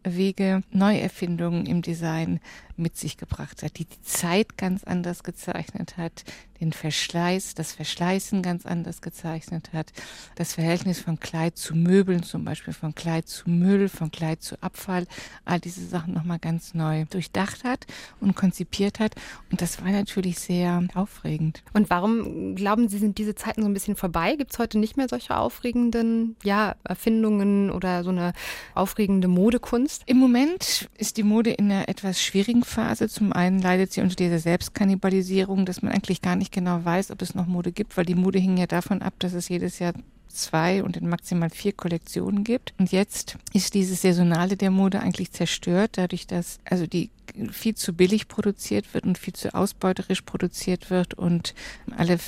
Wege, 0.03 0.63
Neuerfindungen 0.71 1.65
im 1.65 1.81
Design 1.81 2.39
mit 2.79 2.97
sich 2.97 3.17
gebracht 3.17 3.63
hat, 3.63 3.77
die 3.77 3.85
die 3.85 4.01
Zeit 4.01 4.57
ganz 4.57 4.83
anders 4.83 5.23
gezeichnet 5.23 5.97
hat, 5.97 6.23
den 6.59 6.73
Verschleiß, 6.73 7.55
das 7.55 7.73
Verschleißen 7.73 8.41
ganz 8.41 8.65
anders 8.65 9.01
gezeichnet 9.01 9.71
hat, 9.73 9.91
das 10.35 10.53
Verhältnis 10.53 10.99
von 10.99 11.19
Kleid 11.19 11.57
zu 11.57 11.75
Möbeln, 11.75 12.23
zum 12.23 12.43
Beispiel 12.43 12.73
von 12.73 12.95
Kleid 12.95 13.27
zu 13.27 13.49
Müll, 13.49 13.87
von 13.89 14.11
Kleid 14.11 14.41
zu 14.41 14.61
Abfall, 14.61 15.07
all 15.45 15.59
diese 15.59 15.85
Sachen 15.85 16.13
nochmal 16.13 16.39
ganz 16.39 16.73
neu 16.73 17.05
durchdacht 17.09 17.63
hat 17.63 17.85
und 18.19 18.35
konzipiert 18.35 18.99
hat. 18.99 19.15
Und 19.51 19.61
das 19.61 19.81
war 19.81 19.91
natürlich 19.91 20.39
sehr 20.39 20.83
aufregend. 20.95 21.63
Und 21.73 21.89
warum 21.89 22.55
glauben 22.55 22.89
Sie, 22.89 22.97
sind 22.97 23.17
diese 23.17 23.35
Zeiten 23.35 23.61
so 23.61 23.67
ein 23.67 23.73
bisschen 23.73 23.95
vorbei? 23.95 24.35
Gibt 24.35 24.51
es 24.51 24.59
heute 24.59 24.79
nicht 24.79 24.97
mehr 24.97 25.07
solche 25.07 25.37
aufregenden 25.37 26.35
ja, 26.43 26.75
Erfindungen 26.83 27.71
oder 27.71 28.03
so 28.03 28.09
eine 28.09 28.33
aufregende 28.75 29.27
Modekunst? 29.27 30.03
Im 30.05 30.17
Moment 30.17 30.89
ist 30.97 31.17
die 31.17 31.23
Mode 31.23 31.51
in 31.51 31.71
einer 31.71 31.87
etwas 31.87 32.21
schwierigen 32.21 32.63
Umbruchphase. 32.69 33.09
Zum 33.09 33.33
einen 33.33 33.61
leidet 33.61 33.91
sie 33.91 34.01
unter 34.01 34.15
dieser 34.15 34.39
Selbstkannibalisierung, 34.39 35.65
dass 35.65 35.81
man 35.81 35.91
eigentlich 35.91 36.21
gar 36.21 36.35
nicht 36.35 36.51
genau 36.51 36.83
weiß, 36.83 37.11
ob 37.11 37.21
es 37.21 37.35
noch 37.35 37.47
Mode 37.47 37.71
gibt, 37.71 37.97
weil 37.97 38.05
die 38.05 38.15
Mode 38.15 38.39
hing 38.39 38.57
ja 38.57 38.67
davon 38.67 39.01
ab, 39.01 39.13
dass 39.19 39.33
es 39.33 39.49
jedes 39.49 39.79
Jahr 39.79 39.93
zwei 40.27 40.83
und 40.83 40.95
in 40.95 41.09
maximal 41.09 41.49
vier 41.49 41.73
Kollektionen 41.73 42.43
gibt. 42.43 42.73
Und 42.77 42.91
jetzt 42.91 43.37
ist 43.53 43.73
dieses 43.73 44.01
Saisonale 44.03 44.57
der 44.57 44.71
Mode 44.71 44.99
eigentlich 44.99 45.31
zerstört, 45.31 45.91
dadurch, 45.95 46.27
dass 46.27 46.59
also 46.65 46.85
die 46.85 47.09
viel 47.51 47.75
zu 47.75 47.93
billig 47.93 48.27
produziert 48.27 48.93
wird 48.93 49.05
und 49.05 49.17
viel 49.17 49.33
zu 49.33 49.53
ausbeuterisch 49.53 50.21
produziert 50.21 50.89
wird 50.89 51.15
und 51.15 51.55
alle 51.95 52.19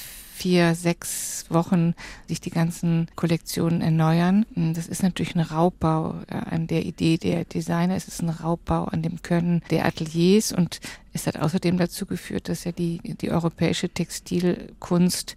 vier, 0.42 0.74
sechs 0.74 1.46
Wochen 1.50 1.94
sich 2.28 2.42
die 2.42 2.50
ganzen 2.50 3.08
Kollektionen 3.16 3.82
erneuern. 3.82 4.46
Das 4.56 4.88
ist 4.88 5.04
natürlich 5.04 5.36
ein 5.36 5.42
Raubbau 5.42 6.16
an 6.28 6.66
der 6.66 6.84
Idee 6.84 7.18
der 7.18 7.46
Designer. 7.46 7.96
Es 7.96 8.08
ist 8.08 8.24
ein 8.24 8.30
Raubbau 8.30 8.86
an 8.86 9.04
dem 9.04 9.22
Können 9.22 9.62
der 9.70 9.86
Ateliers 9.86 10.52
und 10.52 10.80
es 11.14 11.28
hat 11.28 11.38
außerdem 11.38 11.78
dazu 11.78 12.08
geführt, 12.08 12.50
dass 12.50 12.64
ja 12.64 12.72
die, 12.72 13.00
die 13.22 13.30
europäische 13.30 13.90
Textilkunst 13.90 15.36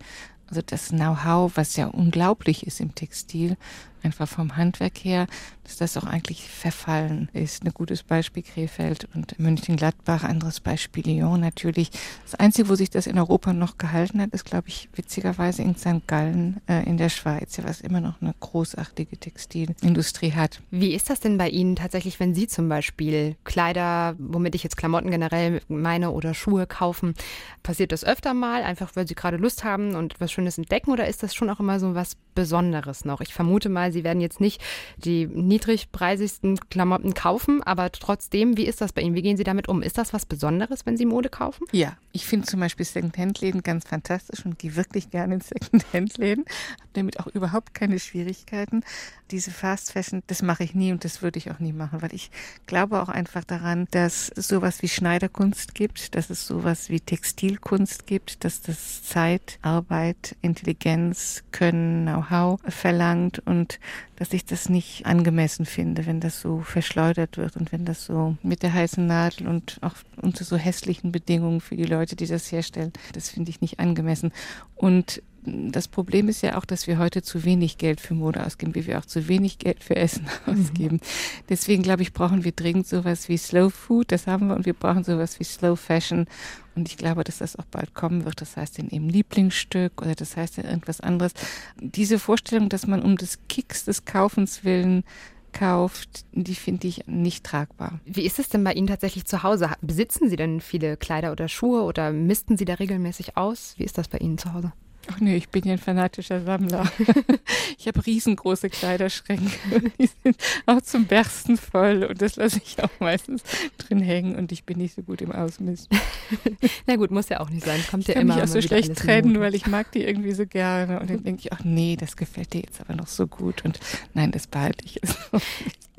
also 0.48 0.62
das 0.64 0.88
Know-how, 0.88 1.52
was 1.56 1.76
ja 1.76 1.86
unglaublich 1.86 2.66
ist 2.66 2.80
im 2.80 2.94
Textil, 2.94 3.56
einfach 4.04 4.28
vom 4.28 4.56
Handwerk 4.56 4.98
her, 4.98 5.26
dass 5.64 5.78
das 5.78 5.96
auch 5.96 6.04
eigentlich 6.04 6.48
verfallen 6.48 7.28
ist. 7.32 7.64
Ein 7.64 7.72
gutes 7.72 8.02
Beispiel 8.02 8.42
Krefeld 8.42 9.08
und 9.14 9.38
München-Gladbach, 9.38 10.24
anderes 10.24 10.60
Beispiel 10.60 11.06
Lyon 11.06 11.40
natürlich. 11.40 11.90
Das 12.22 12.34
Einzige, 12.34 12.68
wo 12.68 12.74
sich 12.74 12.90
das 12.90 13.06
in 13.06 13.18
Europa 13.18 13.52
noch 13.52 13.78
gehalten 13.78 14.20
hat, 14.20 14.30
ist, 14.30 14.44
glaube 14.44 14.68
ich, 14.68 14.88
witzigerweise 14.94 15.62
in 15.62 15.76
St. 15.76 16.06
Gallen 16.06 16.60
äh, 16.68 16.84
in 16.84 16.98
der 16.98 17.08
Schweiz, 17.08 17.58
was 17.62 17.80
immer 17.80 18.00
noch 18.00 18.20
eine 18.20 18.34
großartige 18.38 19.16
Textilindustrie 19.16 20.32
hat. 20.32 20.60
Wie 20.70 20.94
ist 20.94 21.08
das 21.08 21.20
denn 21.20 21.38
bei 21.38 21.48
Ihnen 21.48 21.76
tatsächlich, 21.76 22.20
wenn 22.20 22.34
Sie 22.34 22.46
zum 22.46 22.68
Beispiel 22.68 23.36
Kleider, 23.44 24.14
womit 24.18 24.54
ich 24.54 24.62
jetzt 24.62 24.76
Klamotten 24.76 25.10
generell 25.10 25.62
meine 25.68 26.10
oder 26.10 26.34
Schuhe 26.34 26.66
kaufen, 26.66 27.14
passiert 27.62 27.92
das 27.92 28.04
öfter 28.04 28.34
mal, 28.34 28.62
einfach 28.62 28.94
weil 28.94 29.08
Sie 29.08 29.14
gerade 29.14 29.38
Lust 29.38 29.64
haben 29.64 29.94
und 29.94 30.20
was 30.20 30.30
Schönes 30.30 30.58
entdecken 30.58 30.90
oder 30.90 31.08
ist 31.08 31.22
das 31.22 31.34
schon 31.34 31.48
auch 31.48 31.60
immer 31.60 31.80
so 31.80 31.94
was 31.94 32.16
Besonderes 32.34 33.04
noch? 33.04 33.20
Ich 33.20 33.32
vermute 33.32 33.68
mal, 33.68 33.92
Sie 33.94 34.04
werden 34.04 34.20
jetzt 34.20 34.40
nicht 34.40 34.60
die 34.98 35.26
niedrigpreisigsten 35.26 36.60
Klamotten 36.68 37.14
kaufen, 37.14 37.62
aber 37.62 37.90
trotzdem, 37.90 38.58
wie 38.58 38.66
ist 38.66 38.82
das 38.82 38.92
bei 38.92 39.00
Ihnen? 39.00 39.14
Wie 39.14 39.22
gehen 39.22 39.38
Sie 39.38 39.44
damit 39.44 39.68
um? 39.68 39.80
Ist 39.80 39.96
das 39.96 40.12
was 40.12 40.26
Besonderes, 40.26 40.84
wenn 40.84 40.98
Sie 40.98 41.06
Mode 41.06 41.30
kaufen? 41.30 41.64
Ja, 41.72 41.96
ich 42.12 42.26
finde 42.26 42.46
zum 42.46 42.60
Beispiel 42.60 42.84
Secondhand-Läden 42.84 43.62
ganz 43.62 43.86
fantastisch 43.86 44.44
und 44.44 44.58
gehe 44.58 44.76
wirklich 44.76 45.10
gerne 45.10 45.34
in 45.34 45.40
Secondhand-Läden. 45.40 46.44
Habe 46.44 46.90
damit 46.92 47.18
auch 47.18 47.26
überhaupt 47.28 47.74
keine 47.74 47.98
Schwierigkeiten. 47.98 48.82
Diese 49.30 49.50
Fast 49.50 49.92
Fashion, 49.92 50.22
das 50.26 50.42
mache 50.42 50.64
ich 50.64 50.74
nie 50.74 50.92
und 50.92 51.04
das 51.04 51.22
würde 51.22 51.38
ich 51.38 51.50
auch 51.50 51.58
nie 51.58 51.72
machen, 51.72 52.02
weil 52.02 52.14
ich 52.14 52.30
glaube 52.66 53.02
auch 53.02 53.08
einfach 53.08 53.42
daran, 53.42 53.88
dass 53.90 54.30
es 54.36 54.48
sowas 54.48 54.82
wie 54.82 54.88
Schneiderkunst 54.88 55.74
gibt, 55.74 56.14
dass 56.14 56.30
es 56.30 56.46
sowas 56.46 56.88
wie 56.90 57.00
Textilkunst 57.00 58.06
gibt, 58.06 58.44
dass 58.44 58.60
das 58.62 59.02
Zeit, 59.02 59.58
Arbeit, 59.62 60.36
Intelligenz, 60.42 61.42
Können, 61.52 62.04
Know-how 62.04 62.60
verlangt 62.68 63.40
und 63.40 63.80
dass 64.16 64.32
ich 64.32 64.44
das 64.44 64.68
nicht 64.68 65.06
angemessen 65.06 65.66
finde, 65.66 66.06
wenn 66.06 66.20
das 66.20 66.40
so 66.40 66.60
verschleudert 66.60 67.36
wird 67.36 67.56
und 67.56 67.72
wenn 67.72 67.84
das 67.84 68.04
so 68.04 68.36
mit 68.42 68.62
der 68.62 68.72
heißen 68.72 69.06
Nadel 69.06 69.48
und 69.48 69.78
auch 69.80 69.94
unter 70.20 70.44
so 70.44 70.56
hässlichen 70.56 71.12
Bedingungen 71.12 71.60
für 71.60 71.76
die 71.76 71.84
Leute, 71.84 72.16
die 72.16 72.26
das 72.26 72.50
herstellen, 72.52 72.92
das 73.12 73.30
finde 73.30 73.50
ich 73.50 73.60
nicht 73.60 73.80
angemessen. 73.80 74.32
Und 74.74 75.22
das 75.46 75.88
Problem 75.88 76.28
ist 76.28 76.42
ja 76.42 76.56
auch, 76.56 76.64
dass 76.64 76.86
wir 76.86 76.98
heute 76.98 77.22
zu 77.22 77.44
wenig 77.44 77.78
Geld 77.78 78.00
für 78.00 78.14
Mode 78.14 78.44
ausgeben, 78.44 78.74
wie 78.74 78.86
wir 78.86 78.98
auch 78.98 79.04
zu 79.04 79.28
wenig 79.28 79.58
Geld 79.58 79.84
für 79.84 79.96
Essen 79.96 80.26
ausgeben. 80.46 81.00
Deswegen 81.48 81.82
glaube 81.82 82.02
ich, 82.02 82.12
brauchen 82.12 82.44
wir 82.44 82.52
dringend 82.52 82.86
sowas 82.86 83.28
wie 83.28 83.36
Slow 83.36 83.70
Food, 83.70 84.12
das 84.12 84.26
haben 84.26 84.48
wir, 84.48 84.56
und 84.56 84.66
wir 84.66 84.74
brauchen 84.74 85.04
sowas 85.04 85.38
wie 85.38 85.44
Slow 85.44 85.76
Fashion. 85.76 86.26
Und 86.74 86.88
ich 86.88 86.96
glaube, 86.96 87.24
dass 87.24 87.38
das 87.38 87.56
auch 87.56 87.66
bald 87.66 87.94
kommen 87.94 88.24
wird. 88.24 88.40
Das 88.40 88.56
heißt 88.56 88.78
in 88.78 88.90
eben 88.90 89.08
Lieblingsstück 89.08 90.02
oder 90.02 90.14
das 90.14 90.36
heißt 90.36 90.58
in 90.58 90.64
irgendwas 90.64 91.00
anderes. 91.00 91.32
Diese 91.80 92.18
Vorstellung, 92.18 92.68
dass 92.68 92.86
man 92.86 93.02
um 93.02 93.16
des 93.16 93.38
Kicks 93.48 93.84
des 93.84 94.04
Kaufens 94.04 94.64
willen 94.64 95.04
kauft, 95.52 96.26
die 96.32 96.56
finde 96.56 96.88
ich 96.88 97.06
nicht 97.06 97.44
tragbar. 97.44 98.00
Wie 98.04 98.26
ist 98.26 98.40
es 98.40 98.48
denn 98.48 98.64
bei 98.64 98.72
Ihnen 98.72 98.88
tatsächlich 98.88 99.24
zu 99.24 99.42
Hause? 99.44 99.70
Besitzen 99.80 100.28
Sie 100.28 100.36
denn 100.36 100.60
viele 100.60 100.96
Kleider 100.96 101.30
oder 101.30 101.48
Schuhe 101.48 101.82
oder 101.82 102.12
misten 102.12 102.56
Sie 102.56 102.64
da 102.64 102.74
regelmäßig 102.74 103.36
aus? 103.36 103.74
Wie 103.76 103.84
ist 103.84 103.96
das 103.96 104.08
bei 104.08 104.18
Ihnen 104.18 104.36
zu 104.36 104.52
Hause? 104.52 104.72
Ach 105.10 105.20
nee, 105.20 105.36
ich 105.36 105.48
bin 105.48 105.64
ja 105.64 105.72
ein 105.72 105.78
fanatischer 105.78 106.40
Sammler. 106.42 106.90
ich 107.78 107.86
habe 107.86 108.04
riesengroße 108.04 108.70
Kleiderschränke. 108.70 109.50
Die 109.98 110.08
sind 110.22 110.36
auch 110.66 110.80
zum 110.80 111.06
Bersten 111.06 111.56
voll 111.56 112.04
und 112.04 112.22
das 112.22 112.36
lasse 112.36 112.60
ich 112.64 112.82
auch 112.82 112.90
meistens 113.00 113.42
drin 113.78 114.00
hängen 114.00 114.36
und 114.36 114.52
ich 114.52 114.64
bin 114.64 114.78
nicht 114.78 114.94
so 114.94 115.02
gut 115.02 115.22
im 115.22 115.32
Ausmisten. 115.32 115.98
Na 116.86 116.96
gut, 116.96 117.10
muss 117.10 117.28
ja 117.28 117.40
auch 117.40 117.50
nicht 117.50 117.64
sein. 117.64 117.82
Kommt 117.90 118.08
ja 118.08 118.14
ich 118.14 118.20
immer. 118.20 118.34
Ich 118.34 118.40
kann 118.40 118.48
mich 118.48 118.50
auch 118.50 118.62
so 118.62 118.66
schlecht 118.66 118.96
trennen, 118.96 119.40
weil 119.40 119.54
ich 119.54 119.66
mag 119.66 119.92
die 119.92 120.02
irgendwie 120.02 120.32
so 120.32 120.46
gerne 120.46 121.00
und 121.00 121.10
dann 121.10 121.22
denke 121.22 121.40
ich, 121.44 121.52
ach 121.52 121.64
nee, 121.64 121.96
das 121.98 122.16
gefällt 122.16 122.52
dir 122.52 122.60
jetzt 122.60 122.80
aber 122.80 122.94
noch 122.94 123.08
so 123.08 123.26
gut 123.26 123.64
und 123.64 123.80
nein, 124.14 124.30
das 124.30 124.46
behalte 124.46 124.84
ich 124.84 124.96
jetzt. 124.96 125.18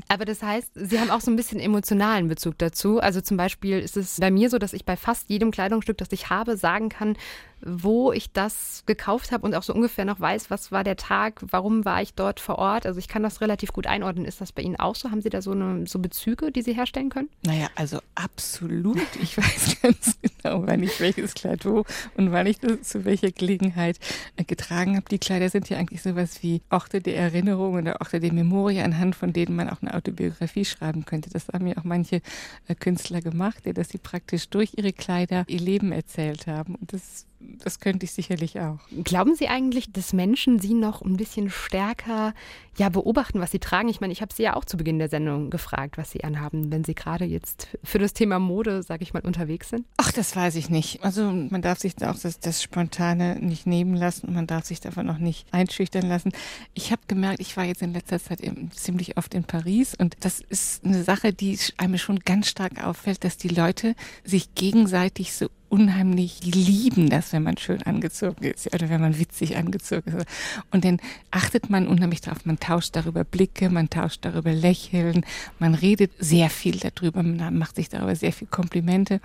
Aber 0.08 0.26
das 0.26 0.44
heißt, 0.44 0.72
Sie 0.76 1.00
haben 1.00 1.10
auch 1.10 1.22
so 1.22 1.32
ein 1.32 1.36
bisschen 1.36 1.60
emotionalen 1.60 2.28
Bezug 2.28 2.58
dazu. 2.60 3.00
Also 3.00 3.22
zum 3.22 3.38
Beispiel 3.38 3.80
ist 3.80 3.98
es 3.98 4.20
bei 4.20 4.30
mir 4.30 4.50
so, 4.50 4.60
dass 4.60 4.74
ich 4.74 4.86
bei 4.86 4.98
fast 4.98 5.30
jedem 5.30 5.50
Kleidungsstück, 5.52 5.98
das 5.98 6.12
ich 6.12 6.30
habe, 6.30 6.58
sagen 6.58 6.90
kann, 6.90 7.18
wo 7.62 8.12
ich 8.12 8.32
das 8.32 8.84
gekauft 8.86 9.32
habe 9.32 9.46
und 9.46 9.56
auch 9.56 9.64
so 9.64 9.74
ungefähr 9.74 10.06
noch 10.06 10.20
weiß, 10.20 10.50
was 10.50 10.72
war 10.72 10.84
der 10.84 10.98
Tag, 10.98 11.42
warum 11.42 11.86
war 11.86 12.02
ich 12.02 12.14
dort 12.14 12.40
vor 12.40 12.58
Ort. 12.58 12.86
Also 12.86 13.00
ich 13.00 13.08
kann 13.08 13.24
das 13.24 13.42
relativ 13.42 13.74
gut 13.74 13.88
einordnen. 13.88 14.26
Ist 14.26 14.42
das 14.42 14.52
bei 14.52 14.62
Ihnen 14.62 14.76
auch 14.76 14.96
so? 14.96 15.12
Haben 15.12 15.22
Sie 15.22 15.30
da 15.30 15.42
so, 15.42 15.52
eine, 15.52 15.88
so 15.88 16.00
Bezüge, 16.00 16.52
die 16.52 16.62
Sie 16.62 16.74
herstellen 16.74 17.10
können? 17.10 17.30
Naja, 17.46 17.68
also 17.76 18.00
absolut. 18.16 19.02
Ich 19.26 19.38
weiß 19.38 19.82
ganz 19.82 20.18
genau, 20.22 20.68
wann 20.68 20.84
ich 20.84 21.00
welches 21.00 21.34
Kleid 21.34 21.66
wo 21.66 21.84
und 22.16 22.32
wann 22.32 22.46
ich 22.46 22.60
das 22.60 22.82
zu 22.84 23.06
welcher 23.06 23.32
Gelegenheit 23.32 23.98
äh, 24.36 24.44
getragen 24.44 24.98
habe. 24.98 25.08
Die 25.10 25.18
Kleider 25.18 25.50
sind 25.50 25.70
ja 25.70 25.78
eigentlich 25.78 26.02
sowas 26.02 26.44
wie 26.44 26.62
Orte 26.70 27.02
der 27.02 27.18
Erinnerung 27.18 27.74
oder 27.76 28.02
Orte 28.02 28.20
der 28.20 28.34
Memorie, 28.34 28.82
anhand 28.82 29.16
von 29.16 29.34
denen 29.34 29.56
man 29.56 29.70
auch 29.70 29.82
eine 29.82 29.94
Autobiografie 29.94 30.66
schreiben 30.66 31.06
könnte. 31.06 31.30
Das 31.30 31.48
haben 31.48 31.66
ja 31.66 31.78
auch 31.78 31.84
manche 31.84 32.22
äh, 32.68 32.76
Künstler 32.76 33.22
gemacht, 33.22 33.64
dass 33.66 33.90
sie 33.90 33.98
praktisch 33.98 34.50
durch 34.50 34.74
ihre 34.76 34.94
Kleider 34.94 35.46
ihr 35.48 35.60
Leben 35.60 35.92
erzählt 35.92 36.48
haben. 36.48 36.76
Und 36.76 36.94
das 36.94 37.26
das 37.64 37.80
könnte 37.80 38.06
ich 38.06 38.12
sicherlich 38.12 38.60
auch. 38.60 38.80
Glauben 39.04 39.36
Sie 39.36 39.48
eigentlich, 39.48 39.92
dass 39.92 40.14
Menschen 40.14 40.60
Sie 40.60 40.74
noch 40.74 41.02
ein 41.02 41.18
bisschen 41.18 41.50
stärker 41.50 42.34
ja, 42.78 42.90
beobachten, 42.90 43.40
was 43.40 43.52
Sie 43.52 43.60
tragen? 43.60 43.88
Ich 43.90 44.02
meine, 44.02 44.12
ich 44.12 44.22
habe 44.22 44.34
Sie 44.34 44.44
ja 44.44 44.56
auch 44.56 44.66
zu 44.66 44.78
Beginn 44.78 45.00
der 45.00 45.10
Sendung 45.10 45.50
gefragt, 45.50 45.98
was 45.98 46.12
Sie 46.12 46.24
anhaben, 46.24 46.72
wenn 46.72 46.84
Sie 46.84 46.94
gerade 46.94 47.26
jetzt 47.26 47.70
für 47.84 48.00
das 48.00 48.14
Thema 48.14 48.40
Mode, 48.40 48.84
sage 48.84 49.04
ich 49.04 49.14
mal, 49.14 49.24
unterwegs 49.24 49.70
sind. 49.70 49.86
Ach, 49.98 50.12
das 50.12 50.36
weiß 50.36 50.56
ich 50.56 50.70
nicht. 50.70 51.04
Also 51.04 51.32
man 51.32 51.62
darf 51.62 51.80
sich 51.80 51.96
da 51.96 52.12
auch 52.12 52.20
das, 52.20 52.40
das 52.40 52.62
Spontane 52.62 53.38
nicht 53.40 53.66
nehmen 53.66 53.96
lassen 53.96 54.28
und 54.28 54.34
man 54.34 54.48
darf 54.48 54.66
sich 54.66 54.82
davon 54.82 55.10
auch 55.10 55.18
nicht 55.18 55.48
einschüchtern 55.54 56.08
lassen. 56.08 56.32
Ich 56.74 56.92
habe 56.92 57.02
gemerkt, 57.08 57.40
ich 57.40 57.56
war 57.56 57.64
jetzt 57.64 57.82
in 57.82 57.94
letzter 57.94 58.20
Zeit 58.20 58.42
eben 58.42 58.72
ziemlich 58.72 59.18
oft 59.18 59.34
in 59.34 59.44
Paris 59.44 59.96
und 59.96 60.18
das 60.20 60.42
ist 60.42 60.84
eine 60.84 61.04
Sache, 61.04 61.32
die 61.34 61.58
einem 61.78 61.98
schon 61.98 62.20
ganz 62.20 62.50
stark 62.50 62.84
auffällt, 62.84 63.24
dass 63.24 63.38
die 63.38 63.48
Leute 63.48 63.96
sich 64.24 64.54
gegenseitig 64.56 65.34
so 65.34 65.48
unheimlich, 65.76 66.40
lieben 66.44 67.10
das, 67.10 67.34
wenn 67.34 67.44
man 67.44 67.58
schön 67.58 67.84
angezogen 67.84 68.46
ist 68.46 68.74
oder 68.74 68.90
wenn 68.90 69.02
man 69.02 69.20
witzig 69.20 69.58
angezogen 69.58 70.14
ist. 70.14 70.26
Und 70.72 70.86
dann 70.86 71.02
achtet 71.32 71.70
man 71.70 71.88
unheimlich 71.88 72.22
drauf. 72.22 72.46
Man 72.46 72.62
tauscht 72.62 72.96
darüber 72.96 73.26
Blicke, 73.26 73.70
man 73.70 73.90
tauscht 73.90 74.24
darüber 74.24 74.54
Lächeln, 74.54 75.26
man 75.60 75.76
redet 75.76 76.12
sehr 76.18 76.50
viel 76.50 76.78
darüber, 76.78 77.24
man 77.24 77.58
macht 77.58 77.76
sich 77.76 77.90
darüber 77.90 78.16
sehr 78.16 78.32
viel 78.32 78.48
Komplimente. 78.48 79.20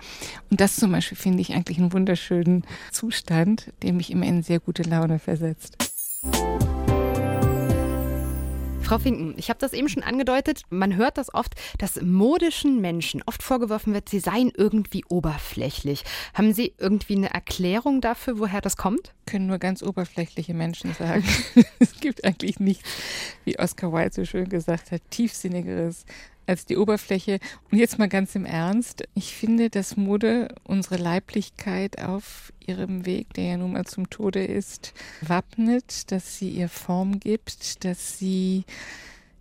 Und 0.49 0.59
das 0.59 0.75
zum 0.75 0.91
Beispiel 0.91 1.17
finde 1.17 1.39
ich 1.39 1.53
eigentlich 1.53 1.77
einen 1.77 1.93
wunderschönen 1.93 2.65
Zustand, 2.91 3.71
der 3.81 3.93
mich 3.93 4.11
immer 4.11 4.25
in 4.25 4.43
sehr 4.43 4.59
gute 4.59 4.83
Laune 4.83 5.19
versetzt. 5.19 5.77
Frau 8.91 8.99
Finken, 8.99 9.35
ich 9.37 9.47
habe 9.47 9.57
das 9.57 9.71
eben 9.71 9.87
schon 9.87 10.03
angedeutet. 10.03 10.63
Man 10.69 10.97
hört 10.97 11.17
das 11.17 11.33
oft, 11.33 11.55
dass 11.77 12.01
modischen 12.01 12.81
Menschen 12.81 13.23
oft 13.25 13.41
vorgeworfen 13.41 13.93
wird, 13.93 14.09
sie 14.09 14.19
seien 14.19 14.51
irgendwie 14.53 15.05
oberflächlich. 15.07 16.03
Haben 16.33 16.51
Sie 16.51 16.73
irgendwie 16.77 17.15
eine 17.15 17.33
Erklärung 17.33 18.01
dafür, 18.01 18.37
woher 18.37 18.59
das 18.59 18.75
kommt? 18.75 19.13
Können 19.25 19.47
nur 19.47 19.59
ganz 19.59 19.81
oberflächliche 19.81 20.53
Menschen 20.53 20.93
sagen. 20.93 21.23
es 21.79 22.01
gibt 22.01 22.25
eigentlich 22.25 22.59
nichts, 22.59 22.89
wie 23.45 23.57
Oscar 23.57 23.93
Wilde 23.93 24.13
so 24.13 24.25
schön 24.25 24.49
gesagt 24.49 24.91
hat, 24.91 25.01
tiefsinnigeres 25.09 26.05
als 26.51 26.65
die 26.65 26.77
Oberfläche. 26.77 27.39
Und 27.71 27.77
jetzt 27.77 27.97
mal 27.97 28.09
ganz 28.09 28.35
im 28.35 28.45
Ernst. 28.45 29.03
Ich 29.15 29.33
finde, 29.33 29.69
dass 29.69 29.95
Mode 29.95 30.53
unsere 30.63 30.97
Leiblichkeit 30.97 32.03
auf 32.03 32.51
ihrem 32.59 33.05
Weg, 33.05 33.33
der 33.33 33.45
ja 33.45 33.57
nun 33.57 33.71
mal 33.71 33.85
zum 33.85 34.09
Tode 34.09 34.43
ist, 34.43 34.93
wappnet, 35.21 36.11
dass 36.11 36.37
sie 36.37 36.49
ihr 36.49 36.67
Form 36.69 37.19
gibt, 37.19 37.85
dass 37.85 38.19
sie 38.19 38.65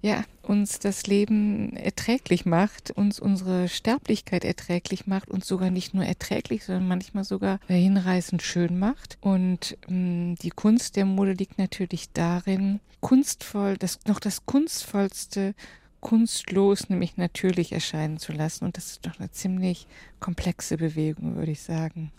ja, 0.02 0.24
uns 0.42 0.78
das 0.78 1.06
Leben 1.06 1.76
erträglich 1.76 2.46
macht, 2.46 2.90
uns 2.92 3.20
unsere 3.20 3.68
Sterblichkeit 3.68 4.44
erträglich 4.44 5.06
macht, 5.06 5.30
uns 5.30 5.46
sogar 5.46 5.70
nicht 5.70 5.92
nur 5.92 6.04
erträglich, 6.04 6.64
sondern 6.64 6.88
manchmal 6.88 7.24
sogar 7.24 7.58
hinreißend 7.66 8.40
schön 8.40 8.78
macht. 8.78 9.18
Und 9.20 9.76
ähm, 9.88 10.36
die 10.36 10.50
Kunst 10.50 10.96
der 10.96 11.04
Mode 11.04 11.32
liegt 11.32 11.58
natürlich 11.58 12.12
darin, 12.12 12.80
kunstvoll, 13.00 13.76
das 13.76 13.98
noch 14.06 14.20
das 14.20 14.46
kunstvollste 14.46 15.54
kunstlos, 16.00 16.88
nämlich 16.88 17.16
natürlich 17.16 17.72
erscheinen 17.72 18.18
zu 18.18 18.32
lassen. 18.32 18.64
Und 18.64 18.76
das 18.76 18.92
ist 18.92 19.06
doch 19.06 19.18
eine 19.18 19.30
ziemlich 19.30 19.86
komplexe 20.18 20.76
Bewegung, 20.76 21.36
würde 21.36 21.52
ich 21.52 21.62
sagen. 21.62 22.12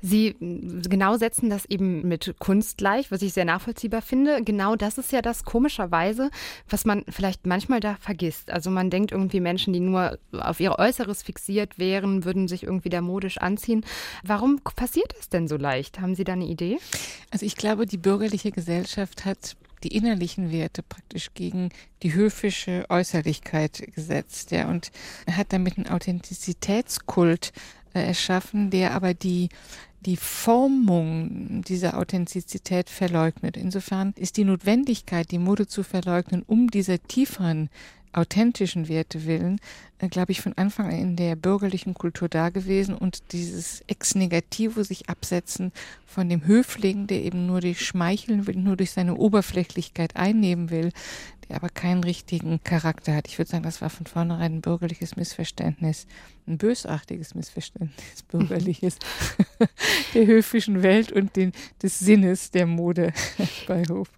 Sie 0.00 0.36
genau 0.40 1.16
setzen 1.16 1.50
das 1.50 1.64
eben 1.64 2.06
mit 2.06 2.34
Kunst 2.38 2.78
gleich, 2.78 3.10
was 3.10 3.22
ich 3.22 3.32
sehr 3.32 3.44
nachvollziehbar 3.44 4.02
finde. 4.02 4.42
Genau 4.42 4.76
das 4.76 4.98
ist 4.98 5.12
ja 5.12 5.22
das 5.22 5.44
komischerweise, 5.44 6.30
was 6.68 6.84
man 6.84 7.04
vielleicht 7.08 7.46
manchmal 7.46 7.80
da 7.80 7.96
vergisst. 7.96 8.50
Also 8.50 8.70
man 8.70 8.90
denkt 8.90 9.12
irgendwie 9.12 9.40
Menschen, 9.40 9.72
die 9.72 9.80
nur 9.80 10.18
auf 10.32 10.60
ihr 10.60 10.78
Äußeres 10.78 11.22
fixiert 11.22 11.78
wären, 11.78 12.24
würden 12.24 12.48
sich 12.48 12.62
irgendwie 12.62 12.90
da 12.90 13.00
modisch 13.00 13.38
anziehen. 13.38 13.84
Warum 14.22 14.60
passiert 14.60 15.14
das 15.16 15.28
denn 15.28 15.48
so 15.48 15.56
leicht? 15.56 16.00
Haben 16.00 16.14
Sie 16.14 16.24
da 16.24 16.34
eine 16.34 16.46
Idee? 16.46 16.78
Also 17.30 17.46
ich 17.46 17.56
glaube, 17.56 17.86
die 17.86 17.98
bürgerliche 17.98 18.52
Gesellschaft 18.52 19.24
hat 19.24 19.56
die 19.84 19.96
innerlichen 19.96 20.50
Werte 20.50 20.82
praktisch 20.82 21.34
gegen 21.34 21.70
die 22.02 22.14
höfische 22.14 22.86
Äußerlichkeit 22.88 23.92
gesetzt, 23.94 24.50
ja, 24.50 24.68
und 24.68 24.90
hat 25.30 25.52
damit 25.52 25.76
einen 25.76 25.88
Authentizitätskult 25.88 27.52
äh, 27.92 28.02
erschaffen, 28.02 28.70
der 28.70 28.92
aber 28.92 29.14
die 29.14 29.50
die 30.04 30.16
Formung 30.16 31.62
dieser 31.62 31.98
Authentizität 31.98 32.90
verleugnet. 32.90 33.56
Insofern 33.56 34.12
ist 34.16 34.36
die 34.36 34.44
Notwendigkeit, 34.44 35.30
die 35.30 35.38
Mode 35.38 35.66
zu 35.66 35.82
verleugnen, 35.82 36.42
um 36.46 36.70
dieser 36.70 37.02
tieferen 37.02 37.70
authentischen 38.16 38.88
Werte 38.88 39.26
willen, 39.26 39.60
äh, 39.98 40.08
glaube 40.08 40.32
ich, 40.32 40.40
von 40.40 40.54
Anfang 40.54 40.86
an 40.86 40.98
in 40.98 41.16
der 41.16 41.36
bürgerlichen 41.36 41.94
Kultur 41.94 42.28
da 42.28 42.50
gewesen 42.50 42.94
und 42.94 43.32
dieses 43.32 43.82
Ex 43.86 44.14
Negativo 44.14 44.82
sich 44.82 45.08
absetzen 45.08 45.72
von 46.06 46.28
dem 46.28 46.46
Höfling, 46.46 47.06
der 47.06 47.22
eben 47.22 47.46
nur 47.46 47.60
durch 47.60 47.84
Schmeicheln 47.84 48.46
will, 48.46 48.56
nur 48.56 48.76
durch 48.76 48.92
seine 48.92 49.16
Oberflächlichkeit 49.16 50.16
einnehmen 50.16 50.70
will, 50.70 50.90
der 51.48 51.56
aber 51.56 51.68
keinen 51.68 52.04
richtigen 52.04 52.62
Charakter 52.64 53.14
hat. 53.14 53.28
Ich 53.28 53.38
würde 53.38 53.50
sagen, 53.50 53.64
das 53.64 53.82
war 53.82 53.90
von 53.90 54.06
vornherein 54.06 54.54
ein 54.54 54.60
bürgerliches 54.60 55.16
Missverständnis, 55.16 56.06
ein 56.46 56.58
bösartiges 56.58 57.34
Missverständnis, 57.34 58.22
bürgerliches, 58.28 58.98
der 60.14 60.26
höfischen 60.26 60.82
Welt 60.82 61.12
und 61.12 61.36
den, 61.36 61.52
des 61.82 61.98
Sinnes 61.98 62.50
der 62.50 62.66
Mode 62.66 63.12
bei 63.66 63.82
Hof. 63.88 64.08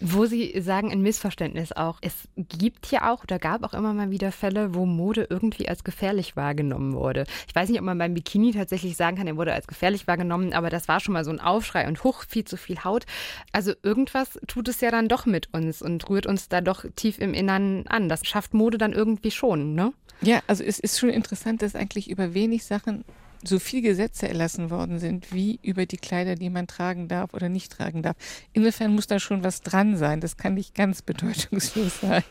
Wo 0.00 0.26
Sie 0.26 0.60
sagen, 0.60 0.90
ein 0.92 1.02
Missverständnis 1.02 1.72
auch. 1.72 1.98
Es 2.02 2.28
gibt 2.36 2.90
ja 2.90 3.12
auch 3.12 3.24
oder 3.24 3.38
gab 3.38 3.64
auch 3.64 3.74
immer 3.74 3.92
mal 3.92 4.10
wieder 4.10 4.32
Fälle, 4.32 4.74
wo 4.74 4.86
Mode 4.86 5.26
irgendwie 5.30 5.68
als 5.68 5.84
gefährlich 5.84 6.36
wahrgenommen 6.36 6.92
wurde. 6.94 7.24
Ich 7.48 7.54
weiß 7.54 7.68
nicht, 7.68 7.78
ob 7.78 7.86
man 7.86 7.98
beim 7.98 8.14
Bikini 8.14 8.52
tatsächlich 8.52 8.96
sagen 8.96 9.16
kann, 9.16 9.26
er 9.26 9.36
wurde 9.36 9.52
als 9.52 9.66
gefährlich 9.66 10.06
wahrgenommen, 10.06 10.52
aber 10.52 10.70
das 10.70 10.88
war 10.88 11.00
schon 11.00 11.14
mal 11.14 11.24
so 11.24 11.30
ein 11.30 11.40
Aufschrei 11.40 11.88
und 11.88 12.04
hoch, 12.04 12.24
viel 12.28 12.44
zu 12.44 12.56
viel 12.56 12.84
Haut. 12.84 13.04
Also 13.52 13.72
irgendwas 13.82 14.38
tut 14.46 14.68
es 14.68 14.80
ja 14.80 14.90
dann 14.90 15.08
doch 15.08 15.26
mit 15.26 15.52
uns 15.52 15.82
und 15.82 16.08
rührt 16.08 16.26
uns 16.26 16.48
da 16.48 16.60
doch 16.60 16.84
tief 16.96 17.18
im 17.18 17.34
Innern 17.34 17.86
an. 17.86 18.08
Das 18.08 18.26
schafft 18.26 18.54
Mode 18.54 18.78
dann 18.78 18.92
irgendwie 18.92 19.30
schon, 19.30 19.74
ne? 19.74 19.92
Ja, 20.20 20.42
also 20.46 20.64
es 20.64 20.78
ist 20.78 20.98
schon 20.98 21.10
interessant, 21.10 21.62
dass 21.62 21.74
eigentlich 21.74 22.10
über 22.10 22.34
wenig 22.34 22.64
Sachen 22.64 23.04
so 23.48 23.58
viel 23.58 23.82
Gesetze 23.82 24.28
erlassen 24.28 24.70
worden 24.70 24.98
sind, 24.98 25.32
wie 25.32 25.58
über 25.62 25.86
die 25.86 25.96
Kleider, 25.96 26.34
die 26.34 26.50
man 26.50 26.66
tragen 26.66 27.08
darf 27.08 27.34
oder 27.34 27.48
nicht 27.48 27.72
tragen 27.72 28.02
darf. 28.02 28.16
Insofern 28.52 28.94
muss 28.94 29.06
da 29.06 29.18
schon 29.18 29.44
was 29.44 29.60
dran 29.60 29.96
sein. 29.96 30.20
Das 30.20 30.36
kann 30.36 30.54
nicht 30.54 30.74
ganz 30.74 31.02
bedeutungslos 31.02 32.00
sein. 32.00 32.24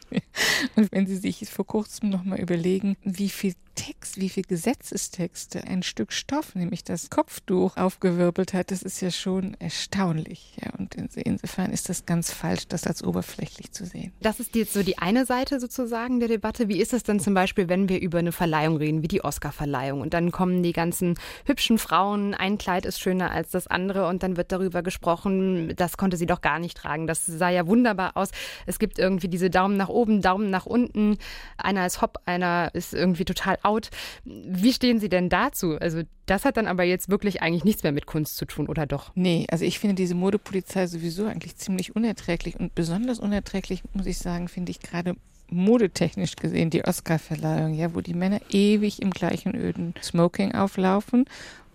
Und 0.75 0.91
wenn 0.91 1.07
Sie 1.07 1.17
sich 1.17 1.49
vor 1.49 1.65
kurzem 1.65 2.09
nochmal 2.09 2.39
überlegen, 2.39 2.95
wie 3.03 3.29
viel 3.29 3.53
Text, 3.75 4.19
wie 4.19 4.29
viel 4.29 4.43
Gesetzestexte 4.43 5.63
ein 5.63 5.83
Stück 5.83 6.13
Stoff, 6.13 6.55
nämlich 6.55 6.83
das 6.83 7.09
Kopftuch, 7.09 7.77
aufgewirbelt 7.77 8.53
hat, 8.53 8.71
das 8.71 8.83
ist 8.83 9.01
ja 9.01 9.09
schon 9.09 9.55
erstaunlich. 9.59 10.57
Ja, 10.63 10.71
und 10.77 10.95
insofern 10.95 11.71
ist 11.71 11.89
das 11.89 12.05
ganz 12.05 12.31
falsch, 12.31 12.67
das 12.67 12.85
als 12.85 13.03
oberflächlich 13.03 13.71
zu 13.71 13.85
sehen. 13.85 14.13
Das 14.21 14.39
ist 14.39 14.55
jetzt 14.55 14.73
so 14.73 14.83
die 14.83 14.99
eine 14.99 15.25
Seite 15.25 15.59
sozusagen 15.59 16.19
der 16.19 16.29
Debatte. 16.29 16.67
Wie 16.67 16.79
ist 16.79 16.93
es 16.93 17.03
denn 17.03 17.19
zum 17.19 17.33
Beispiel, 17.33 17.67
wenn 17.67 17.89
wir 17.89 17.99
über 17.99 18.19
eine 18.19 18.31
Verleihung 18.31 18.77
reden, 18.77 19.01
wie 19.01 19.07
die 19.07 19.23
Oscar-Verleihung? 19.23 20.01
Und 20.01 20.13
dann 20.13 20.31
kommen 20.31 20.61
die 20.61 20.73
ganzen 20.73 21.02
hübschen 21.45 21.77
Frauen, 21.77 22.33
ein 22.33 22.57
Kleid 22.57 22.85
ist 22.85 22.99
schöner 22.99 23.31
als 23.31 23.51
das 23.51 23.67
andere 23.67 24.07
und 24.07 24.23
dann 24.23 24.37
wird 24.37 24.51
darüber 24.51 24.81
gesprochen, 24.81 25.73
das 25.75 25.97
konnte 25.97 26.17
sie 26.17 26.25
doch 26.25 26.41
gar 26.41 26.59
nicht 26.59 26.77
tragen. 26.77 27.07
Das 27.07 27.25
sah 27.25 27.49
ja 27.49 27.67
wunderbar 27.67 28.15
aus. 28.15 28.29
Es 28.65 28.79
gibt 28.79 28.99
irgendwie 28.99 29.27
diese 29.27 29.49
Daumen 29.49 29.77
nach 29.77 29.89
oben, 29.89 30.21
Daumen 30.21 30.49
nach 30.49 30.65
unten. 30.65 31.17
Einer 31.57 31.85
ist 31.85 32.01
hopp, 32.01 32.19
einer 32.25 32.71
ist 32.73 32.93
irgendwie 32.93 33.25
total 33.25 33.57
out. 33.63 33.89
Wie 34.23 34.73
stehen 34.73 34.99
Sie 34.99 35.09
denn 35.09 35.29
dazu? 35.29 35.77
Also 35.79 36.01
das 36.25 36.45
hat 36.45 36.57
dann 36.57 36.67
aber 36.67 36.83
jetzt 36.83 37.09
wirklich 37.09 37.41
eigentlich 37.41 37.65
nichts 37.65 37.83
mehr 37.83 37.91
mit 37.91 38.05
Kunst 38.05 38.37
zu 38.37 38.45
tun, 38.45 38.67
oder 38.67 38.85
doch? 38.85 39.11
Nee, 39.15 39.45
also 39.51 39.65
ich 39.65 39.79
finde 39.79 39.95
diese 39.95 40.15
Modepolizei 40.15 40.87
sowieso 40.87 41.25
eigentlich 41.25 41.57
ziemlich 41.57 41.95
unerträglich 41.95 42.59
und 42.59 42.75
besonders 42.75 43.19
unerträglich, 43.19 43.83
muss 43.93 44.05
ich 44.05 44.17
sagen, 44.19 44.47
finde 44.47 44.71
ich 44.71 44.79
gerade 44.79 45.15
modetechnisch 45.49 46.35
gesehen 46.35 46.69
die 46.69 46.85
Oscar-Verleihung, 46.85 47.73
ja, 47.73 47.93
wo 47.93 48.01
die 48.01 48.13
Männer 48.13 48.39
ewig 48.49 49.01
im 49.01 49.11
gleichen 49.11 49.55
öden 49.55 49.93
Smoking 50.01 50.53
auflaufen 50.53 51.25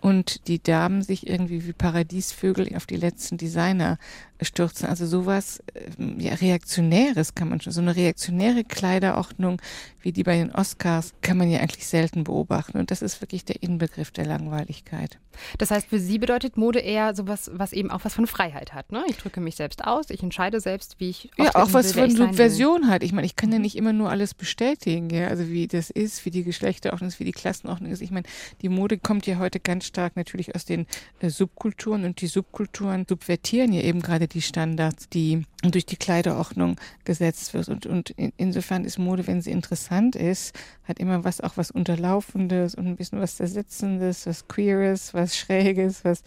und 0.01 0.47
die 0.47 0.61
Damen 0.61 1.01
sich 1.01 1.27
irgendwie 1.27 1.65
wie 1.65 1.73
Paradiesvögel 1.73 2.75
auf 2.75 2.85
die 2.85 2.95
letzten 2.95 3.37
Designer 3.37 3.97
stürzen. 4.41 4.87
Also 4.87 5.05
sowas 5.05 5.61
ähm, 5.97 6.19
ja, 6.19 6.33
Reaktionäres 6.33 7.35
kann 7.35 7.49
man 7.49 7.61
schon, 7.61 7.73
so 7.73 7.81
eine 7.81 7.95
reaktionäre 7.95 8.63
Kleiderordnung 8.63 9.61
wie 10.01 10.11
die 10.11 10.23
bei 10.23 10.37
den 10.37 10.51
Oscars 10.51 11.13
kann 11.21 11.37
man 11.37 11.49
ja 11.49 11.59
eigentlich 11.59 11.87
selten 11.87 12.23
beobachten. 12.23 12.77
Und 12.77 12.91
das 12.91 13.01
ist 13.01 13.21
wirklich 13.21 13.45
der 13.45 13.61
Inbegriff 13.61 14.11
der 14.11 14.25
Langweiligkeit. 14.25 15.19
Das 15.57 15.71
heißt, 15.71 15.87
für 15.87 15.99
Sie 15.99 16.17
bedeutet 16.17 16.57
Mode 16.57 16.79
eher 16.79 17.15
sowas, 17.15 17.49
was 17.53 17.71
eben 17.71 17.91
auch 17.91 18.03
was 18.03 18.13
von 18.13 18.27
Freiheit 18.27 18.73
hat. 18.73 18.91
Ne? 18.91 19.03
Ich 19.07 19.17
drücke 19.17 19.39
mich 19.39 19.55
selbst 19.55 19.85
aus, 19.85 20.09
ich 20.09 20.21
entscheide 20.21 20.59
selbst, 20.59 20.99
wie 20.99 21.09
ich. 21.09 21.29
Ja, 21.37 21.55
auch 21.55 21.71
was 21.71 21.95
will, 21.95 22.09
von 22.09 22.15
Subversion 22.15 22.89
hat. 22.89 23.03
Ich 23.03 23.13
meine, 23.13 23.25
ich 23.25 23.35
kann 23.35 23.51
ja 23.51 23.59
nicht 23.59 23.77
immer 23.77 23.93
nur 23.93 24.09
alles 24.09 24.33
bestätigen, 24.33 25.09
ja? 25.09 25.27
also 25.27 25.47
wie 25.47 25.67
das 25.67 25.89
ist, 25.89 26.25
wie 26.25 26.31
die 26.31 26.43
Geschlechterordnung 26.43 27.07
ist, 27.07 27.19
wie 27.19 27.25
die 27.25 27.31
Klassenordnung 27.31 27.91
ist. 27.91 28.01
Ich 28.01 28.11
meine, 28.11 28.25
die 28.61 28.69
Mode 28.69 28.97
kommt 28.97 29.27
ja 29.27 29.37
heute 29.37 29.59
ganz 29.59 29.85
stark 29.85 30.15
natürlich 30.15 30.55
aus 30.55 30.65
den 30.65 30.87
äh, 31.19 31.29
Subkulturen 31.29 32.03
und 32.03 32.21
die 32.21 32.27
Subkulturen 32.27 33.05
subvertieren 33.07 33.71
ja 33.71 33.81
eben 33.81 34.01
gerade 34.01 34.27
die 34.29 34.41
Standards, 34.41 35.09
die 35.09 35.43
durch 35.61 35.85
die 35.85 35.97
Kleiderordnung 35.97 36.77
gesetzt 37.03 37.53
wird. 37.53 37.69
Und, 37.69 37.85
und 37.85 38.11
in, 38.11 38.31
insofern 38.37 38.85
ist 38.85 38.97
Mode, 38.97 39.27
wenn 39.27 39.41
sie 39.41 39.51
interessant 39.51 40.15
ist, 40.15 40.55
hat 40.83 40.99
immer 40.99 41.23
was 41.23 41.41
auch 41.41 41.57
was 41.57 41.71
Unterlaufendes 41.71 42.75
und 42.75 42.87
ein 42.87 42.95
bisschen 42.95 43.19
was 43.19 43.35
Zersetzendes, 43.35 44.25
was 44.25 44.47
Queeres, 44.47 45.13
was 45.13 45.37
Schräges, 45.37 46.03
was, 46.05 46.23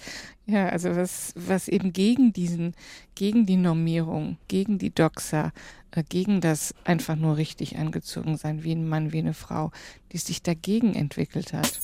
ja, 0.47 0.69
also 0.69 0.95
was, 0.95 1.33
was 1.37 1.69
eben 1.69 1.93
gegen 1.93 2.33
diesen, 2.33 2.75
gegen 3.15 3.47
die 3.47 3.57
Normierung, 3.57 4.39
gegen 4.49 4.79
die 4.79 4.95
Doxa, 4.95 5.53
äh, 5.93 6.03
gegen 6.09 6.41
das 6.41 6.75
einfach 6.85 7.17
nur 7.17 7.37
richtig 7.37 7.79
angezogen 7.79 8.37
sein, 8.37 8.65
wie 8.65 8.73
ein 8.73 8.89
Mann, 8.89 9.13
wie 9.13 9.19
eine 9.19 9.35
Frau, 9.35 9.71
die 10.13 10.19
sich 10.19 10.43
dagegen 10.43 10.95
entwickelt 10.95 11.53
hat. 11.53 11.81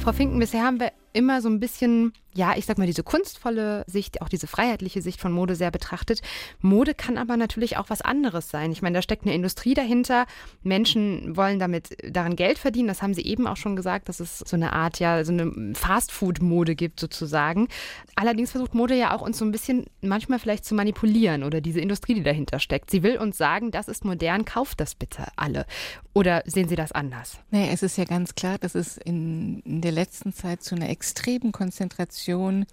Frau 0.00 0.12
Finken, 0.12 0.38
bisher 0.38 0.64
haben 0.64 0.80
wir 0.80 0.92
immer 1.12 1.42
so 1.42 1.48
ein 1.48 1.60
bisschen, 1.60 2.12
ja, 2.32 2.56
ich 2.56 2.64
sag 2.64 2.78
mal, 2.78 2.86
diese 2.86 3.02
kunstvolle 3.02 3.84
Sicht, 3.88 4.22
auch 4.22 4.28
diese 4.28 4.46
freiheitliche 4.46 5.02
Sicht 5.02 5.20
von 5.20 5.32
Mode 5.32 5.56
sehr 5.56 5.70
betrachtet. 5.70 6.20
Mode 6.60 6.94
kann 6.94 7.18
aber 7.18 7.36
natürlich 7.36 7.76
auch 7.76 7.90
was 7.90 8.02
anderes 8.02 8.50
sein. 8.50 8.70
Ich 8.70 8.82
meine, 8.82 8.98
da 8.98 9.02
steckt 9.02 9.24
eine 9.24 9.34
Industrie 9.34 9.74
dahinter. 9.74 10.26
Menschen 10.62 11.36
wollen 11.36 11.58
damit 11.58 11.96
daran 12.08 12.36
Geld 12.36 12.58
verdienen. 12.58 12.86
Das 12.86 13.02
haben 13.02 13.14
Sie 13.14 13.24
eben 13.24 13.48
auch 13.48 13.56
schon 13.56 13.74
gesagt, 13.74 14.08
dass 14.08 14.20
es 14.20 14.38
so 14.38 14.54
eine 14.54 14.72
Art, 14.72 15.00
ja, 15.00 15.24
so 15.24 15.32
eine 15.32 15.74
Fastfood-Mode 15.74 16.76
gibt 16.76 17.00
sozusagen. 17.00 17.66
Allerdings 18.14 18.52
versucht 18.52 18.74
Mode 18.74 18.94
ja 18.94 19.16
auch 19.16 19.22
uns 19.22 19.38
so 19.38 19.44
ein 19.44 19.50
bisschen 19.50 19.86
manchmal 20.00 20.38
vielleicht 20.38 20.64
zu 20.64 20.76
manipulieren 20.76 21.42
oder 21.42 21.60
diese 21.60 21.80
Industrie, 21.80 22.14
die 22.14 22.22
dahinter 22.22 22.60
steckt. 22.60 22.90
Sie 22.90 23.02
will 23.02 23.18
uns 23.18 23.38
sagen, 23.38 23.72
das 23.72 23.88
ist 23.88 24.04
modern, 24.04 24.44
kauft 24.44 24.78
das 24.78 24.94
bitte 24.94 25.26
alle. 25.34 25.66
Oder 26.12 26.42
sehen 26.46 26.68
Sie 26.68 26.76
das 26.76 26.92
anders? 26.92 27.38
Nee, 27.50 27.70
es 27.72 27.82
ist 27.82 27.98
ja 27.98 28.04
ganz 28.04 28.34
klar, 28.36 28.58
dass 28.58 28.76
es 28.76 28.98
in, 28.98 29.60
in 29.60 29.80
der 29.80 29.92
letzten 29.92 30.32
Zeit 30.32 30.62
zu 30.62 30.76
einer 30.76 30.90
extremen 30.90 31.50
Konzentration 31.52 32.19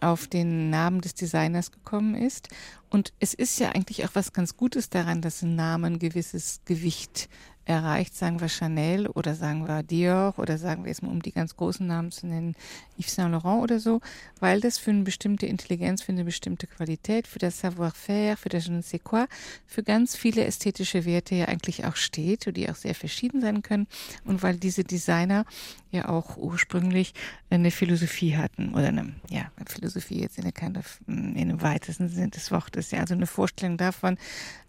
auf 0.01 0.27
den 0.27 0.69
Namen 0.69 1.01
des 1.01 1.13
Designers 1.13 1.71
gekommen 1.71 2.15
ist. 2.15 2.49
Und 2.89 3.13
es 3.19 3.33
ist 3.33 3.59
ja 3.59 3.69
eigentlich 3.69 4.05
auch 4.05 4.13
was 4.13 4.33
ganz 4.33 4.57
Gutes 4.57 4.89
daran, 4.89 5.21
dass 5.21 5.41
ein 5.41 5.55
Name 5.55 5.87
ein 5.87 5.99
gewisses 5.99 6.61
Gewicht 6.65 7.29
erreicht, 7.67 8.15
sagen 8.15 8.39
wir 8.39 8.47
Chanel 8.47 9.07
oder 9.07 9.35
sagen 9.35 9.67
wir 9.67 9.83
Dior 9.83 10.33
oder 10.37 10.57
sagen 10.57 10.83
wir 10.83 10.89
jetzt 10.89 11.03
mal, 11.03 11.11
um 11.11 11.21
die 11.21 11.33
ganz 11.33 11.55
großen 11.55 11.85
Namen 11.85 12.11
zu 12.11 12.25
nennen, 12.25 12.55
Yves 12.97 13.15
Saint 13.15 13.31
Laurent 13.31 13.61
oder 13.61 13.79
so, 13.79 13.99
weil 14.39 14.61
das 14.61 14.77
für 14.77 14.91
eine 14.91 15.03
bestimmte 15.03 15.45
Intelligenz, 15.45 16.01
für 16.01 16.13
eine 16.13 16.23
bestimmte 16.23 16.65
Qualität, 16.65 17.27
für 17.27 17.39
das 17.39 17.59
Savoir-faire, 17.59 18.37
für 18.37 18.49
das 18.49 18.67
je 18.67 18.73
ne 18.73 18.81
sais 18.81 19.03
quoi, 19.03 19.25
für 19.65 19.83
ganz 19.83 20.15
viele 20.15 20.45
ästhetische 20.45 21.05
Werte 21.05 21.35
ja 21.35 21.45
eigentlich 21.45 21.85
auch 21.85 21.95
steht 21.95 22.47
die 22.55 22.69
auch 22.69 22.75
sehr 22.75 22.95
verschieden 22.95 23.41
sein 23.41 23.61
können 23.61 23.87
und 24.23 24.43
weil 24.43 24.57
diese 24.57 24.83
Designer 24.83 25.45
ja 25.91 26.07
auch 26.09 26.37
ursprünglich 26.37 27.13
eine 27.49 27.71
Philosophie 27.71 28.37
hatten 28.37 28.73
oder 28.73 28.87
eine, 28.87 29.13
ja, 29.29 29.51
Philosophie 29.65 30.21
jetzt 30.21 30.37
in, 30.37 30.45
eine 30.45 30.79
of, 30.79 30.99
in 31.07 31.37
einem 31.37 31.61
weitesten 31.61 32.09
Sinn 32.09 32.31
des 32.31 32.51
Wortes, 32.51 32.91
ja, 32.91 32.99
also 32.99 33.13
eine 33.13 33.27
Vorstellung 33.27 33.77
davon, 33.77 34.17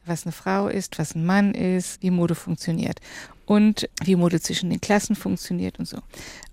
was 0.09 0.25
eine 0.25 0.33
Frau 0.33 0.69
ist, 0.69 0.99
was 0.99 1.15
ein 1.15 1.25
Mann 1.25 1.55
ist, 1.55 2.03
wie 2.03 2.11
Mode 2.11 2.35
funktioniert 2.35 3.01
und 3.47 3.89
wie 4.05 4.17
Mode 4.17 4.41
zwischen 4.41 4.71
den 4.71 4.81
Klassen 4.81 5.17
funktioniert 5.17 5.79
und 5.79 5.87
so. 5.87 5.99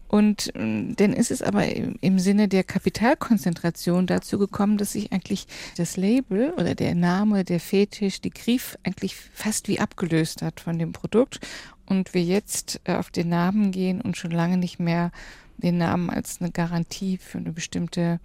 Und 0.08 0.52
ähm, 0.56 0.96
dann 0.96 1.14
ist 1.14 1.32
es 1.32 1.42
aber 1.42 1.66
im 1.66 2.20
Sinne 2.20 2.48
der 2.48 2.64
Kapitalkonzentration 2.64 4.08
dazu 4.08 4.38
gekommen, 4.38 4.78
dass 4.78 4.94
sich 4.94 5.12
eigentlich 5.12 5.48
das 5.78 5.98
Label 5.98 6.52
oder 6.52 6.76
der 6.76 6.96
Name, 6.96 7.44
der 7.44 7.60
Fetisch, 7.60 8.22
die 8.22 8.30
Grief 8.30 8.78
eigentlich 8.84 9.16
fast 9.16 9.68
wie 9.68 9.80
abgelöst 9.80 10.42
hat 10.42 10.60
von 10.60 10.78
dem 10.78 10.94
Produkt 10.94 11.40
und 11.86 12.14
wir 12.14 12.24
jetzt 12.24 12.80
äh, 12.86 12.94
auf 12.94 13.10
den 13.10 13.30
Namen 13.30 13.72
gehen 13.72 14.00
und 14.00 14.16
schon 14.16 14.32
lange 14.32 14.58
nicht 14.58 14.80
mehr 14.80 15.12
den 15.58 15.78
Namen 15.78 16.10
als 16.10 16.40
eine 16.40 16.52
Garantie 16.52 17.18
für 17.18 17.40
eine 17.40 17.52
bestimmte 17.52 18.20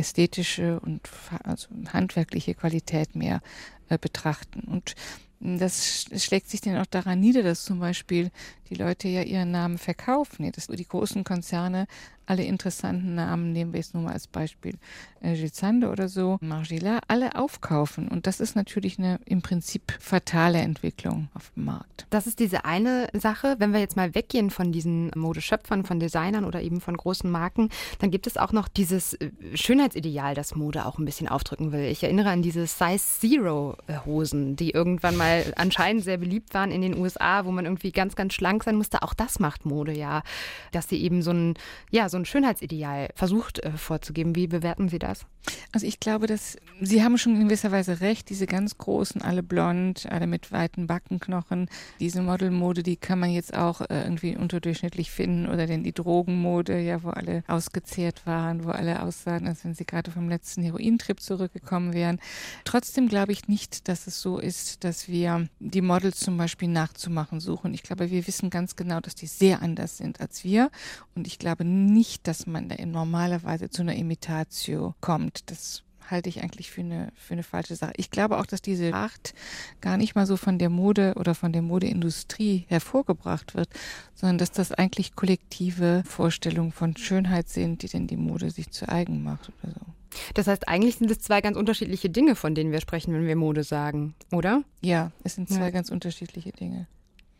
ästhetische 0.00 0.80
und 0.80 1.08
also 1.44 1.68
handwerkliche 1.92 2.54
Qualität 2.54 3.14
mehr 3.14 3.40
äh, 3.88 3.98
betrachten. 3.98 4.60
Und 4.60 4.94
das 5.40 6.04
schlägt 6.16 6.50
sich 6.50 6.60
dann 6.60 6.76
auch 6.76 6.86
daran 6.86 7.18
nieder, 7.18 7.42
dass 7.42 7.64
zum 7.64 7.80
Beispiel 7.80 8.30
die 8.68 8.74
Leute 8.74 9.08
ja 9.08 9.22
ihren 9.22 9.50
Namen 9.50 9.78
verkaufen. 9.78 10.50
Die 10.52 10.88
großen 10.88 11.24
Konzerne 11.24 11.86
alle 12.30 12.44
interessanten 12.44 13.16
Namen, 13.16 13.52
nehmen 13.52 13.72
wir 13.72 13.80
jetzt 13.80 13.92
nur 13.92 14.04
mal 14.04 14.12
als 14.12 14.28
Beispiel 14.28 14.78
äh, 15.20 15.34
Gilzande 15.34 15.90
oder 15.90 16.08
so, 16.08 16.38
Margiela, 16.40 17.00
alle 17.08 17.34
aufkaufen. 17.34 18.06
Und 18.06 18.28
das 18.28 18.38
ist 18.38 18.54
natürlich 18.54 19.00
eine 19.00 19.18
im 19.24 19.42
Prinzip 19.42 19.92
fatale 19.98 20.58
Entwicklung 20.58 21.28
auf 21.34 21.50
dem 21.56 21.64
Markt. 21.64 22.06
Das 22.10 22.28
ist 22.28 22.38
diese 22.38 22.64
eine 22.64 23.08
Sache. 23.14 23.56
Wenn 23.58 23.72
wir 23.72 23.80
jetzt 23.80 23.96
mal 23.96 24.14
weggehen 24.14 24.50
von 24.50 24.70
diesen 24.70 25.10
Modeschöpfern, 25.16 25.84
von 25.84 25.98
Designern 25.98 26.44
oder 26.44 26.62
eben 26.62 26.80
von 26.80 26.96
großen 26.96 27.28
Marken, 27.28 27.68
dann 27.98 28.12
gibt 28.12 28.28
es 28.28 28.36
auch 28.36 28.52
noch 28.52 28.68
dieses 28.68 29.14
äh, 29.14 29.30
Schönheitsideal, 29.54 30.34
das 30.36 30.54
Mode 30.54 30.86
auch 30.86 30.98
ein 30.98 31.04
bisschen 31.04 31.26
aufdrücken 31.26 31.72
will. 31.72 31.86
Ich 31.86 32.04
erinnere 32.04 32.30
an 32.30 32.42
diese 32.42 32.68
Size 32.68 32.98
Zero 33.20 33.76
äh, 33.88 33.94
Hosen, 34.06 34.54
die 34.54 34.70
irgendwann 34.70 35.16
mal 35.16 35.52
anscheinend 35.56 36.04
sehr 36.04 36.18
beliebt 36.18 36.54
waren 36.54 36.70
in 36.70 36.80
den 36.80 36.96
USA, 36.96 37.44
wo 37.44 37.50
man 37.50 37.64
irgendwie 37.64 37.90
ganz, 37.90 38.14
ganz 38.14 38.34
schlank 38.34 38.62
sein 38.62 38.76
musste. 38.76 39.02
Auch 39.02 39.14
das 39.14 39.40
macht 39.40 39.66
Mode 39.66 39.98
ja, 39.98 40.22
dass 40.70 40.88
sie 40.88 41.02
eben 41.02 41.22
so 41.22 41.32
ein, 41.32 41.54
ja, 41.90 42.08
so 42.08 42.19
ein 42.20 42.24
Schönheitsideal 42.24 43.08
versucht 43.14 43.58
äh, 43.60 43.72
vorzugeben. 43.72 44.36
Wie 44.36 44.46
bewerten 44.46 44.88
Sie 44.88 44.98
das? 44.98 45.26
Also 45.72 45.86
ich 45.86 46.00
glaube, 46.00 46.26
dass 46.26 46.56
Sie 46.80 47.02
haben 47.02 47.18
schon 47.18 47.36
in 47.36 47.44
gewisser 47.44 47.72
Weise 47.72 48.00
recht. 48.00 48.28
Diese 48.30 48.46
ganz 48.46 48.78
großen, 48.78 49.22
alle 49.22 49.42
blond, 49.42 50.06
alle 50.10 50.26
mit 50.26 50.52
weiten 50.52 50.86
Backenknochen, 50.86 51.68
diese 51.98 52.22
Modelmode, 52.22 52.82
die 52.82 52.96
kann 52.96 53.18
man 53.18 53.30
jetzt 53.30 53.54
auch 53.54 53.80
äh, 53.82 54.02
irgendwie 54.02 54.36
unterdurchschnittlich 54.36 55.10
finden 55.10 55.48
oder 55.48 55.66
denn 55.66 55.82
die 55.82 55.92
Drogenmode, 55.92 56.78
ja, 56.80 57.02
wo 57.02 57.10
alle 57.10 57.42
ausgezehrt 57.46 58.26
waren, 58.26 58.64
wo 58.64 58.70
alle 58.70 59.02
aussahen, 59.02 59.46
als 59.46 59.64
wenn 59.64 59.74
sie 59.74 59.84
gerade 59.84 60.10
vom 60.10 60.28
letzten 60.28 60.62
Herointrip 60.62 61.20
zurückgekommen 61.20 61.94
wären. 61.94 62.20
Trotzdem 62.64 63.08
glaube 63.08 63.32
ich 63.32 63.48
nicht, 63.48 63.88
dass 63.88 64.06
es 64.06 64.20
so 64.20 64.38
ist, 64.38 64.84
dass 64.84 65.08
wir 65.08 65.48
die 65.58 65.82
Models 65.82 66.20
zum 66.20 66.36
Beispiel 66.36 66.68
nachzumachen 66.68 67.40
suchen. 67.40 67.74
Ich 67.74 67.82
glaube, 67.82 68.10
wir 68.10 68.26
wissen 68.26 68.50
ganz 68.50 68.76
genau, 68.76 69.00
dass 69.00 69.14
die 69.14 69.26
sehr 69.26 69.62
anders 69.62 69.96
sind 69.96 70.20
als 70.20 70.44
wir 70.44 70.70
und 71.14 71.26
ich 71.26 71.38
glaube 71.38 71.64
nicht, 71.64 72.09
dass 72.22 72.46
man 72.46 72.68
da 72.68 72.76
in 72.76 72.90
normaler 72.90 73.42
Weise 73.42 73.70
zu 73.70 73.82
einer 73.82 73.94
Imitatio 73.94 74.94
kommt. 75.00 75.50
Das 75.50 75.82
halte 76.10 76.28
ich 76.28 76.42
eigentlich 76.42 76.70
für 76.70 76.80
eine, 76.80 77.12
für 77.14 77.34
eine 77.34 77.42
falsche 77.42 77.76
Sache. 77.76 77.92
Ich 77.96 78.10
glaube 78.10 78.38
auch, 78.38 78.46
dass 78.46 78.62
diese 78.62 78.92
Acht 78.92 79.34
gar 79.80 79.96
nicht 79.96 80.14
mal 80.14 80.26
so 80.26 80.36
von 80.36 80.58
der 80.58 80.70
Mode 80.70 81.14
oder 81.16 81.34
von 81.34 81.52
der 81.52 81.62
Modeindustrie 81.62 82.64
hervorgebracht 82.68 83.54
wird, 83.54 83.68
sondern 84.14 84.38
dass 84.38 84.50
das 84.50 84.72
eigentlich 84.72 85.14
kollektive 85.14 86.02
Vorstellungen 86.06 86.72
von 86.72 86.96
Schönheit 86.96 87.48
sind, 87.48 87.82
die 87.82 87.88
denn 87.88 88.06
die 88.06 88.16
Mode 88.16 88.50
sich 88.50 88.70
zu 88.70 88.88
eigen 88.88 89.22
macht 89.22 89.50
oder 89.62 89.72
so. 89.72 89.86
Das 90.34 90.48
heißt, 90.48 90.66
eigentlich 90.66 90.96
sind 90.96 91.10
es 91.10 91.20
zwei 91.20 91.40
ganz 91.40 91.56
unterschiedliche 91.56 92.10
Dinge, 92.10 92.34
von 92.34 92.56
denen 92.56 92.72
wir 92.72 92.80
sprechen, 92.80 93.14
wenn 93.14 93.26
wir 93.26 93.36
Mode 93.36 93.62
sagen, 93.62 94.14
oder? 94.32 94.64
Ja, 94.80 95.12
es 95.22 95.36
sind 95.36 95.48
zwei 95.48 95.66
ja. 95.66 95.70
ganz 95.70 95.88
unterschiedliche 95.88 96.50
Dinge 96.50 96.88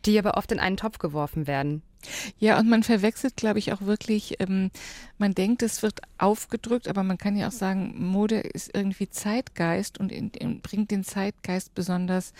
die 0.04 0.18
aber 0.18 0.36
oft 0.36 0.52
in 0.52 0.58
einen 0.58 0.76
Topf 0.76 0.98
geworfen 0.98 1.46
werden. 1.46 1.82
Ja, 2.38 2.58
und 2.58 2.68
man 2.68 2.82
verwechselt, 2.82 3.36
glaube 3.36 3.58
ich, 3.58 3.72
auch 3.72 3.82
wirklich, 3.82 4.40
ähm, 4.40 4.70
man 5.18 5.34
denkt, 5.34 5.62
es 5.62 5.82
wird 5.82 6.00
aufgedrückt, 6.16 6.88
aber 6.88 7.02
man 7.02 7.18
kann 7.18 7.36
ja 7.36 7.48
auch 7.48 7.52
sagen, 7.52 7.94
Mode 7.98 8.40
ist 8.40 8.74
irgendwie 8.74 9.10
Zeitgeist 9.10 9.98
und 9.98 10.10
in, 10.10 10.30
in, 10.30 10.60
bringt 10.62 10.90
den 10.90 11.04
Zeitgeist 11.04 11.74
besonders 11.74 12.32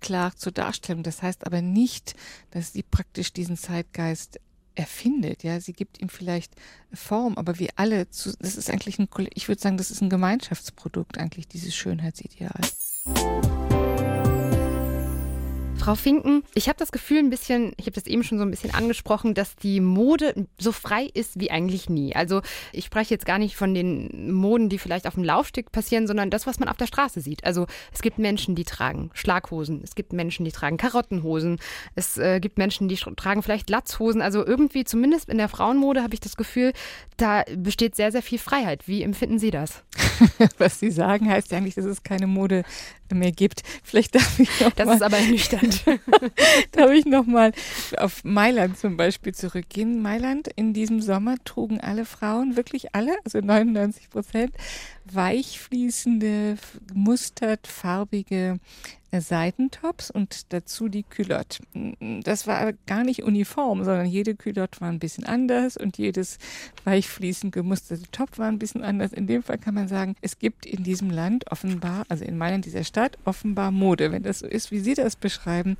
klar 0.00 0.34
zur 0.34 0.50
Darstellung. 0.50 1.04
Das 1.04 1.22
heißt 1.22 1.46
aber 1.46 1.62
nicht, 1.62 2.14
dass 2.50 2.72
sie 2.72 2.82
praktisch 2.82 3.32
diesen 3.32 3.56
Zeitgeist 3.56 4.40
erfindet. 4.74 5.44
Ja, 5.44 5.60
sie 5.60 5.72
gibt 5.72 6.00
ihm 6.00 6.08
vielleicht 6.08 6.52
Form, 6.92 7.34
aber 7.36 7.60
wir 7.60 7.70
alle, 7.76 8.10
zu, 8.10 8.32
das 8.40 8.56
ist 8.56 8.70
eigentlich 8.70 8.98
ein, 8.98 9.08
ich 9.34 9.46
würde 9.46 9.60
sagen, 9.60 9.76
das 9.76 9.92
ist 9.92 10.02
ein 10.02 10.10
Gemeinschaftsprodukt 10.10 11.18
eigentlich, 11.18 11.46
dieses 11.46 11.74
Schönheitsideal. 11.76 12.60
Frau 15.84 15.96
Finken, 15.96 16.44
ich 16.54 16.70
habe 16.70 16.78
das 16.78 16.92
Gefühl 16.92 17.18
ein 17.18 17.28
bisschen, 17.28 17.72
ich 17.76 17.84
habe 17.84 17.92
das 17.92 18.06
eben 18.06 18.24
schon 18.24 18.38
so 18.38 18.44
ein 18.44 18.50
bisschen 18.50 18.72
angesprochen, 18.72 19.34
dass 19.34 19.54
die 19.54 19.80
Mode 19.80 20.46
so 20.58 20.72
frei 20.72 21.10
ist 21.12 21.38
wie 21.38 21.50
eigentlich 21.50 21.90
nie. 21.90 22.16
Also 22.16 22.40
ich 22.72 22.86
spreche 22.86 23.12
jetzt 23.12 23.26
gar 23.26 23.38
nicht 23.38 23.54
von 23.54 23.74
den 23.74 24.32
Moden, 24.32 24.70
die 24.70 24.78
vielleicht 24.78 25.06
auf 25.06 25.12
dem 25.12 25.24
Laufstück 25.24 25.72
passieren, 25.72 26.06
sondern 26.06 26.30
das, 26.30 26.46
was 26.46 26.58
man 26.58 26.70
auf 26.70 26.78
der 26.78 26.86
Straße 26.86 27.20
sieht. 27.20 27.44
Also 27.44 27.66
es 27.92 28.00
gibt 28.00 28.18
Menschen, 28.18 28.54
die 28.54 28.64
tragen 28.64 29.10
Schlaghosen, 29.12 29.82
es 29.84 29.94
gibt 29.94 30.14
Menschen, 30.14 30.46
die 30.46 30.52
tragen 30.52 30.78
Karottenhosen, 30.78 31.58
es 31.96 32.16
äh, 32.16 32.40
gibt 32.40 32.56
Menschen, 32.56 32.88
die 32.88 32.96
tragen 32.96 33.42
vielleicht 33.42 33.68
Latzhosen. 33.68 34.22
Also 34.22 34.42
irgendwie, 34.46 34.84
zumindest 34.84 35.28
in 35.28 35.36
der 35.36 35.50
Frauenmode, 35.50 36.02
habe 36.02 36.14
ich 36.14 36.20
das 36.20 36.38
Gefühl, 36.38 36.72
da 37.18 37.44
besteht 37.58 37.94
sehr, 37.94 38.10
sehr 38.10 38.22
viel 38.22 38.38
Freiheit. 38.38 38.88
Wie 38.88 39.02
empfinden 39.02 39.38
Sie 39.38 39.50
das? 39.50 39.82
was 40.56 40.80
Sie 40.80 40.90
sagen, 40.90 41.28
heißt 41.28 41.50
ja 41.50 41.58
eigentlich, 41.58 41.74
dass 41.74 41.84
es 41.84 42.02
keine 42.02 42.26
Mode 42.26 42.64
mehr 43.12 43.32
gibt. 43.32 43.62
Vielleicht 43.82 44.14
darf 44.14 44.38
ich 44.38 44.60
noch 44.60 44.72
Das 44.72 44.86
mal, 44.86 44.94
ist 44.94 45.02
aber 45.02 45.18
ernüchternd. 45.18 45.73
darf 46.72 46.90
ich 46.90 47.06
noch 47.06 47.26
mal 47.26 47.52
auf 47.96 48.24
Mailand 48.24 48.78
zum 48.78 48.96
Beispiel 48.96 49.34
zurückgehen. 49.34 50.02
Mailand 50.02 50.48
in 50.56 50.72
diesem 50.72 51.00
Sommer 51.00 51.36
trugen 51.44 51.80
alle 51.80 52.04
Frauen, 52.04 52.56
wirklich 52.56 52.94
alle, 52.94 53.12
also 53.24 53.40
99 53.40 54.10
Prozent, 54.10 54.54
weichfließende, 55.04 56.56
mustert 56.92 57.66
farbige 57.66 58.58
Seitentops 59.20 60.10
und 60.10 60.52
dazu 60.52 60.88
die 60.88 61.02
Culotte. 61.02 61.62
Das 62.22 62.46
war 62.46 62.72
gar 62.86 63.04
nicht 63.04 63.22
uniform, 63.22 63.84
sondern 63.84 64.06
jede 64.06 64.34
Culotte 64.34 64.80
war 64.80 64.88
ein 64.88 64.98
bisschen 64.98 65.24
anders 65.24 65.76
und 65.76 65.98
jedes 65.98 66.38
weichfließend 66.84 67.52
gemusterte 67.52 68.10
Top 68.10 68.38
war 68.38 68.48
ein 68.48 68.58
bisschen 68.58 68.82
anders. 68.82 69.12
In 69.12 69.26
dem 69.26 69.42
Fall 69.42 69.58
kann 69.58 69.74
man 69.74 69.88
sagen, 69.88 70.16
es 70.20 70.38
gibt 70.38 70.66
in 70.66 70.84
diesem 70.84 71.10
Land 71.10 71.50
offenbar, 71.50 72.04
also 72.08 72.24
in 72.24 72.38
Mailand, 72.38 72.64
dieser 72.64 72.84
Stadt, 72.84 73.18
offenbar 73.24 73.70
Mode. 73.70 74.12
Wenn 74.12 74.22
das 74.22 74.40
so 74.40 74.46
ist, 74.46 74.70
wie 74.70 74.80
Sie 74.80 74.94
das 74.94 75.16
beschreiben, 75.16 75.76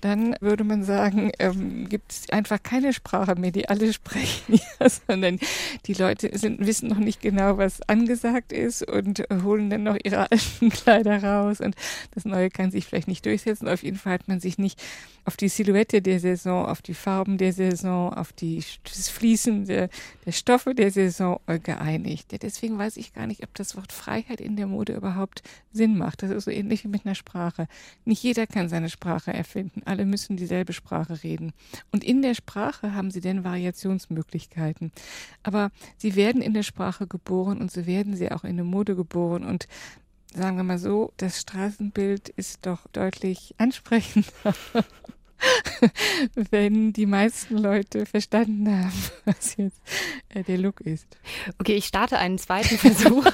dann 0.00 0.36
würde 0.40 0.64
man 0.64 0.84
sagen, 0.84 1.32
ähm, 1.38 1.88
gibt 1.88 2.12
es 2.12 2.30
einfach 2.30 2.62
keine 2.62 2.92
Sprache 2.92 3.34
mehr, 3.36 3.50
die 3.50 3.68
alle 3.68 3.92
sprechen, 3.92 4.60
ja, 4.80 4.88
sondern 4.88 5.38
die 5.86 5.94
Leute 5.94 6.36
sind, 6.36 6.66
wissen 6.66 6.88
noch 6.88 6.98
nicht 6.98 7.20
genau, 7.20 7.58
was 7.58 7.82
angesagt 7.88 8.52
ist 8.52 8.82
und 8.88 9.24
holen 9.42 9.70
dann 9.70 9.82
noch 9.82 9.96
ihre 10.02 10.30
alten 10.30 10.70
Kleider 10.70 11.22
raus 11.22 11.60
und 11.60 11.74
das 12.12 12.24
Neue 12.24 12.50
kann 12.50 12.70
sich 12.70 12.86
vielleicht 12.86 13.08
nicht 13.08 13.24
durchsetzen. 13.26 13.68
Auf 13.68 13.82
jeden 13.82 13.96
Fall 13.96 14.14
hat 14.14 14.28
man 14.28 14.40
sich 14.40 14.58
nicht 14.58 14.80
auf 15.26 15.36
die 15.36 15.48
Silhouette 15.48 16.00
der 16.00 16.20
Saison, 16.20 16.66
auf 16.66 16.82
die 16.82 16.94
Farben 16.94 17.36
der 17.36 17.52
Saison, 17.52 18.14
auf 18.14 18.32
die, 18.32 18.62
das 18.84 19.08
Fließen 19.08 19.66
der, 19.66 19.88
der 20.24 20.32
Stoffe 20.32 20.74
der 20.74 20.92
Saison 20.92 21.40
äh, 21.46 21.58
geeinigt. 21.58 22.30
Ja, 22.32 22.38
deswegen 22.38 22.78
weiß 22.78 22.96
ich 22.96 23.12
gar 23.12 23.26
nicht, 23.26 23.42
ob 23.42 23.52
das 23.54 23.76
Wort 23.76 23.92
Freiheit 23.92 24.40
in 24.40 24.54
der 24.54 24.68
Mode 24.68 24.94
überhaupt 24.94 25.42
Sinn 25.72 25.98
macht. 25.98 26.22
Das 26.22 26.30
ist 26.30 26.44
so 26.44 26.50
ähnlich 26.52 26.84
wie 26.84 26.88
mit 26.88 27.04
einer 27.04 27.16
Sprache. 27.16 27.66
Nicht 28.04 28.22
jeder 28.22 28.46
kann 28.46 28.68
seine 28.68 28.88
Sprache 28.88 29.32
erfinden 29.32 29.82
alle 29.86 30.06
müssen 30.06 30.36
dieselbe 30.36 30.72
Sprache 30.72 31.22
reden. 31.22 31.52
Und 31.92 32.04
in 32.04 32.22
der 32.22 32.34
Sprache 32.34 32.94
haben 32.94 33.10
sie 33.10 33.20
denn 33.20 33.44
Variationsmöglichkeiten. 33.44 34.92
Aber 35.42 35.70
sie 35.96 36.16
werden 36.16 36.42
in 36.42 36.54
der 36.54 36.62
Sprache 36.62 37.06
geboren 37.06 37.60
und 37.60 37.70
so 37.70 37.86
werden 37.86 38.16
sie 38.16 38.30
auch 38.30 38.44
in 38.44 38.56
der 38.56 38.64
Mode 38.64 38.96
geboren. 38.96 39.44
Und 39.44 39.68
sagen 40.34 40.56
wir 40.56 40.64
mal 40.64 40.78
so, 40.78 41.12
das 41.16 41.40
Straßenbild 41.40 42.28
ist 42.30 42.66
doch 42.66 42.86
deutlich 42.88 43.54
ansprechender. 43.58 44.30
wenn 46.50 46.92
die 46.92 47.06
meisten 47.06 47.58
Leute 47.58 48.06
verstanden 48.06 48.68
haben, 48.68 49.02
was 49.24 49.56
jetzt 49.56 49.80
äh, 50.30 50.42
der 50.42 50.58
Look 50.58 50.80
ist. 50.80 51.06
Okay, 51.58 51.74
ich 51.74 51.86
starte 51.86 52.18
einen 52.18 52.38
zweiten 52.38 52.78
Versuch. 52.78 53.26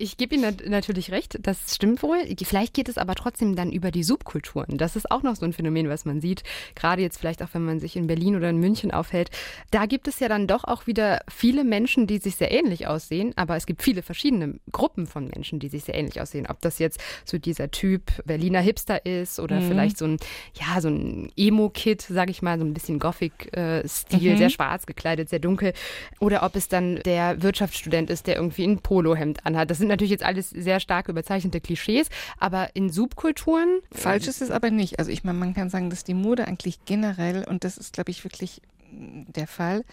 ich 0.00 0.16
gebe 0.16 0.34
Ihnen 0.34 0.56
natürlich 0.66 1.10
recht, 1.10 1.38
das 1.42 1.74
stimmt 1.74 2.02
wohl. 2.02 2.18
Vielleicht 2.42 2.72
geht 2.72 2.88
es 2.88 2.96
aber 2.96 3.14
trotzdem 3.14 3.54
dann 3.54 3.70
über 3.70 3.90
die 3.90 4.02
Subkulturen. 4.02 4.78
Das 4.78 4.96
ist 4.96 5.10
auch 5.10 5.22
noch 5.22 5.36
so 5.36 5.44
ein 5.44 5.52
Phänomen, 5.52 5.88
was 5.90 6.06
man 6.06 6.20
sieht. 6.20 6.42
Gerade 6.74 7.02
jetzt 7.02 7.18
vielleicht 7.18 7.42
auch, 7.42 7.48
wenn 7.52 7.64
man 7.64 7.80
sich 7.80 7.96
in 7.96 8.06
Berlin 8.06 8.34
oder 8.34 8.48
in 8.48 8.58
München 8.58 8.90
aufhält. 8.90 9.30
Da 9.70 9.84
gibt 9.84 10.08
es 10.08 10.18
ja 10.18 10.28
dann 10.28 10.46
doch 10.46 10.64
auch 10.64 10.86
wieder 10.86 11.20
viele 11.28 11.64
Menschen, 11.64 12.06
die 12.06 12.18
sich 12.18 12.36
sehr 12.36 12.50
ähnlich 12.50 12.86
aussehen, 12.86 13.34
aber 13.36 13.56
es 13.56 13.66
gibt 13.66 13.82
viele 13.82 14.02
verschiedene 14.02 14.58
Gruppen 14.72 15.06
von 15.06 15.28
Menschen, 15.28 15.58
die 15.58 15.68
sich 15.68 15.84
sehr 15.84 15.94
ähnlich 15.94 16.20
aussehen. 16.20 16.46
Ob 16.48 16.60
das 16.62 16.78
jetzt 16.78 16.98
so 17.26 17.36
dieser 17.36 17.70
Typ 17.70 18.10
Berliner 18.24 18.60
Hipster 18.60 19.04
ist 19.04 19.38
oder 19.38 19.60
mhm. 19.60 19.68
vielleicht 19.68 19.98
so 19.98 20.06
ein 20.06 20.16
ja, 20.54 20.80
so 20.80 20.88
ein 20.88 21.30
Emo-Kid, 21.36 22.02
sag 22.08 22.30
ich 22.30 22.40
mal, 22.40 22.58
so 22.58 22.64
ein 22.64 22.72
bisschen 22.72 22.98
Gothic-Stil, 22.98 24.32
mhm. 24.32 24.38
sehr 24.38 24.50
schwarz 24.50 24.86
gekleidet, 24.86 25.28
sehr 25.28 25.40
dunkel. 25.40 25.74
Oder 26.20 26.42
ob 26.42 26.56
es 26.56 26.68
dann 26.68 26.96
der 27.04 27.42
Wirtschaftsstudent 27.42 28.08
ist, 28.08 28.26
der 28.26 28.36
irgendwie 28.36 28.64
ein 28.64 28.78
Polohemd 28.78 29.44
anhat. 29.44 29.70
Das 29.70 29.78
sind 29.78 29.89
natürlich 29.90 30.10
jetzt 30.10 30.24
alles 30.24 30.50
sehr 30.50 30.80
stark 30.80 31.08
überzeichnete 31.08 31.60
Klischees, 31.60 32.08
aber 32.38 32.74
in 32.74 32.90
Subkulturen. 32.90 33.80
Falsch 33.92 34.26
ist 34.26 34.40
es 34.40 34.50
aber 34.50 34.70
nicht. 34.70 34.98
Also 34.98 35.10
ich 35.10 35.24
meine, 35.24 35.38
man 35.38 35.54
kann 35.54 35.70
sagen, 35.70 35.90
dass 35.90 36.04
die 36.04 36.14
Mode 36.14 36.46
eigentlich 36.46 36.84
generell, 36.84 37.44
und 37.46 37.64
das 37.64 37.76
ist, 37.76 37.92
glaube 37.92 38.10
ich, 38.10 38.24
wirklich 38.24 38.62
der 38.92 39.46
Fall, 39.46 39.84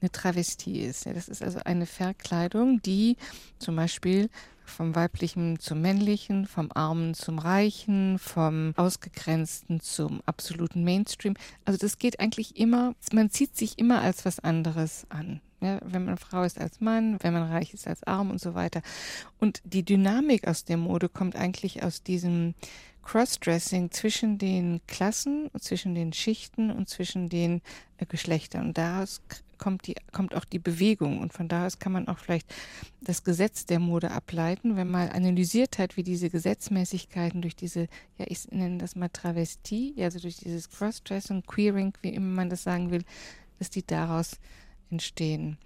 eine 0.00 0.10
Travestie 0.10 0.80
ist. 0.80 1.06
Das 1.06 1.28
ist 1.28 1.42
also 1.42 1.60
eine 1.64 1.86
Verkleidung, 1.86 2.80
die 2.82 3.16
zum 3.58 3.76
Beispiel 3.76 4.30
vom 4.64 4.94
weiblichen 4.94 5.58
zum 5.58 5.80
männlichen, 5.82 6.46
vom 6.46 6.70
armen 6.72 7.14
zum 7.14 7.38
reichen, 7.38 8.18
vom 8.18 8.72
ausgegrenzten 8.76 9.80
zum 9.80 10.22
absoluten 10.26 10.84
Mainstream. 10.84 11.34
Also 11.64 11.78
das 11.78 11.98
geht 11.98 12.20
eigentlich 12.20 12.56
immer, 12.56 12.94
man 13.12 13.30
zieht 13.30 13.56
sich 13.56 13.78
immer 13.78 14.00
als 14.00 14.24
was 14.24 14.38
anderes 14.38 15.06
an. 15.10 15.40
Ja, 15.60 15.78
wenn 15.84 16.06
man 16.06 16.16
Frau 16.16 16.42
ist 16.42 16.58
als 16.58 16.80
Mann, 16.80 17.18
wenn 17.20 17.34
man 17.34 17.50
reich 17.50 17.74
ist 17.74 17.86
als 17.86 18.02
arm 18.04 18.30
und 18.30 18.40
so 18.40 18.54
weiter. 18.54 18.80
Und 19.38 19.60
die 19.64 19.84
Dynamik 19.84 20.48
aus 20.48 20.64
der 20.64 20.78
Mode 20.78 21.08
kommt 21.10 21.36
eigentlich 21.36 21.82
aus 21.82 22.02
diesem 22.02 22.54
Crossdressing 23.02 23.90
zwischen 23.90 24.38
den 24.38 24.80
Klassen, 24.86 25.50
zwischen 25.58 25.94
den 25.94 26.12
Schichten 26.12 26.70
und 26.70 26.88
zwischen 26.88 27.28
den 27.28 27.60
äh, 27.98 28.06
Geschlechtern. 28.06 28.68
Und 28.68 28.78
daraus 28.78 29.20
kommt, 29.58 29.86
die, 29.86 29.94
kommt 30.12 30.34
auch 30.34 30.44
die 30.44 30.58
Bewegung. 30.58 31.20
Und 31.20 31.32
von 31.32 31.48
da 31.48 31.66
aus 31.66 31.78
kann 31.78 31.92
man 31.92 32.08
auch 32.08 32.18
vielleicht 32.18 32.52
das 33.00 33.24
Gesetz 33.24 33.66
der 33.66 33.78
Mode 33.78 34.10
ableiten, 34.10 34.76
wenn 34.76 34.90
man 34.90 35.10
analysiert 35.10 35.78
hat, 35.78 35.96
wie 35.96 36.02
diese 36.02 36.30
Gesetzmäßigkeiten 36.30 37.42
durch 37.42 37.56
diese, 37.56 37.88
ja, 38.18 38.26
ich 38.28 38.50
nenne 38.50 38.78
das 38.78 38.96
mal 38.96 39.08
Travestie, 39.08 39.94
also 39.98 40.18
durch 40.18 40.36
dieses 40.36 40.70
Crossdressing, 40.70 41.42
Queering, 41.42 41.92
wie 42.02 42.10
immer 42.10 42.34
man 42.34 42.50
das 42.50 42.62
sagen 42.62 42.90
will, 42.90 43.04
dass 43.58 43.70
die 43.70 43.86
daraus 43.86 44.38
entstehen. 44.90 45.58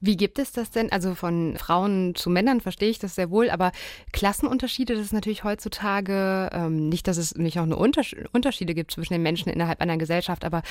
Wie 0.00 0.16
gibt 0.16 0.38
es 0.38 0.52
das 0.52 0.70
denn? 0.70 0.92
Also 0.92 1.14
von 1.14 1.56
Frauen 1.56 2.14
zu 2.14 2.28
Männern 2.28 2.60
verstehe 2.60 2.90
ich 2.90 2.98
das 2.98 3.14
sehr 3.14 3.30
wohl, 3.30 3.48
aber 3.48 3.72
Klassenunterschiede, 4.12 4.94
das 4.94 5.06
ist 5.06 5.12
natürlich 5.12 5.42
heutzutage 5.42 6.50
ähm, 6.52 6.88
nicht, 6.88 7.08
dass 7.08 7.16
es 7.16 7.34
nicht 7.34 7.58
auch 7.58 7.64
eine 7.64 7.76
Unters 7.76 8.14
Unterschiede 8.32 8.74
gibt 8.74 8.92
zwischen 8.92 9.14
den 9.14 9.22
Menschen 9.22 9.50
innerhalb 9.50 9.80
einer 9.80 9.96
Gesellschaft, 9.96 10.44
aber 10.44 10.62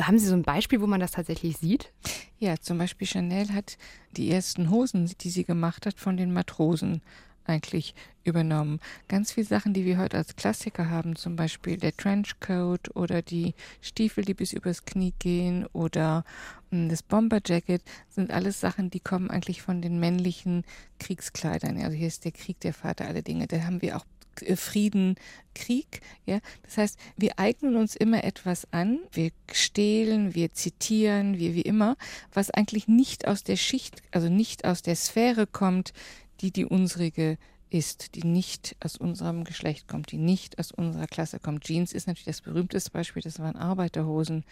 haben 0.00 0.18
Sie 0.18 0.26
so 0.26 0.34
ein 0.34 0.42
Beispiel, 0.42 0.80
wo 0.80 0.86
man 0.86 1.00
das 1.00 1.12
tatsächlich 1.12 1.56
sieht? 1.56 1.92
Ja, 2.38 2.56
zum 2.60 2.78
Beispiel 2.78 3.08
Chanel 3.08 3.52
hat 3.52 3.76
die 4.12 4.30
ersten 4.30 4.70
Hosen, 4.70 5.12
die 5.20 5.30
sie 5.30 5.44
gemacht 5.44 5.84
hat, 5.84 5.98
von 5.98 6.16
den 6.16 6.32
Matrosen 6.32 7.02
eigentlich 7.46 7.94
übernommen. 8.24 8.80
Ganz 9.08 9.32
viele 9.32 9.46
Sachen, 9.46 9.74
die 9.74 9.84
wir 9.84 9.98
heute 9.98 10.16
als 10.16 10.36
Klassiker 10.36 10.90
haben, 10.90 11.16
zum 11.16 11.36
Beispiel 11.36 11.76
der 11.76 11.96
Trenchcoat 11.96 12.94
oder 12.96 13.22
die 13.22 13.54
Stiefel, 13.80 14.24
die 14.24 14.34
bis 14.34 14.52
übers 14.52 14.84
Knie 14.84 15.12
gehen 15.18 15.66
oder 15.72 16.24
hm, 16.70 16.88
das 16.88 17.02
Bomberjacket, 17.02 17.82
sind 18.08 18.30
alles 18.30 18.60
Sachen, 18.60 18.90
die 18.90 19.00
kommen 19.00 19.30
eigentlich 19.30 19.62
von 19.62 19.82
den 19.82 20.00
männlichen 20.00 20.64
Kriegskleidern. 20.98 21.76
Also 21.78 21.96
hier 21.96 22.08
ist 22.08 22.24
der 22.24 22.32
Krieg 22.32 22.60
der 22.60 22.72
Vater 22.72 23.06
aller 23.06 23.22
Dinge. 23.22 23.46
Da 23.46 23.62
haben 23.62 23.82
wir 23.82 23.96
auch 23.96 24.06
äh, 24.42 24.56
Frieden, 24.56 25.16
Krieg. 25.54 26.00
Ja, 26.26 26.40
das 26.62 26.78
heißt, 26.78 26.98
wir 27.16 27.38
eignen 27.38 27.76
uns 27.76 27.94
immer 27.94 28.24
etwas 28.24 28.66
an, 28.72 28.98
wir 29.12 29.30
stehlen, 29.52 30.34
wir 30.34 30.52
zitieren, 30.52 31.38
wir 31.38 31.54
wie 31.54 31.62
immer, 31.62 31.96
was 32.32 32.50
eigentlich 32.50 32.88
nicht 32.88 33.28
aus 33.28 33.44
der 33.44 33.56
Schicht, 33.56 34.02
also 34.10 34.28
nicht 34.28 34.64
aus 34.64 34.82
der 34.82 34.96
Sphäre 34.96 35.46
kommt, 35.46 35.92
die 36.40 36.50
die 36.50 36.64
unsrige 36.64 37.38
ist, 37.70 38.14
die 38.14 38.22
nicht 38.22 38.76
aus 38.80 38.96
unserem 38.96 39.44
Geschlecht 39.44 39.88
kommt, 39.88 40.12
die 40.12 40.18
nicht 40.18 40.58
aus 40.58 40.70
unserer 40.70 41.06
Klasse 41.06 41.40
kommt. 41.40 41.64
Jeans 41.64 41.92
ist 41.92 42.06
natürlich 42.06 42.26
das 42.26 42.40
berühmteste 42.40 42.90
Beispiel, 42.90 43.22
das 43.22 43.40
waren 43.40 43.56
Arbeiterhosen 43.56 44.44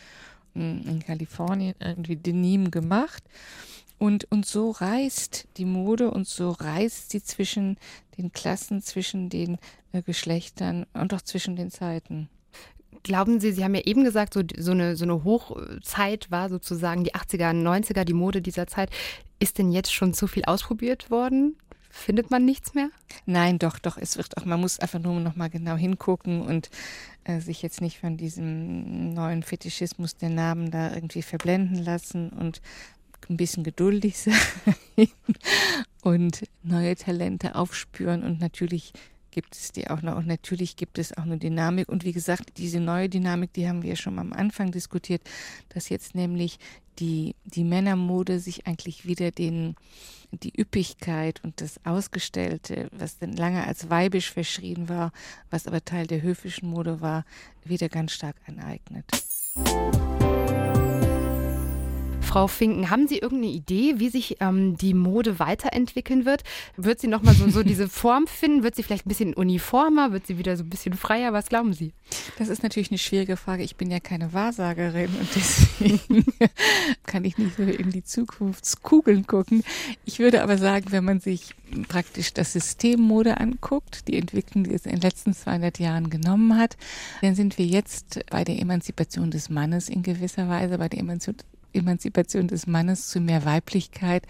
hm, 0.55 0.83
in 0.87 1.01
Kalifornien, 1.01 1.74
irgendwie 1.78 2.16
Denim 2.16 2.70
gemacht. 2.70 3.22
Und, 3.99 4.24
und 4.33 4.45
so 4.45 4.72
reist 4.72 5.47
die 5.57 5.64
Mode 5.64 6.11
und 6.11 6.26
so 6.26 6.51
reist 6.51 7.11
sie 7.11 7.22
zwischen 7.22 7.76
den 8.18 8.33
Klassen, 8.33 8.83
zwischen 8.83 9.28
den 9.28 9.59
äh, 9.93 10.03
Geschlechtern 10.03 10.87
und 10.93 11.14
auch 11.14 11.22
zwischen 11.22 11.55
den 11.55 11.70
Zeiten. 11.70 12.28
Glauben 13.05 13.39
Sie, 13.39 13.53
Sie 13.53 13.62
haben 13.62 13.76
ja 13.76 13.83
eben 13.83 14.03
gesagt, 14.03 14.35
so, 14.35 14.43
so, 14.59 14.72
eine, 14.72 14.97
so 14.97 15.05
eine 15.05 15.22
Hochzeit 15.22 16.30
war 16.33 16.49
sozusagen 16.49 17.05
die 17.05 17.14
80er, 17.14 17.53
90er, 17.53 18.05
die 18.05 18.12
Mode 18.12 18.43
dieser 18.43 18.66
Zeit. 18.66 18.91
Ist 19.39 19.59
denn 19.59 19.70
jetzt 19.70 19.93
schon 19.93 20.14
zu 20.14 20.26
viel 20.26 20.45
ausprobiert 20.45 21.11
worden? 21.11 21.57
Findet 21.95 22.30
man 22.30 22.45
nichts 22.47 22.72
mehr? 22.72 22.88
Nein, 23.26 23.59
doch, 23.59 23.78
doch. 23.78 23.99
Es 23.99 24.16
wird 24.16 24.36
auch, 24.38 24.47
man 24.47 24.61
muss 24.61 24.80
einfach 24.80 24.99
nur 24.99 25.20
noch 25.20 25.36
mal 25.36 25.51
genau 25.51 25.76
hingucken 25.76 26.40
und 26.40 26.70
äh, 27.24 27.38
sich 27.40 27.61
jetzt 27.61 27.82
nicht 27.82 27.99
von 27.99 28.16
diesem 28.16 29.12
neuen 29.12 29.43
Fetischismus 29.43 30.16
der 30.16 30.30
Namen 30.30 30.70
da 30.70 30.95
irgendwie 30.95 31.20
verblenden 31.20 31.76
lassen 31.76 32.30
und 32.30 32.62
ein 33.28 33.36
bisschen 33.36 33.62
geduldig 33.62 34.18
sein 34.97 35.09
und 36.03 36.45
neue 36.62 36.97
Talente 36.97 37.55
aufspüren 37.55 38.24
und 38.24 38.40
natürlich 38.40 38.95
gibt 39.33 39.57
es 39.57 39.72
die 39.72 39.91
auch 39.91 40.03
noch. 40.03 40.16
Und 40.16 40.28
natürlich 40.28 40.76
gibt 40.76 40.99
es 40.99 41.16
auch 41.16 41.24
eine 41.24 41.39
Dynamik. 41.39 41.89
Und 41.89 42.05
wie 42.05 42.12
gesagt, 42.12 42.59
diese 42.59 42.78
neue 42.78 43.09
Dynamik, 43.09 43.53
die 43.55 43.68
haben 43.68 43.83
wir 43.83 43.91
ja 43.91 43.97
schon 43.97 44.20
am 44.20 44.33
Anfang 44.33 44.70
diskutiert, 44.70 45.22
dass 45.70 45.89
jetzt 45.89 46.14
nämlich 46.14 46.59
die, 46.99 47.35
die 47.45 47.64
Männermode 47.64 48.39
sich 48.39 48.66
eigentlich 48.66 49.07
wieder 49.07 49.30
den, 49.30 49.74
die 50.30 50.53
Üppigkeit 50.57 51.43
und 51.43 51.61
das 51.61 51.85
Ausgestellte, 51.85 52.89
was 52.93 53.18
denn 53.18 53.33
lange 53.33 53.66
als 53.66 53.91
weibisch 53.91 54.30
verschrien 54.30 54.89
war, 54.89 55.12
was 55.51 55.66
aber 55.66 55.85
Teil 55.85 56.07
der 56.07 56.22
höfischen 56.22 56.68
Mode 56.68 57.01
war, 57.01 57.24
wieder 57.64 57.89
ganz 57.89 58.12
stark 58.12 58.37
aneignet. 58.47 59.07
Frau 62.33 62.47
Finken, 62.47 62.89
haben 62.89 63.09
Sie 63.09 63.18
irgendeine 63.18 63.53
Idee, 63.53 63.97
wie 63.99 64.09
sich 64.09 64.39
ähm, 64.41 64.78
die 64.78 64.95
Mode 64.95 65.39
weiterentwickeln 65.39 66.24
wird? 66.24 66.45
Wird 66.78 66.99
sie 66.99 67.07
nochmal 67.07 67.35
so, 67.35 67.51
so 67.51 67.62
diese 67.62 67.91
Form 67.91 68.26
finden? 68.26 68.62
Wird 68.62 68.74
sie 68.74 68.83
vielleicht 68.83 69.05
ein 69.05 69.11
bisschen 69.11 69.35
uniformer? 69.35 70.12
Wird 70.12 70.26
sie 70.26 70.39
wieder 70.39 70.57
so 70.57 70.64
ein 70.64 70.70
bisschen 70.70 70.95
freier? 70.95 71.35
Was 71.35 71.51
glauben 71.51 71.74
Sie? 71.74 71.93
Das 72.39 72.49
ist 72.49 72.62
natürlich 72.62 72.91
eine 72.91 72.97
schwierige 72.97 73.37
Frage. 73.37 73.64
Ich 73.64 73.76
bin 73.76 73.91
ja 73.91 74.01
keine 74.01 74.33
Wahrsagerin 74.33 75.11
und 75.20 75.28
deswegen 75.37 76.24
kann 77.05 77.26
ich 77.26 77.37
nicht 77.37 77.55
so 77.55 77.64
in 77.64 77.91
die 77.91 78.03
Zukunftskugeln 78.03 79.26
gucken. 79.26 79.62
Ich 80.07 80.18
würde 80.18 80.43
aber 80.43 80.57
sagen, 80.57 80.87
wenn 80.89 81.05
man 81.05 81.20
sich 81.20 81.55
praktisch 81.89 82.33
das 82.33 82.55
System 82.55 83.01
Mode 83.01 83.41
anguckt, 83.41 84.09
die 84.09 84.16
Entwicklung, 84.16 84.64
die 84.64 84.72
es 84.72 84.87
in 84.87 84.93
den 84.93 85.03
letzten 85.03 85.35
200 85.35 85.78
Jahren 85.78 86.09
genommen 86.09 86.57
hat, 86.57 86.78
dann 87.20 87.35
sind 87.35 87.59
wir 87.59 87.66
jetzt 87.66 88.20
bei 88.30 88.43
der 88.43 88.59
Emanzipation 88.59 89.30
des 89.30 89.51
Mannes 89.51 89.91
in 89.91 90.03
gewisser 90.03 90.49
Weise, 90.49 90.78
bei 90.78 90.89
der 90.89 91.01
Emanzipation 91.01 91.53
Emanzipation 91.72 92.48
des 92.48 92.66
Mannes 92.66 93.08
zu 93.08 93.20
mehr 93.20 93.44
Weiblichkeit 93.44 94.26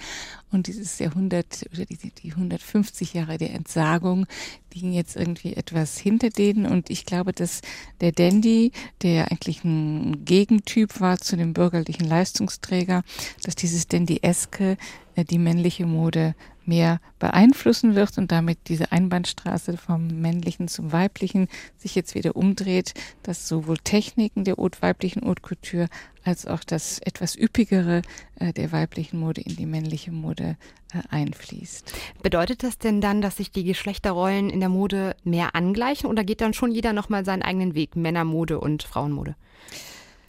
und 0.53 0.67
dieses 0.67 0.99
Jahrhundert 0.99 1.67
oder 1.73 1.85
die, 1.85 1.97
die 1.97 2.33
150 2.33 3.15
Jahre 3.15 3.39
der 3.39 3.55
Entsagung 3.55 4.27
liegen 4.75 4.93
jetzt 4.93 5.17
irgendwie 5.17 5.55
etwas 5.55 5.99
hinter 5.99 6.31
denen. 6.31 6.67
Und 6.67 6.91
ich 6.91 7.05
glaube, 7.07 7.33
dass 7.33 7.61
der 8.01 8.13
Dandy, 8.13 8.73
der 9.03 9.31
eigentlich 9.31 9.65
ein 9.65 10.25
Gegentyp 10.25 11.01
war 11.01 11.19
zu 11.19 11.37
dem 11.37 11.53
bürgerlichen 11.53 12.07
Leistungsträger, 12.07 13.03
dass 13.45 13.55
dieses 13.55 13.89
Dandy-eske 13.89 14.77
äh, 15.15 15.25
die 15.25 15.39
männliche 15.39 15.87
Mode 15.87 16.35
mehr 16.65 17.01
beeinflussen 17.19 17.95
wird 17.95 18.19
und 18.19 18.31
damit 18.31 18.59
diese 18.69 18.93
Einbahnstraße 18.93 19.77
vom 19.77 20.21
männlichen 20.21 20.69
zum 20.69 20.93
weiblichen 20.93 21.49
sich 21.77 21.95
jetzt 21.95 22.15
wieder 22.15 22.37
umdreht, 22.37 22.95
dass 23.23 23.49
sowohl 23.49 23.79
Techniken 23.79 24.45
der 24.45 24.57
weiblichen 24.59 25.27
Haute 25.27 25.43
Couture 25.43 25.89
als 26.25 26.47
auch 26.47 26.63
das 26.63 27.01
etwas 27.01 27.37
üppigere 27.37 28.03
äh, 28.37 28.53
der 28.53 28.71
weiblichen 28.73 29.19
Mode 29.19 29.41
in 29.41 29.57
die 29.57 29.67
männliche 29.67 30.13
Mode 30.13 30.42
äh, 30.43 30.55
einfließt. 31.09 31.93
Bedeutet 32.23 32.63
das 32.63 32.79
denn 32.79 33.01
dann, 33.01 33.23
dass 33.23 33.37
sich 33.37 33.51
die 33.51 33.65
Geschlechterrollen 33.65 34.51
in 34.51 34.61
der 34.61 34.69
Mode 34.69 35.17
mehr 35.25 35.55
angleichen 35.55 36.09
oder 36.09 36.25
geht 36.25 36.41
dann 36.41 36.55
schon 36.55 36.73
jeder 36.73 36.93
nochmal 36.93 37.25
seinen 37.25 37.43
eigenen 37.43 37.75
Weg, 37.75 37.97
Männermode 37.97 38.61
und 38.61 38.83
Frauenmode? 38.83 39.37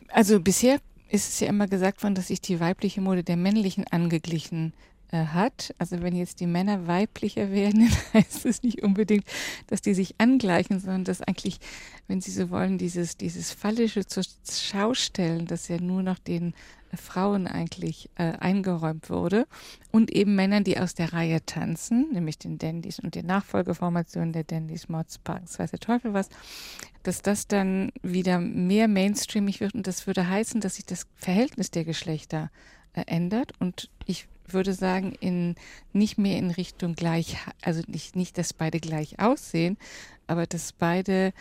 Also 0.08 0.40
bisher 0.40 0.80
ist 1.10 1.30
es 1.30 1.40
ja 1.40 1.48
immer 1.48 1.68
gesagt 1.68 2.04
worden, 2.04 2.16
dass 2.16 2.28
sich 2.28 2.42
die 2.42 2.60
weibliche 2.60 3.02
Mode 3.02 3.24
der 3.24 3.38
männlichen 3.38 3.86
angeglichen 3.88 4.74
äh, 5.14 5.28
hat. 5.28 5.76
Also 5.78 6.02
wenn 6.02 6.16
jetzt 6.16 6.40
die 6.40 6.48
Männer 6.48 6.88
weiblicher 6.88 7.52
werden, 7.52 7.90
heißt 8.14 8.46
es 8.46 8.64
nicht 8.64 8.82
unbedingt, 8.82 9.26
dass 9.68 9.82
die 9.82 9.94
sich 9.94 10.16
angleichen, 10.18 10.80
sondern 10.80 11.04
dass 11.04 11.22
eigentlich, 11.22 11.60
wenn 12.08 12.20
sie 12.20 12.32
so 12.32 12.50
wollen, 12.50 12.80
dieses, 12.80 13.16
dieses 13.16 13.52
Fallische 13.52 14.08
zur 14.08 14.24
Schau 14.50 14.96
stellen, 14.96 15.46
das 15.46 15.68
ja 15.68 15.80
nur 15.80 16.02
noch 16.02 16.18
den 16.18 16.56
Frauen 16.98 17.48
eigentlich 17.48 18.10
äh, 18.16 18.34
eingeräumt 18.34 19.10
wurde. 19.10 19.48
Und 19.92 20.12
eben 20.12 20.36
Männern, 20.36 20.64
die 20.64 20.80
aus 20.80 20.94
der 20.94 21.14
Reihe 21.14 21.46
tanzen, 21.46 22.12
nämlich 22.12 22.38
den 22.38 22.58
Dandys 22.58 23.00
und 23.00 23.16
den 23.16 23.26
Nachfolgeformationen 23.26 24.34
der 24.34 24.44
Dandys, 24.44 24.90
Mods, 24.90 25.18
Parks, 25.20 25.60
weiß 25.60 25.72
der 25.72 25.80
Teufel 25.80 26.14
was, 26.14 26.30
dass 27.04 27.22
das 27.22 27.48
dann 27.48 27.92
wieder 28.02 28.40
mehr 28.40 28.88
mainstreamig 28.88 29.60
wird. 29.60 29.76
Und 29.76 29.88
das 29.88 30.08
würde 30.08 30.28
heißen, 30.28 30.62
dass 30.62 30.76
sich 30.76 30.86
das 30.86 31.08
Verhältnis 31.16 31.72
der 31.72 31.86
Geschlechter 31.86 32.50
äh, 32.94 33.04
ändert. 33.08 33.54
Und 33.60 33.90
ich 34.06 34.28
würde 34.48 34.74
sagen, 34.74 35.14
in 35.20 35.56
nicht 35.94 36.18
mehr 36.18 36.38
in 36.38 36.52
Richtung 36.52 36.96
gleich, 36.96 37.38
also 37.62 37.82
nicht, 37.88 38.16
nicht, 38.16 38.38
dass 38.38 38.54
beide 38.54 38.80
gleich 38.80 39.20
aussehen, 39.20 39.78
aber 40.28 40.46
dass 40.46 40.74
beide 40.74 41.34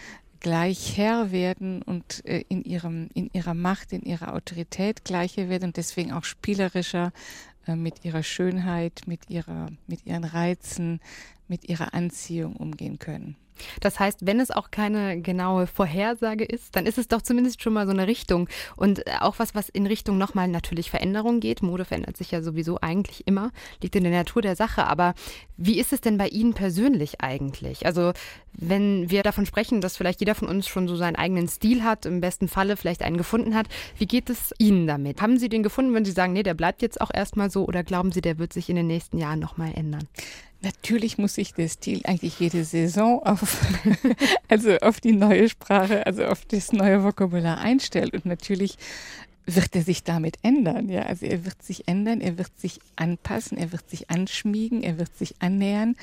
gleich 0.43 0.99
Herr 0.99 1.31
werden 1.31 1.83
und 1.83 2.25
äh, 2.27 2.45
in 2.49 2.65
ihrem, 2.65 3.09
in 3.15 3.31
ihrer 3.33 3.55
Macht, 3.55 3.93
in 3.93 4.03
ihrer 4.03 4.35
Autorität 4.35 5.05
gleicher 5.05 5.49
werden 5.49 5.67
und 5.67 5.77
deswegen 5.77 6.13
auch 6.13 6.25
spielerischer 6.25 7.13
äh, 7.67 7.77
mit 7.77 8.05
ihrer 8.05 8.25
Schönheit, 8.25 9.03
mit 9.07 9.31
ihrer, 9.31 9.69
mit 9.87 10.05
ihren 10.05 10.25
Reizen, 10.25 11.01
mit 11.47 11.69
ihrer 11.69 11.95
Anziehung 11.95 12.57
umgehen 12.57 12.99
können. 12.99 13.37
Das 13.81 13.99
heißt, 13.99 14.27
wenn 14.27 14.41
es 14.41 14.51
auch 14.51 14.71
keine 14.71 15.21
genaue 15.21 15.67
Vorhersage 15.67 16.45
ist, 16.45 16.77
dann 16.77 16.87
ist 16.87 16.99
es 16.99 17.09
doch 17.09 17.23
zumindest 17.23 17.63
schon 17.63 17.73
mal 17.73 17.87
so 17.87 17.93
eine 17.93 18.07
Richtung 18.07 18.49
und 18.77 19.07
äh, 19.07 19.13
auch 19.21 19.39
was, 19.39 19.55
was 19.55 19.69
in 19.69 19.87
Richtung 19.87 20.19
nochmal 20.19 20.49
natürlich 20.49 20.91
Veränderung 20.91 21.41
geht. 21.41 21.63
Mode 21.63 21.85
verändert 21.85 22.17
sich 22.17 22.31
ja 22.31 22.43
sowieso 22.43 22.79
eigentlich 22.81 23.27
immer, 23.27 23.51
liegt 23.83 23.97
in 23.97 24.05
der 24.05 24.13
Natur 24.13 24.43
der 24.43 24.57
Sache. 24.57 24.87
Aber 24.87 25.15
wie 25.57 25.79
ist 25.79 25.93
es 25.93 26.01
denn 26.01 26.19
bei 26.19 26.29
Ihnen 26.29 26.55
persönlich 26.55 27.21
eigentlich? 27.21 27.87
Also 27.87 28.13
wenn 28.53 29.11
wir 29.11 29.23
davon 29.23 29.47
sprechen, 29.47 29.81
dass 29.81 29.97
vielleicht 29.97 30.21
jeder 30.21 30.35
von 30.35 30.49
uns 30.49 30.69
schon 30.69 30.89
so 30.89 30.97
seinen 30.97 31.17
eigenen 31.17 31.49
Stil 31.49 31.85
hat, 31.85 32.07
im 32.07 32.21
besten 32.21 32.49
Falle 32.49 32.77
vielleicht 32.77 33.03
einen 33.03 33.17
gefunden 33.17 33.55
hat, 33.55 33.69
wie 33.97 34.07
geht 34.07 34.31
es 34.31 34.53
Ihnen 34.59 34.87
damit? 34.87 35.23
Haben 35.23 35.39
Sie 35.39 35.49
den 35.49 35.63
gefunden, 35.63 35.95
wenn 35.95 36.05
Sie 36.05 36.13
sagen, 36.13 36.33
nee, 36.33 36.43
der 36.43 36.55
bleibt 36.55 36.83
jetzt 36.83 37.01
auch 37.01 37.11
erstmal 37.13 37.51
so 37.51 37.65
oder 37.65 37.83
glauben 37.83 38.13
Sie, 38.13 38.21
der 38.21 38.39
wird 38.39 38.53
sich 38.53 38.69
in 38.69 38.77
den 38.77 38.87
nächsten 38.87 39.19
Jahren 39.19 39.39
nochmal 39.39 39.73
ändern? 39.75 40.09
Natürlich 40.63 41.19
muss 41.19 41.35
sich 41.35 41.55
der 41.55 41.69
Stil 41.69 42.03
eigentlich 42.05 42.39
jede 42.39 42.65
Saison 42.65 43.21
auf, 43.25 43.61
also 44.49 44.77
auf 44.79 45.01
die 45.01 45.13
neue 45.13 45.49
Sprache, 45.49 46.07
also 46.07 46.25
auf 46.25 46.45
das 46.45 46.73
neue 46.73 47.03
Vokabular 47.03 47.59
einstellen. 47.59 48.11
Und 48.11 48.27
natürlich 48.27 48.79
wird 49.45 49.75
er 49.75 49.83
sich 49.83 50.05
damit 50.05 50.37
ändern. 50.43 50.89
Ja, 50.89 51.03
also 51.03 51.27
er 51.27 51.45
wird 51.45 51.63
sich 51.63 51.89
ändern, 51.89 52.21
er 52.21 52.39
wird 52.39 52.57
sich 52.59 52.79
anpassen, 52.97 53.59
er 53.59 53.73
wird 53.73 53.89
sich 53.91 54.09
anschmiegen, 54.11 54.83
er 54.83 54.99
wird 54.99 55.17
sich 55.17 55.35
annähern 55.41 55.97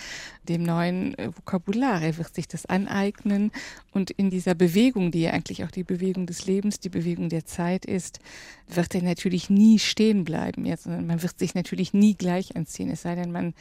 dem 0.43 0.64
neuen 0.64 1.16
Vokabular, 1.18 2.01
er 2.01 2.18
wird 2.18 2.36
sich 2.36 2.47
das 2.47 2.66
aneignen 2.66 3.51
und 3.91 4.12
in 4.12 4.30
dieser 4.30 4.55
Bewegung, 4.55 5.12
die 5.12 5.22
ja 5.22 5.32
eigentlich 5.32 5.64
auch 5.64 5.72
die 5.72 5.84
Bewegung 5.84 6.26
des 6.26 6.45
Lebens, 6.47 6.80
die 6.80 6.89
Bewegung 6.89 7.30
der 7.30 7.45
Zeit 7.45 7.86
ist, 7.86 8.20
wird 8.68 8.93
er 8.93 9.03
natürlich 9.03 9.49
nie 9.49 9.80
stehen 9.80 10.26
bleiben, 10.26 10.66
ja, 10.66 10.76
sondern 10.76 11.07
man 11.07 11.22
wird 11.22 11.39
sich 11.39 11.55
natürlich 11.55 11.93
nie 11.93 12.16
gleich 12.16 12.55
anziehen, 12.55 12.89
es 12.89 13.03
sei 13.03 13.16
denn, 13.16 13.32
man 13.32 13.53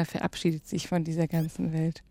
er 0.00 0.06
verabschiedet 0.06 0.66
sich 0.66 0.88
von 0.88 1.04
dieser 1.04 1.28
ganzen 1.28 1.72
Welt. 1.72 2.02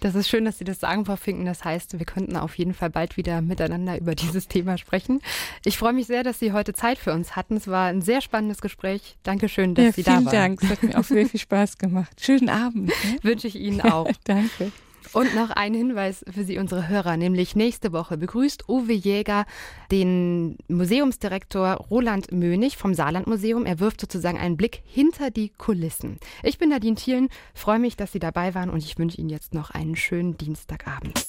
Das 0.00 0.14
ist 0.14 0.28
schön, 0.28 0.44
dass 0.44 0.58
Sie 0.58 0.64
das 0.64 0.80
sagen, 0.80 1.04
Frau 1.04 1.16
Finken. 1.16 1.44
Das 1.44 1.64
heißt, 1.64 1.98
wir 1.98 2.06
könnten 2.06 2.36
auf 2.36 2.56
jeden 2.56 2.74
Fall 2.74 2.90
bald 2.90 3.16
wieder 3.16 3.42
miteinander 3.42 3.98
über 3.98 4.14
dieses 4.14 4.48
Thema 4.48 4.78
sprechen. 4.78 5.20
Ich 5.64 5.76
freue 5.76 5.92
mich 5.92 6.06
sehr, 6.06 6.22
dass 6.22 6.38
Sie 6.38 6.52
heute 6.52 6.72
Zeit 6.72 6.98
für 6.98 7.12
uns 7.12 7.36
hatten. 7.36 7.56
Es 7.56 7.68
war 7.68 7.88
ein 7.88 8.02
sehr 8.02 8.20
spannendes 8.20 8.60
Gespräch. 8.60 9.18
Dankeschön, 9.22 9.74
dass 9.74 9.84
ja, 9.86 9.92
Sie 9.92 10.02
da 10.02 10.12
waren. 10.12 10.18
Vielen 10.20 10.32
Dank. 10.32 10.62
Es 10.62 10.70
hat 10.70 10.82
mir 10.82 10.98
auch 10.98 11.04
sehr 11.04 11.26
viel 11.26 11.40
Spaß 11.40 11.78
gemacht. 11.78 12.20
Schönen 12.20 12.48
Abend. 12.48 12.86
Ne? 12.86 12.94
Wünsche 13.22 13.48
ich 13.48 13.56
Ihnen 13.56 13.80
auch. 13.80 14.10
Danke. 14.24 14.72
Und 15.12 15.34
noch 15.34 15.50
ein 15.50 15.74
Hinweis 15.74 16.24
für 16.30 16.44
Sie, 16.44 16.58
unsere 16.58 16.88
Hörer, 16.88 17.16
nämlich 17.16 17.56
nächste 17.56 17.92
Woche 17.92 18.16
begrüßt 18.16 18.68
Uwe 18.68 18.92
Jäger 18.92 19.46
den 19.90 20.56
Museumsdirektor 20.68 21.86
Roland 21.90 22.32
Mönig 22.32 22.76
vom 22.76 22.94
Saarlandmuseum. 22.94 23.66
Er 23.66 23.80
wirft 23.80 24.00
sozusagen 24.00 24.38
einen 24.38 24.56
Blick 24.56 24.82
hinter 24.84 25.30
die 25.30 25.50
Kulissen. 25.50 26.18
Ich 26.42 26.58
bin 26.58 26.70
Nadine 26.70 26.96
Thielen, 26.96 27.28
freue 27.54 27.78
mich, 27.78 27.96
dass 27.96 28.12
Sie 28.12 28.18
dabei 28.18 28.54
waren 28.54 28.70
und 28.70 28.84
ich 28.84 28.98
wünsche 28.98 29.18
Ihnen 29.18 29.30
jetzt 29.30 29.54
noch 29.54 29.70
einen 29.70 29.96
schönen 29.96 30.36
Dienstagabend. 30.36 31.26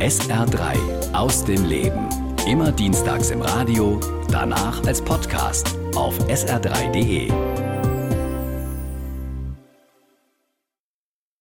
SR3 0.00 1.12
aus 1.12 1.44
dem 1.44 1.64
Leben. 1.64 2.08
Immer 2.46 2.72
dienstags 2.72 3.30
im 3.30 3.40
Radio, 3.40 3.98
danach 4.30 4.84
als 4.84 5.00
Podcast 5.00 5.78
auf 5.94 6.18
sr3.de. 6.28 7.73